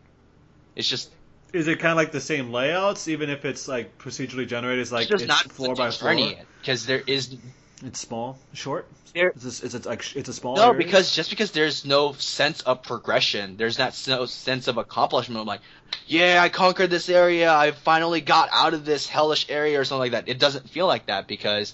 [0.76, 1.12] it's just
[1.54, 4.82] Is it kind of like the same layouts, even if it's like procedurally generated?
[4.82, 6.16] It's like it's just not floor by floor.
[6.62, 7.36] because there is
[7.84, 8.88] It's small, short.
[9.14, 10.56] There- Is this, is it like it's a small?
[10.56, 10.78] no area?
[10.78, 15.40] because just because there's no sense of progression, there's not no sense of accomplishment.
[15.41, 15.62] I'm like,
[16.08, 17.52] yeah, I conquered this area.
[17.53, 20.30] I finally got out of this hellish area or something like that.
[20.30, 21.74] It doesn't feel like that because.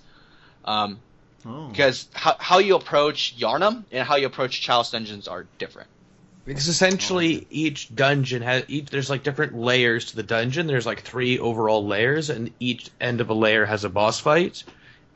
[0.65, 0.99] Um,
[1.45, 1.67] Oh.
[1.67, 5.87] because how, how you approach Yharnam and how you approach Chalice Dungeons are different.
[6.45, 10.65] Because essentially each dungeon has each there's like different layers to the dungeon.
[10.67, 14.63] There's like three overall layers, and each end of a layer has a boss fight.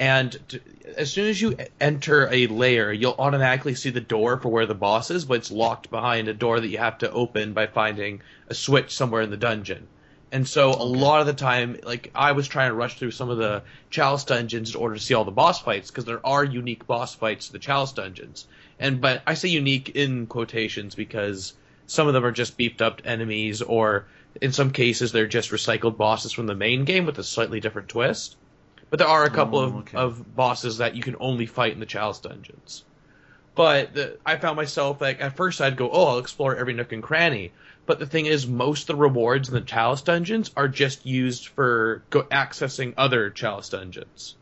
[0.02, 0.60] And to,
[0.98, 4.74] as soon as you enter a layer, you'll automatically see the door for where the
[4.74, 8.24] boss is, but it's locked behind a door that you have to open by finding
[8.48, 9.86] a switch somewhere in the dungeon.
[10.32, 13.30] And so a lot of the time, like I was trying to rush through some
[13.30, 13.62] of the
[13.92, 17.14] Chalice dungeons in order to see all the boss fights because there are unique boss
[17.14, 18.48] fights to the Chalice dungeons.
[18.80, 21.54] And but I say unique in quotations because
[21.86, 24.08] some of them are just beefed up enemies, or
[24.42, 27.90] in some cases they're just recycled bosses from the main game with a slightly different
[27.90, 28.36] twist.
[28.92, 29.98] But there are a couple Oh, of, okay.
[29.98, 32.84] of bosses that you can only fight in the Chalice dungeons.
[33.56, 36.92] But the, I found myself like at first I'd go, oh, I'll explore every nook
[36.92, 37.52] and cranny.
[37.86, 41.48] But the thing is, most of the rewards in the Chalice dungeons are just used
[41.48, 44.36] for go- accessing other Chalice dungeons.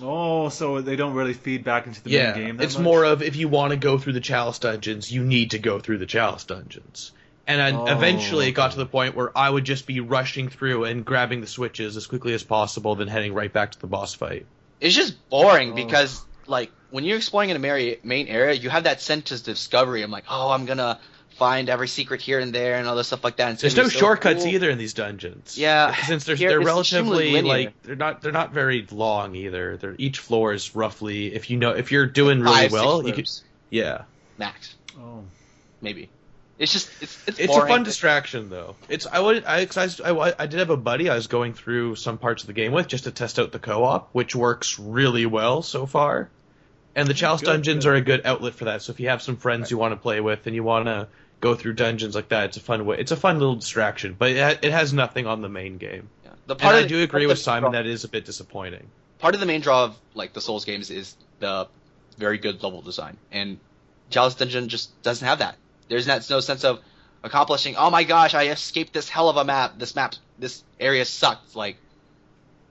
[0.00, 2.60] Oh, so they don't really feed back into the yeah, main game.
[2.60, 2.84] It's much?
[2.84, 5.78] more of if you want to go through the Chalice dungeons, you need to go
[5.78, 7.12] through the Chalice dungeons.
[7.50, 8.80] And then Oh, eventually it got to oh.
[8.80, 12.32] the point where I would just be rushing through and grabbing the switches as quickly
[12.34, 14.46] as possible, then heading right back to the boss fight.
[14.80, 15.74] It's just boring Oh.
[15.74, 20.02] because like when you're exploring in a main area, you have that sense of discovery.
[20.02, 20.98] I'm like, oh, I'm gonna
[21.40, 23.48] find every secret here and there and all this stuff like that.
[23.50, 24.52] And There's no so shortcuts cool.
[24.52, 25.56] either in these dungeons.
[25.56, 29.76] Yeah, since they're, here they're relatively like they're not they're not very long either.
[29.76, 33.12] They're each floor is roughly if you know if you're doing really Five, well, you
[33.12, 33.28] could
[33.70, 34.02] yeah.
[34.38, 35.24] max, Oh.
[35.80, 36.10] maybe.
[36.60, 38.76] It's just it's it's, It's a fun distraction though.
[38.88, 41.54] It's I would I, 'cause I, I I did have a buddy I was going
[41.54, 44.78] through some parts of the game with just to test out the co-op, which works
[44.78, 46.28] really well so far.
[46.94, 47.90] And the Chalice Good, dungeons good.
[47.90, 48.82] are a good outlet for that.
[48.82, 51.08] So if you have some friends you want to play with and you want to
[51.40, 52.44] go through dungeons like that.
[52.46, 52.98] It's a fun way.
[52.98, 56.10] It's a fun little distraction, but it, it has nothing on the main game.
[56.24, 56.32] Yeah.
[56.46, 58.86] The And I of- do agree with Simon draw- that it is a bit disappointing.
[59.20, 61.68] part of the main draw of like the Souls games is the
[62.18, 63.58] very good level design, and
[64.10, 65.54] Chalice Dungeon just doesn't have that.
[65.90, 66.80] There's not, no sense of
[67.22, 67.76] accomplishing.
[67.76, 69.78] Oh my gosh, I escaped this hell of a map.
[69.78, 71.54] This map, this area sucked.
[71.54, 71.76] Like,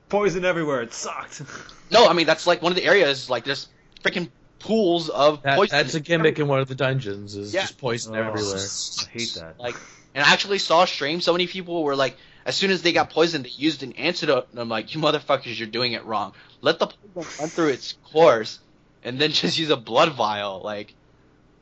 [0.09, 0.81] Poison everywhere.
[0.81, 1.43] It sucked.
[1.91, 3.29] no, I mean that's like one of the areas.
[3.29, 3.67] Like, there's
[4.03, 5.77] freaking pools of That, poison.
[5.77, 7.35] that's a gimmick in one of the dungeons.
[7.35, 7.61] Is Yeah.
[7.61, 8.55] just poison Oh, everywhere.
[8.57, 9.59] I hate that.
[9.59, 9.75] Like,
[10.15, 11.21] and I actually saw a stream.
[11.21, 14.47] So many people were like, as soon as they got poisoned, they used an antidote.
[14.51, 16.33] And I'm like, you motherfuckers, you're doing it wrong.
[16.61, 18.59] Let the poison run through its course,
[19.03, 20.61] and then just use a blood vial.
[20.63, 20.95] Like,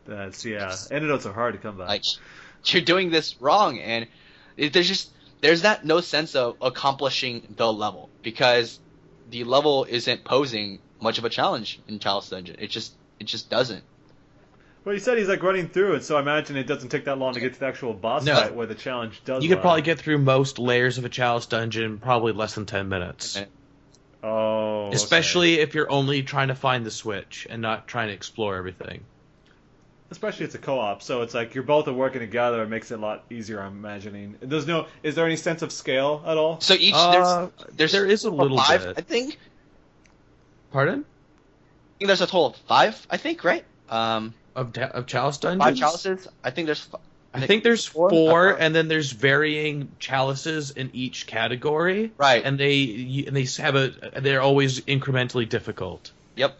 [0.07, 0.75] That's yeah.
[0.91, 1.87] Antidotes are hard to come by.
[1.87, 2.03] like
[2.65, 4.07] you're doing this wrong and
[4.55, 5.11] it, there's just
[5.41, 8.79] there's that no sense of accomplishing the level because
[9.29, 12.55] the level isn't posing much of a challenge in Chalice Dungeon.
[12.59, 13.83] It just it just doesn't.
[14.83, 17.17] well, you said he's like running through it, so I imagine it doesn't take that
[17.17, 18.35] long to get to the actual boss No.
[18.35, 19.43] fight where the challenge does.
[19.43, 19.61] You could lie.
[19.61, 23.37] probably get through most layers of a chalice dungeon probably less than ten minutes.
[23.37, 23.47] Okay.
[24.23, 24.87] Oh.
[24.87, 24.95] okay.
[24.95, 29.03] Especially if you're only trying to find the switch and not trying to explore everything.
[30.09, 32.63] Especially it's a co-op, so it's like you're both are working together.
[32.63, 33.59] It makes it a lot easier.
[33.61, 34.35] I'm imagining.
[34.39, 34.87] There's no.
[35.03, 36.61] Is there any sense of scale at all?
[36.61, 38.97] So each Uh, there's there's there is a little five, bit.
[38.97, 39.37] I think.
[40.71, 40.99] Pardon?
[41.03, 43.05] I think there's a total of five.
[43.09, 43.65] I think right.
[43.89, 45.63] Um, Of, ta- of chalice dungeons?
[45.63, 46.27] five chalices.
[46.43, 46.81] I think there's.
[46.81, 46.99] fi-
[47.33, 48.09] I think there's Four?
[48.09, 48.57] four, Uh-huh.
[48.61, 52.43] and then there's varying chalices in each category, Right.
[52.43, 53.89] and they y- and they have a
[54.21, 56.11] they're always incrementally difficult.
[56.35, 56.57] Yep.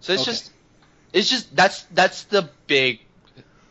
[0.00, 0.30] So it's Okay.
[0.32, 0.50] just,
[1.12, 3.00] it's just that's that's the big,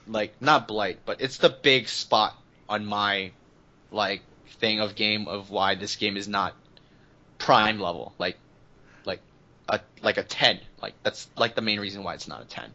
[0.07, 2.35] like not blight, but it's the big spot
[2.67, 3.31] on my,
[3.91, 4.21] like
[4.59, 6.53] thing of game of why this game is not
[7.37, 8.37] prime level, like,
[9.05, 9.21] like
[9.69, 12.71] a like a ten, like that's like the main reason why it's not a ten.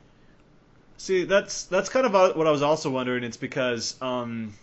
[0.98, 3.24] See, that's that's kind of what I was also wondering.
[3.24, 4.54] It's because um,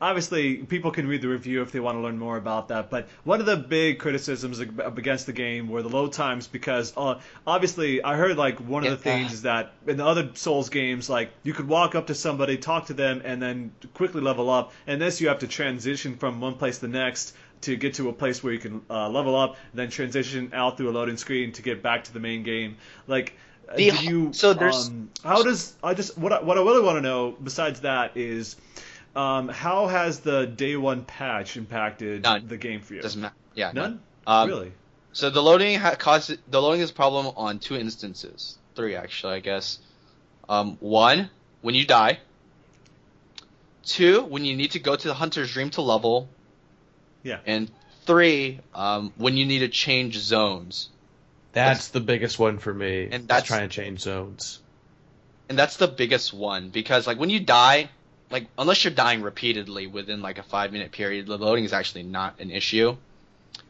[0.00, 2.90] obviously people can read the review if they want to learn more about that.
[2.90, 7.20] But one of the big criticisms against the game were the load times because uh,
[7.46, 9.16] obviously I heard like one of the Yeah.
[9.16, 12.56] things is that in the other Souls games, like you could walk up to somebody,
[12.56, 14.72] talk to them, and then quickly level up.
[14.86, 18.08] And this you have to transition from one place to the next to get to
[18.08, 21.52] a place where you can uh, level up, then transition out through a loading screen
[21.52, 22.76] to get back to the main game.
[23.06, 23.34] Like,
[23.68, 24.32] uh, The- do you?
[24.32, 27.36] so there's- um, how does I just what I, what I really want to know
[27.44, 28.56] besides that is
[29.16, 32.46] um, how has the day one patch impacted None.
[32.46, 33.02] the game for you?
[33.02, 33.34] Doesn't matter.
[33.54, 33.72] Yeah.
[33.72, 34.00] None.
[34.26, 34.72] Um, really?
[35.12, 39.34] So the loading ha- causes the loading is a problem on two instances, three actually,
[39.34, 39.78] I guess.
[40.48, 41.30] Um, one,
[41.62, 42.18] when you die.
[43.84, 46.28] Two, when you need to go to the hunter's dream to level.
[47.22, 47.38] Yeah.
[47.46, 47.70] And
[48.04, 50.88] three, um, when you need to change zones.
[51.52, 53.08] That's the biggest one for me.
[53.10, 54.60] And that's- trying to change zones.
[55.48, 57.90] And that's the biggest one because like when you die,
[58.30, 62.02] like unless you're dying repeatedly within like a five minute period, the loading is actually
[62.04, 62.96] not an issue.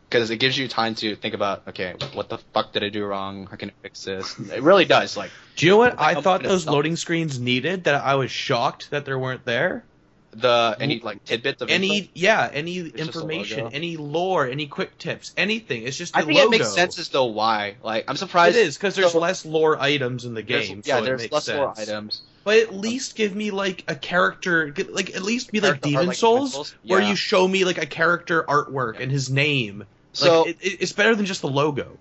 [0.08, 3.04] Because it gives you time to think about, okay, what the fuck did I do
[3.04, 3.46] wrong?
[3.46, 4.36] How can I fix this?
[4.40, 5.16] It really does.
[5.16, 6.74] Like Do you know what I thought those stop.
[6.74, 7.84] loading screens needed?
[7.84, 9.84] That I was shocked that there weren't there.
[10.32, 11.74] the any like tidbits of info.
[11.84, 15.84] Any yeah, any a information, any lore, any quick tips, anything.
[15.84, 16.48] It's just I think logo.
[16.48, 17.76] it makes sense as to why.
[17.82, 18.56] Like I'm surprised.
[18.56, 20.82] is because there's so- less lore items in the there's- game.
[20.84, 21.56] yeah, so it there's less sense.
[21.56, 22.22] more items.
[22.42, 25.90] But at least give me like a character, like at least be like Character art
[25.92, 26.74] Demon like Souls, Demon Souls?
[26.84, 29.84] where you show me like a character artwork and his name.
[30.12, 31.98] So like, it, it- it's better than just the logo.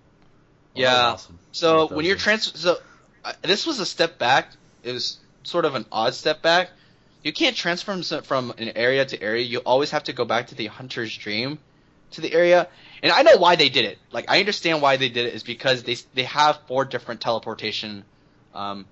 [0.75, 1.09] yeah.
[1.13, 1.39] awesome.
[1.51, 2.77] So when you're trans, so
[3.25, 4.51] uh, this was a step back.
[4.83, 6.69] It was sort of an odd step back.
[7.21, 9.43] You can't transform from an area to area.
[9.43, 11.59] You always have to go back to the hunter's dream,
[12.11, 12.69] to the area.
[13.03, 13.97] And I know why they did it.
[14.11, 18.05] Like I understand why they did it is because they they have four different teleportation,
[18.53, 18.85] um,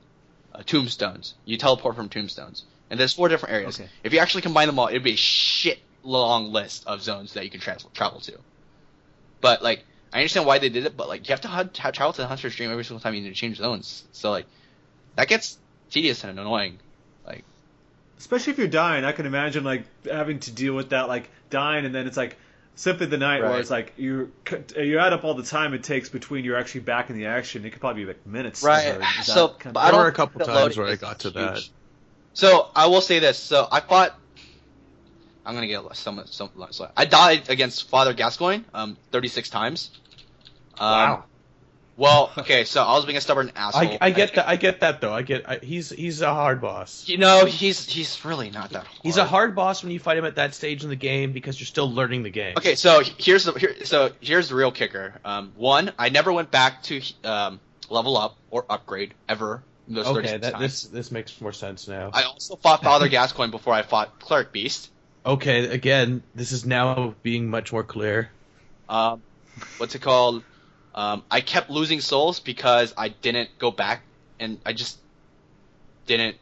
[0.57, 1.35] uh, tombstones.
[1.45, 3.79] You teleport from tombstones, and there's four different areas.
[3.79, 3.89] Okay.
[4.03, 7.43] If you actually combine them all, it'd be a shit long list of zones that
[7.43, 8.37] you can trans- travel to.
[9.41, 11.91] But like, I understand why they did it, but like, you have to hunt, ha-
[11.91, 14.03] travel to the hunter's dream every single time you need to change zones.
[14.13, 14.45] So like,
[15.15, 15.57] that gets
[15.91, 16.79] tedious and annoying.
[17.25, 17.43] Like,
[18.17, 21.85] especially if you're dying, I can imagine like having to deal with that, like dying,
[21.85, 22.37] and then it's like
[22.77, 24.31] simply the night where it's like you
[24.77, 27.65] you add up all the time it takes between you're actually back in the action.
[27.65, 28.63] It could probably be like minutes.
[28.63, 28.95] Right.
[28.95, 31.29] or So, kind of- I There don't were a couple times where I got to
[31.29, 31.33] huge.
[31.35, 31.69] that.
[32.33, 33.37] So I will say this.
[33.37, 34.17] So I fought.
[35.45, 36.49] I'm gonna get some some.
[36.71, 39.89] so I died against Father Gascoigne um 36 times.
[40.77, 41.23] Um, Wow.
[41.97, 43.81] Well, okay, so I was being a stubborn asshole.
[43.81, 44.47] I, I get that.
[44.47, 45.11] I get that though.
[45.11, 45.49] I get.
[45.49, 47.09] I, he's he's a hard boss.
[47.09, 48.99] You know, he's he's really not that hard.
[49.01, 51.59] He's a hard boss when you fight him at that stage in the game because
[51.59, 52.53] you're still learning the game.
[52.55, 55.15] Okay, so here's the here, so here's the real kicker.
[55.25, 57.59] Um, one, I never went back to um,
[57.89, 60.61] level up or upgrade ever those Okay, 36 that times.
[60.61, 62.11] this this makes more sense now.
[62.13, 64.91] I also fought Father Gascoigne before I fought Cleric Beast.
[65.25, 68.29] Okay, again, this is now being much more clear.
[68.87, 69.21] Um,
[69.77, 70.43] what's it called?
[70.97, 74.01] Um, I kept losing souls because I didn't go back,
[74.39, 74.97] and I just
[76.07, 76.37] didn't.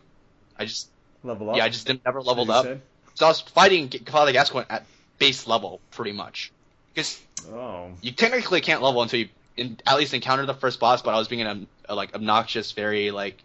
[0.58, 0.90] I just
[1.26, 1.58] Level up.
[1.58, 2.64] yeah, I just didn't never leveled up.
[2.64, 2.82] said.
[3.16, 4.86] So I was fighting Father Gascoigne at
[5.20, 6.54] base level pretty much,
[6.94, 7.20] because
[7.52, 7.90] Oh.
[8.02, 11.02] you technically can't level until you in, at least encounter the first boss.
[11.02, 13.44] But I was being an a, like obnoxious, very like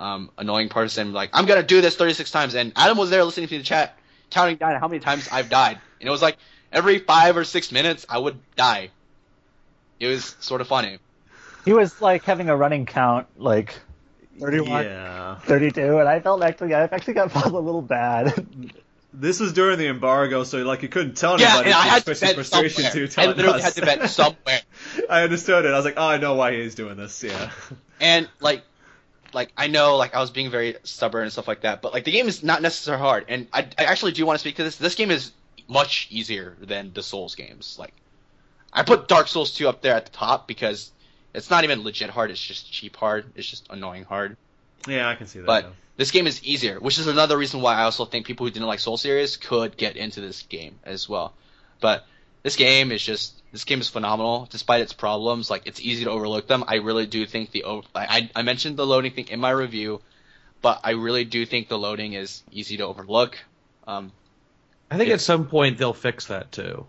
[0.00, 1.12] um, annoying person.
[1.12, 3.98] Like I'm gonna do this 36 times, and Adam was there listening to the chat,
[4.30, 6.38] counting down how many times I've died, and it was like
[6.72, 8.92] every five or six minutes I would die.
[10.00, 10.98] It was sort of funny.
[11.64, 13.74] He was like having a running count, like
[14.40, 15.34] 31, Yeah.
[15.40, 18.46] 32, and I felt actually, I actually got felt a little bad.
[19.10, 21.70] This was during the embargo, so like you couldn't tell Yeah, anybody.
[21.70, 23.06] and I had to express your vent frustration somewhere.
[23.08, 23.64] to I literally us.
[23.64, 24.60] had to vent somewhere.
[25.08, 25.68] I understood it.
[25.72, 27.24] I was like, oh, I know why he's doing this.
[27.24, 27.50] Yeah.
[28.00, 28.62] And like,
[29.32, 32.04] like I know, like I was being very stubborn and stuff like that, but like
[32.04, 33.24] the game is not necessarily hard.
[33.28, 34.76] And I, I actually do want to speak to this.
[34.76, 35.32] This game is
[35.68, 37.76] much easier than the Souls games.
[37.78, 37.94] Like,
[38.72, 40.92] I put Dark Souls 2 up there at the top because
[41.34, 42.30] it's not even legit hard.
[42.30, 43.26] It's just cheap hard.
[43.34, 44.36] It's just annoying hard.
[44.86, 45.46] Yeah, I can see that.
[45.46, 45.70] But yeah.
[45.96, 48.66] this game is easier, which is another reason why I also think people who didn't
[48.66, 51.32] like Soul series could get into this game as well.
[51.80, 52.06] But
[52.42, 55.50] this game is just this game is phenomenal, despite its problems.
[55.50, 56.64] Like it's easy to overlook them.
[56.66, 60.00] I really do think the over- I I mentioned the loading thing in my review,
[60.62, 63.38] but I really do think the loading is easy to overlook.
[63.86, 64.12] Um,
[64.90, 66.86] I think at some point they'll fix that too.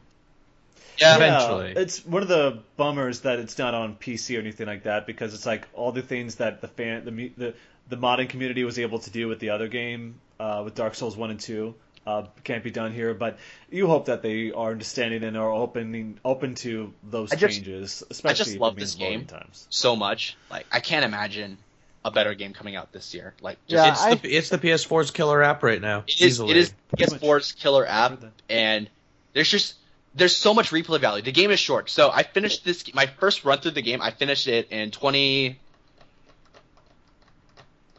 [0.99, 1.73] Yeah, Eventually.
[1.75, 5.33] It's one of the bummers that it's not on PC or anything like that because
[5.33, 7.53] it's like all the things that the fan the the
[7.89, 11.17] the modding community was able to do with the other game uh, with Dark Souls
[11.17, 11.73] one and two
[12.09, 13.13] uh, can't be done here.
[13.13, 13.37] But
[13.69, 18.03] you hope that they are understanding and are opening open to those changes.
[18.09, 19.25] Especially I just- love this game.
[19.25, 19.67] times.
[19.69, 20.35] so much.
[20.49, 21.57] Like I can't imagine
[22.03, 23.33] a better game coming out this year.
[23.41, 25.99] Like Yeah, just, I- It's the, it's the PS4's killer app right now.
[26.07, 26.21] It is.
[26.21, 26.51] easily.
[26.51, 28.89] It is PS4's killer app, and
[29.33, 29.75] there's just
[30.15, 31.23] there's so much replay value.
[31.23, 32.93] The game is short, so I finished this.
[32.93, 35.59] My first run through the game, I finished it in 20.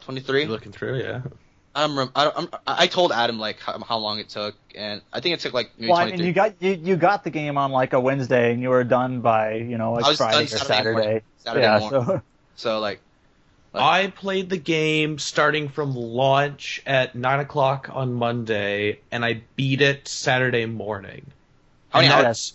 [0.01, 0.45] 23.
[0.45, 1.21] Looking through, yeah.
[1.73, 5.21] I'm, rem- I, I'm, I told Adam like how, how long it took, and I
[5.21, 6.17] think it took like maybe well, 23.
[6.17, 8.83] and you got you, you got the game on like a Wednesday, and you were
[8.83, 10.91] done by you know like I was Friday done or Saturday Saturday.
[11.01, 11.21] morning.
[11.37, 12.05] Saturday yeah, morning.
[12.05, 12.21] so
[12.55, 12.99] so like,
[13.71, 19.43] Like- I played the game starting from launch at 9 o'clock on Monday, and I
[19.55, 21.25] beat it Saturday morning.
[21.91, 22.53] How many And hours?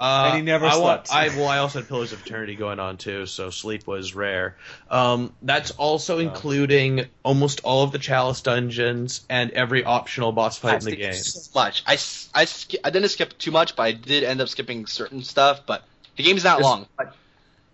[0.00, 1.12] Uh, And he never I wa- slept.
[1.12, 4.56] I, well, I also had Pillars of Eternity going on too, so sleep was rare.
[4.90, 10.80] Um, that's also including almost all of the Chalice dungeons and every optional boss fight
[10.80, 11.12] in the game.
[11.14, 11.84] So much.
[11.86, 14.86] I, s- I, sk- I didn't skip too much, but I did end up skipping
[14.86, 15.60] certain stuff.
[15.66, 15.84] But
[16.16, 16.86] the game's not There's- long.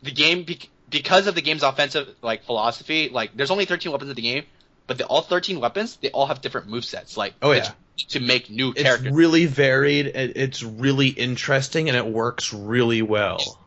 [0.03, 4.11] The game, bec- because of the game's offensive like philosophy, like there's only 13 weapons
[4.11, 4.45] in the game,
[4.87, 7.16] but the, all 13 weapons they all have different movesets.
[7.16, 7.75] Like Oh, it's yeah.
[8.09, 9.09] To make new It's characters.
[9.09, 10.07] It's really varied.
[10.15, 13.59] It's really interesting, and it works really well.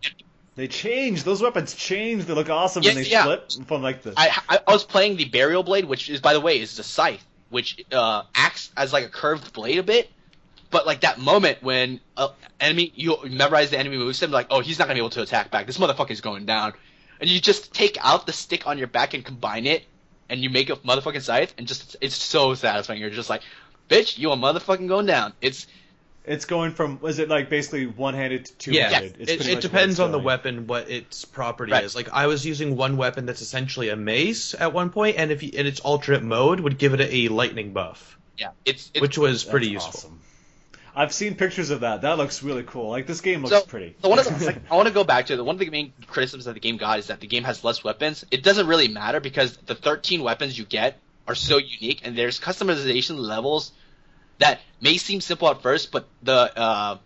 [0.56, 1.74] They change those weapons.
[1.74, 2.26] Change.
[2.26, 3.24] They look awesome Yeah, when they yeah.
[3.24, 4.14] flip from like the.
[4.18, 6.84] I, I I was playing the burial blade, which is by the way is a
[6.84, 10.10] scythe, which uh, acts as like a curved blade a bit.
[10.70, 12.30] But like that moment when uh,
[12.60, 15.52] enemy you memorize the enemy moveset, like oh he's not gonna be able to attack
[15.52, 15.68] back.
[15.68, 16.74] This motherfucker's going down,
[17.20, 19.84] and you just take out the stick on your back and combine it,
[20.30, 23.00] and you make a motherfucking scythe, and just it's so satisfying.
[23.02, 23.42] You're just like,
[23.92, 25.34] bitch, you a motherfucking going down.
[25.42, 25.68] It's
[26.26, 27.00] It's going from.
[27.02, 29.30] Was it like basically one handed to two Yeah, handed?
[29.30, 31.84] it, it depends on the weapon, what its property Right.
[31.84, 31.96] is.
[31.96, 35.42] Like I was using one weapon that's essentially a mace at one point, and if
[35.44, 39.18] you, in its alternate mode would give it a lightning buff, yeah, it's, it's which
[39.18, 39.90] was pretty useful.
[39.98, 40.20] Awesome.
[40.94, 42.02] I've seen pictures of that.
[42.02, 42.90] That looks really cool.
[42.90, 43.96] Like this game looks So- pretty.
[44.04, 45.70] So one of the, like, I want to go back to the one of the
[45.70, 48.26] main criticisms that the game got is that the game has less weapons.
[48.30, 52.40] It doesn't really matter because the 13 weapons you get are so unique, and there's
[52.40, 53.72] customization levels
[54.42, 56.98] that may seem simple at first, but the uh,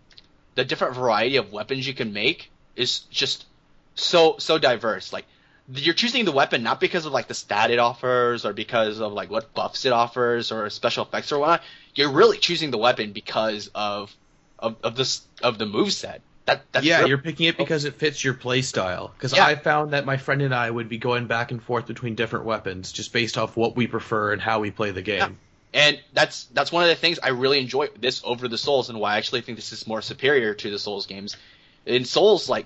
[0.54, 3.46] the different variety of weapons you can make is just
[3.94, 5.12] so so diverse.
[5.12, 5.24] Like
[5.72, 9.12] you're choosing the weapon not because of like the stat it offers or because of
[9.12, 11.62] like what buffs it offers or special effects or whatnot.
[11.94, 14.14] You're really choosing the weapon because of
[14.58, 16.22] of, of this of the move set.
[16.46, 19.12] That that's yeah, really- you're picking it because it fits your play style.
[19.16, 19.44] Because Yeah.
[19.44, 22.44] I found that my friend and I would be going back and forth between different
[22.44, 25.18] weapons just based off what we prefer and how we play the game.
[25.18, 25.28] Yeah.
[25.76, 28.98] And that's that's one of the things I really enjoy this over the Souls, and
[28.98, 31.36] why I actually think this is more superior to the Souls games.
[31.84, 32.64] In Souls, like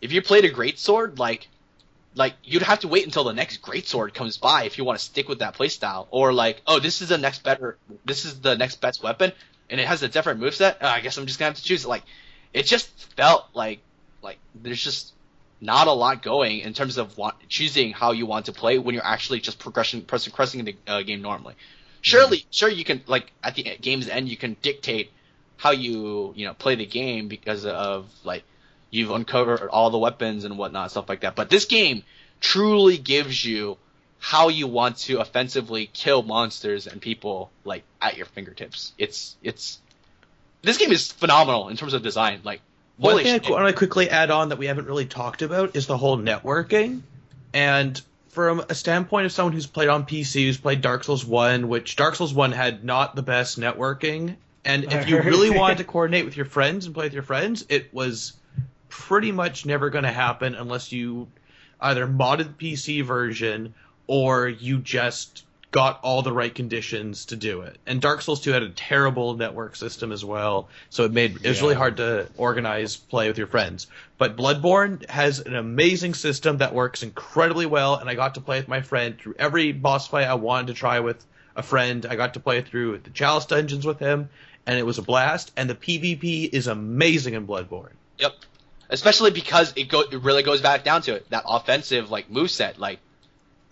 [0.00, 1.48] if you played a great sword, like
[2.14, 4.96] like you'd have to wait until the next great sword comes by if you want
[4.96, 8.40] to stick with that playstyle, or like oh this is the next better this is
[8.40, 9.32] the next best weapon,
[9.68, 10.80] and it has a different moveset.
[10.80, 11.88] Uh, I guess I'm just gonna have to choose it.
[11.88, 12.04] Like
[12.54, 13.80] it just felt like
[14.22, 15.12] like there's just
[15.60, 18.94] not a lot going in terms of want, choosing how you want to play when
[18.94, 21.54] you're actually just progression pressing, pressing the uh, game normally.
[22.02, 25.10] Surely, sure you can like at the game's end you can dictate
[25.56, 28.42] how you you know play the game because of like
[28.90, 31.36] you've uncovered all the weapons and whatnot stuff like that.
[31.36, 32.02] But this game
[32.40, 33.78] truly gives you
[34.18, 38.92] how you want to offensively kill monsters and people like at your fingertips.
[38.98, 39.78] It's it's
[40.62, 42.40] this game is phenomenal in terms of design.
[42.42, 42.60] Like
[42.96, 43.50] One thing I shit.
[43.50, 47.02] want to quickly add on that we haven't really talked about is the whole networking.
[47.54, 48.00] And
[48.32, 51.96] from a standpoint of someone who's played on PC, who's played Dark Souls 1, which
[51.96, 54.36] Dark Souls 1 had not the best networking.
[54.64, 57.66] And if you really wanted to coordinate with your friends and play with your friends,
[57.68, 58.32] it was
[58.88, 61.28] pretty much never going to happen unless you
[61.80, 63.74] either modded the PC version
[64.06, 67.78] or you just got all the right conditions to do it.
[67.86, 71.48] And Dark Souls 2 had a terrible network system as well, so it made it
[71.48, 73.86] was really hard to organize play with your friends.
[74.18, 78.58] But Bloodborne has an amazing system that works incredibly well, and I got to play
[78.60, 81.24] with my friend through every boss fight I wanted to try with
[81.56, 82.04] a friend.
[82.04, 84.28] I got to play through the Chalice dungeons with him,
[84.66, 85.52] and it was a blast.
[85.56, 87.94] And the PvP is amazing in Bloodborne.
[88.18, 88.34] Yep.
[88.90, 92.76] Especially because it go it really goes back down to it that offensive like moveset
[92.76, 92.98] like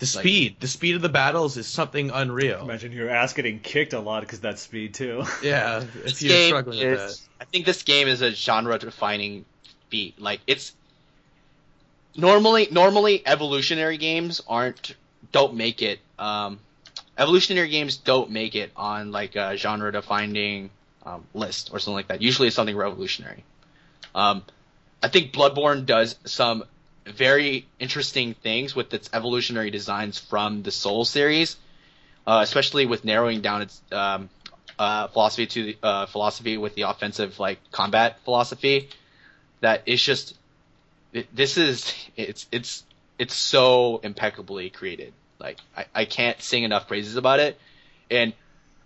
[0.01, 2.63] The Like- speed, the speed of the battles is something unreal.
[2.63, 5.25] Imagine your ass getting kicked a lot because that's speed too.
[5.43, 7.05] Yeah, this if you're game struggling with that.
[7.11, 9.45] is, I think this game is a genre defining
[9.91, 10.19] feat.
[10.21, 10.73] Like it's
[12.17, 14.95] normally normally evolutionary games aren't
[15.33, 16.59] don't make it um
[17.17, 20.71] evolutionary games don't make it on like a genre defining
[21.05, 22.21] um, list or something like that.
[22.23, 23.45] Usually it's something revolutionary.
[24.15, 24.43] Um
[25.03, 26.65] I think Bloodborne does some
[27.11, 31.57] very interesting things with its evolutionary designs from the Soul series,
[32.27, 34.31] uh, especially with narrowing down its um,
[34.79, 38.89] uh, philosophy to uh, philosophy with the offensive like combat philosophy.
[39.61, 40.37] That it's just
[41.35, 42.85] this is it's it's
[43.19, 45.13] it's so impeccably created.
[45.39, 47.59] Like I, I can't sing enough praises about it,
[48.11, 48.33] and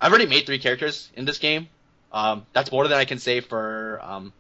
[0.00, 1.68] I've already made three characters in this game.
[2.12, 4.32] Um, that's more than I can say for um,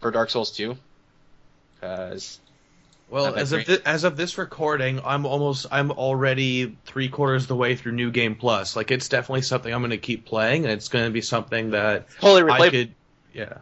[0.00, 0.76] for Dark Souls 2.
[1.74, 2.38] Because
[3.10, 7.48] Well, as of thi- as of this recording, I'm almost I'm already three quarters of
[7.48, 8.76] the way through New Game Plus.
[8.76, 11.70] Like it's definitely something I'm going to keep playing, and it's going to be something
[11.70, 12.94] that totally I could.
[13.32, 13.58] Yeah.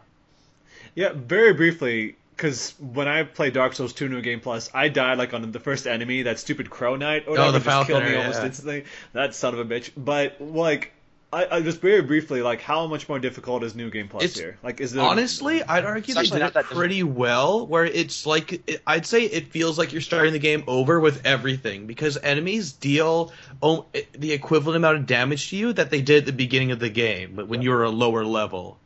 [0.95, 5.17] Yeah, very briefly, because when I played Dark Souls 2 New Game Plus, I died
[5.17, 7.87] like on the first enemy, that stupid Crow Knight, or Oh, oh whatever, the just
[7.87, 8.45] killed me Falconer, almost yeah.
[8.45, 8.85] instantly.
[9.13, 9.91] That son of a bitch.
[9.97, 10.93] But like,
[11.33, 14.37] I, I just very briefly, like, how much more difficult is New Game Plus It's-
[14.39, 14.57] here?
[14.63, 16.77] Like, is there Honestly, I'd argue It's they did not it that difficult.
[16.79, 17.65] pretty well.
[17.65, 21.25] Where it's like it, I'd say it feels like you're starting the game over with
[21.25, 23.31] everything because enemies deal
[23.61, 26.79] oh, the equivalent amount of damage to you that they did at the beginning of
[26.79, 28.77] the game, but when you were a lower level.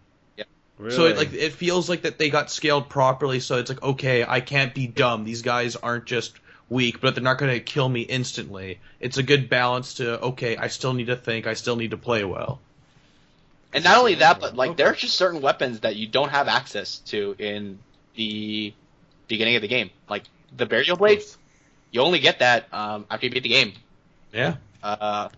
[0.78, 0.96] Really?
[0.96, 3.40] So it like it feels like that they got scaled properly.
[3.40, 5.24] So it's like okay, I can't be dumb.
[5.24, 6.34] These guys aren't just
[6.70, 8.80] weak, but they're not going to kill me instantly.
[9.00, 11.98] It's a good balance to okay, I still need to think, I still need to
[11.98, 12.62] play well.
[13.74, 14.84] And not only that, but like Okay.
[14.84, 17.80] there are just certain weapons that you don't have access to in
[18.16, 18.74] the
[19.28, 19.92] beginning of the game.
[20.10, 20.24] Like
[20.56, 21.38] the burial blades.
[21.92, 23.74] you only get that um, after you beat the game.
[24.34, 24.56] Yeah.
[24.84, 25.30] Uh,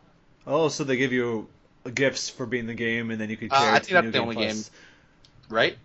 [0.46, 1.48] Oh, so they give you
[1.94, 3.94] gifts for beating the game, and then you could Uh, carry I it to think
[3.94, 4.72] that's New the only Plus.
[5.50, 5.78] right?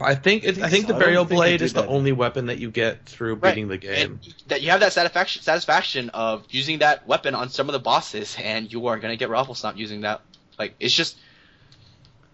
[0.00, 0.92] I think it, I think so.
[0.92, 1.88] the burial think blade is the that.
[1.88, 3.54] only weapon that you get through Right.
[3.54, 4.12] beating the game.
[4.24, 7.78] And that you have that satisfaction satisfaction of using that weapon on some of the
[7.78, 10.20] bosses, and you are gonna get raffle stomp using that.
[10.58, 11.16] Like it's just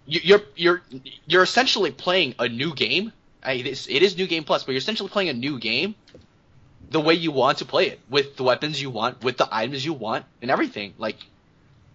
[0.07, 0.83] you- you're you're
[1.27, 3.13] you're essentially playing a new game.
[3.43, 5.95] I, it, is, it is new game plus, but you're essentially playing a new game
[6.91, 9.85] the way you want to play it with the weapons you want, with the items
[9.85, 10.95] you want, and everything.
[10.97, 11.17] Like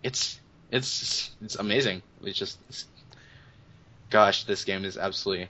[0.03, 0.39] it's
[0.71, 2.03] it's it's amazing.
[2.23, 2.85] It's just it's,
[4.10, 5.49] gosh, this game is absolutely.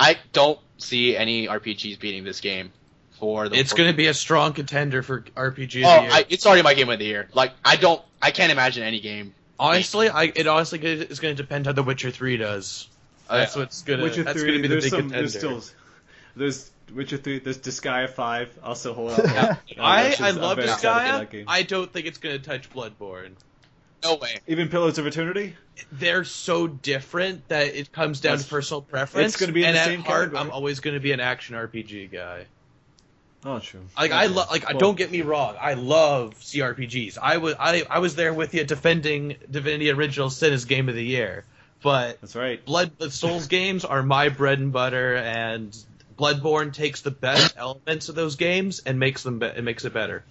[0.00, 2.72] I don't see any RPGs beating this game
[3.18, 3.56] for the.
[3.56, 6.10] It's going to be a strong contender for RPG of Oh, the year.
[6.12, 7.28] I, it's already my game of the year.
[7.34, 9.34] Like I don't, I can't imagine any game.
[9.58, 12.88] honestly, I it honestly is going to depend how The Witcher Three does.
[13.28, 14.02] That's Uh, what's gonna.
[14.02, 15.18] Witcher that's 3, going to be the there's big some, contender.
[15.20, 15.62] there's still,
[16.36, 19.24] there's Witcher 3, there's Disgaea 5, also hold out.
[19.66, 19.78] Yeah.
[19.80, 21.18] I I love very this excited for guy.
[21.20, 21.44] that game.
[21.48, 23.32] I don't think it's going to touch Bloodborne.
[24.02, 24.38] No way.
[24.46, 25.54] Even Pillars of Eternity?
[25.90, 29.32] They're so different that it comes down That's- to personal preference.
[29.34, 30.40] it's gonna be in and the at same heart, category.
[30.40, 32.46] I'm always going to be an action RPG guy.
[33.44, 33.80] Oh, true.
[33.98, 37.18] Like I love, like Well, don't get me wrong, I love CRPGs.
[37.20, 40.94] I was I I was there with you defending Divinity Original Sin as Game of
[40.94, 41.44] the Year,
[41.82, 42.64] but That's right.
[42.64, 45.76] Blood the Souls games are my bread and butter, and
[46.16, 49.92] Bloodborne takes the best elements of those games and makes them be- it makes it
[49.92, 50.22] better.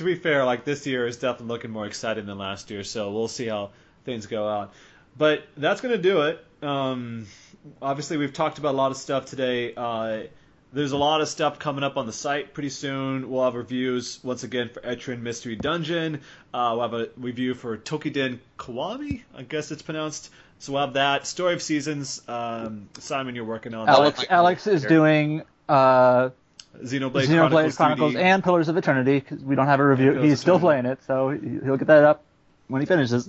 [0.00, 3.12] To be fair, like this year is definitely looking more exciting than last year, so
[3.12, 3.68] we'll see how
[4.06, 4.72] things go out.
[5.18, 6.42] But that's going to do it.
[6.62, 7.26] Um,
[7.82, 9.74] obviously, we've talked about a lot of stuff today.
[9.76, 10.20] Uh,
[10.72, 13.28] there's a lot of stuff coming up on the site pretty soon.
[13.28, 16.22] We'll have reviews once again for Etrian Mystery Dungeon.
[16.54, 20.30] Uh, we'll have a review for Toukiden Kiwami, I guess it's pronounced.
[20.60, 21.26] So we'll have that.
[21.26, 22.22] Story of Seasons.
[22.26, 26.32] Um, Simon, you're working on Alex like- Alex is doing uh, that.
[26.78, 30.20] Xenoblade, Xenoblade Chronicles, Chronicles and Pillars of Eternity because we don't have a review.
[30.20, 32.22] He's still playing it, so he- he'll get that up
[32.68, 33.28] when he finishes.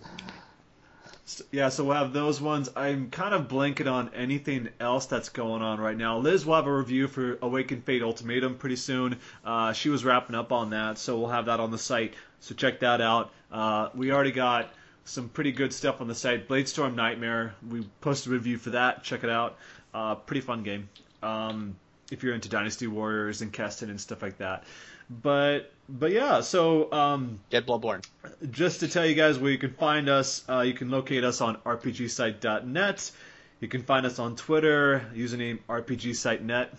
[1.51, 2.69] Yeah, so we'll have those ones.
[2.75, 6.17] I'm kind of blanking on anything else that's going on right now.
[6.17, 9.17] Liz will have a review for Awakened Fate Ultimatum pretty soon.
[9.45, 12.15] Uh, she was wrapping up on that, so we'll have that on the site.
[12.41, 13.31] So check that out.
[13.51, 14.73] Uh, we already got
[15.05, 16.49] some pretty good stuff on the site.
[16.49, 19.03] Bladestorm Nightmare, we posted a review for that.
[19.03, 19.57] Check it out.
[19.93, 20.89] Uh, pretty fun game.
[21.23, 21.75] Um,
[22.11, 24.65] if you're into Dynasty Warriors and Keston and stuff like that.
[25.09, 28.05] But but yeah, so um, Get Bloodborne.
[28.51, 31.41] just to tell you guys where you can find us, uh, you can locate us
[31.41, 33.11] on rpgsite.net.
[33.59, 36.73] You can find us on Twitter, username rpgsite.net.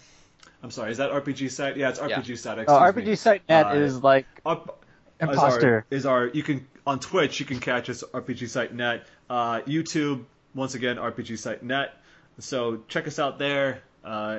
[0.62, 1.76] I'm sorry, is that RPG site?
[1.76, 2.20] Yeah, it's Yeah.
[2.20, 2.58] RPG site.
[2.68, 3.12] Oh, excuse me.
[3.12, 4.84] RPG Site Net Uh, is like Up,
[5.20, 5.84] imposter.
[5.90, 9.06] Is our, is our you can on Twitch you can catch us RPG Site Net,
[9.28, 11.94] uh, YouTube once again RPG Site Net.
[12.38, 13.82] So check us out there.
[14.04, 14.38] Uh,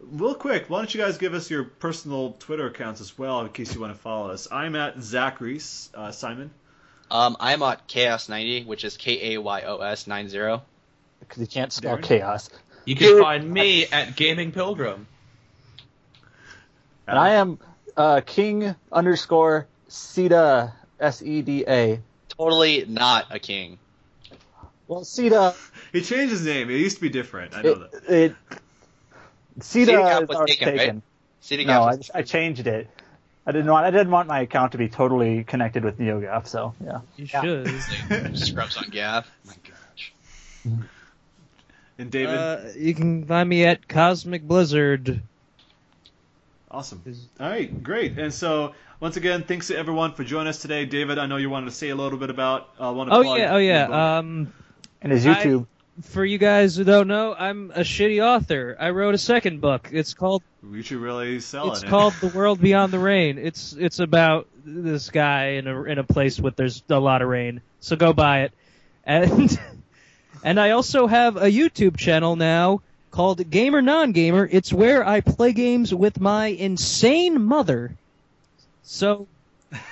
[0.00, 3.48] real quick, why don't you guys give us your personal Twitter accounts as well in
[3.50, 4.48] case you want to follow us?
[4.50, 5.90] I'm at Zach Reese.
[5.94, 6.50] Uh, Simon.
[7.10, 10.60] Um, I'm at Kayos90, which is K A Y O S 90.
[11.20, 12.02] because you can't spell Darren?
[12.02, 12.50] chaos.
[12.84, 15.06] You can find me at Gaming Pilgrim.
[17.06, 17.58] And I am
[17.96, 22.00] uh, King underscore Sida S E D A.
[22.28, 23.78] Totally not a king.
[24.86, 25.54] Well, Sida,
[25.92, 26.70] He changed his name.
[26.70, 27.54] It used to be different.
[27.54, 28.10] I know it, that.
[28.10, 28.36] it
[29.60, 30.78] Cedar Sida Gap is was already taken, right?
[30.78, 31.02] taken.
[31.40, 32.88] City No, I, Gaps- I changed it.
[33.46, 36.74] I didn't want I didn't want my account to be totally connected with NeoGAF, so
[36.84, 37.00] yeah.
[37.16, 37.40] You Yeah.
[37.42, 38.38] should.
[38.38, 39.24] Scrubs on GAF.
[39.46, 40.12] My gosh.
[41.98, 45.22] And David, Uh, you can find me at Cosmic Blizzard.
[46.70, 47.02] awesome.
[47.40, 48.18] All right, great.
[48.18, 50.84] And so once again, thanks to everyone for joining us today.
[50.84, 52.68] David, I know you wanted to say a little bit about.
[52.80, 54.18] Uh, want to Oh yeah, oh yeah.
[54.18, 54.52] Um,
[55.02, 55.66] And his I- YouTube.
[56.02, 58.76] For you guys who don't know, I'm a shitty author.
[58.78, 59.90] I wrote a second book.
[59.92, 61.88] It's called we should really sell it's it.
[61.88, 63.38] called The World Beyond the Rain.
[63.38, 67.28] It's it's about this guy in a in a place with there's a lot of
[67.28, 67.60] rain.
[67.80, 68.52] So go buy it.
[69.04, 69.58] And
[70.44, 74.48] and I also have a YouTube channel now called Gamer Non Gamer.
[74.50, 77.96] It's where I play games with my insane mother.
[78.82, 79.26] So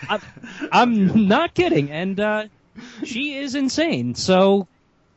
[0.08, 0.20] I'm,
[0.72, 2.44] I'm not kidding, and uh,
[3.04, 4.14] she is insane.
[4.14, 4.68] So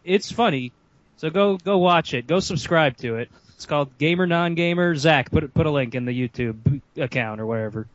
[0.03, 0.71] it's funny.
[1.19, 2.27] So go go watch it.
[2.27, 3.29] Go subscribe to it.
[3.55, 4.95] It's called Gamer Non Gamer.
[4.95, 7.87] Zach, put put a link in the YouTube account or whatever.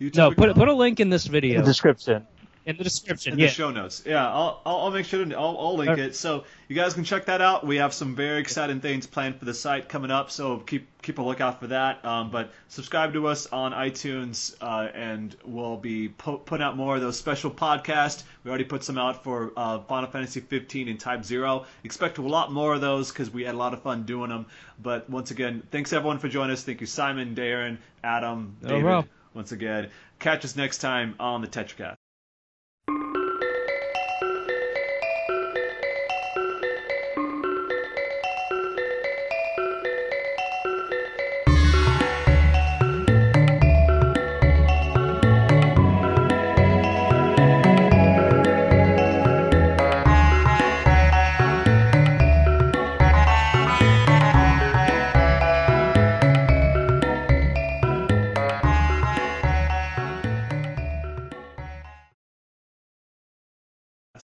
[0.00, 0.56] YouTube No, put account?
[0.56, 1.54] put a link in this video.
[1.54, 2.26] in video the description.
[2.68, 3.32] In the description.
[3.32, 3.46] in yeah.
[3.46, 4.02] the show notes.
[4.04, 6.14] Yeah, I'll, I'll, I'll make sure to I'll, I'll link it.
[6.14, 7.66] So you guys can check that out.
[7.66, 10.30] We have some very exciting things planned for the site coming up.
[10.30, 12.04] So keep keep a lookout for that.
[12.04, 16.96] Um, but subscribe to us on iTunes, uh, and we'll be po- putting out more
[16.96, 18.22] of those special podcasts.
[18.44, 21.64] We already put some out for uh, Final Fantasy 15 and Type Zero.
[21.84, 24.44] Expect a lot more of those because we had a lot of fun doing them.
[24.78, 26.64] But once again, thanks everyone for joining us.
[26.64, 28.82] Thank you, Simon, Darren, Adam, David.
[28.82, 29.08] problem.
[29.32, 29.88] once again,
[30.18, 31.97] catch us next time on the TetraCast.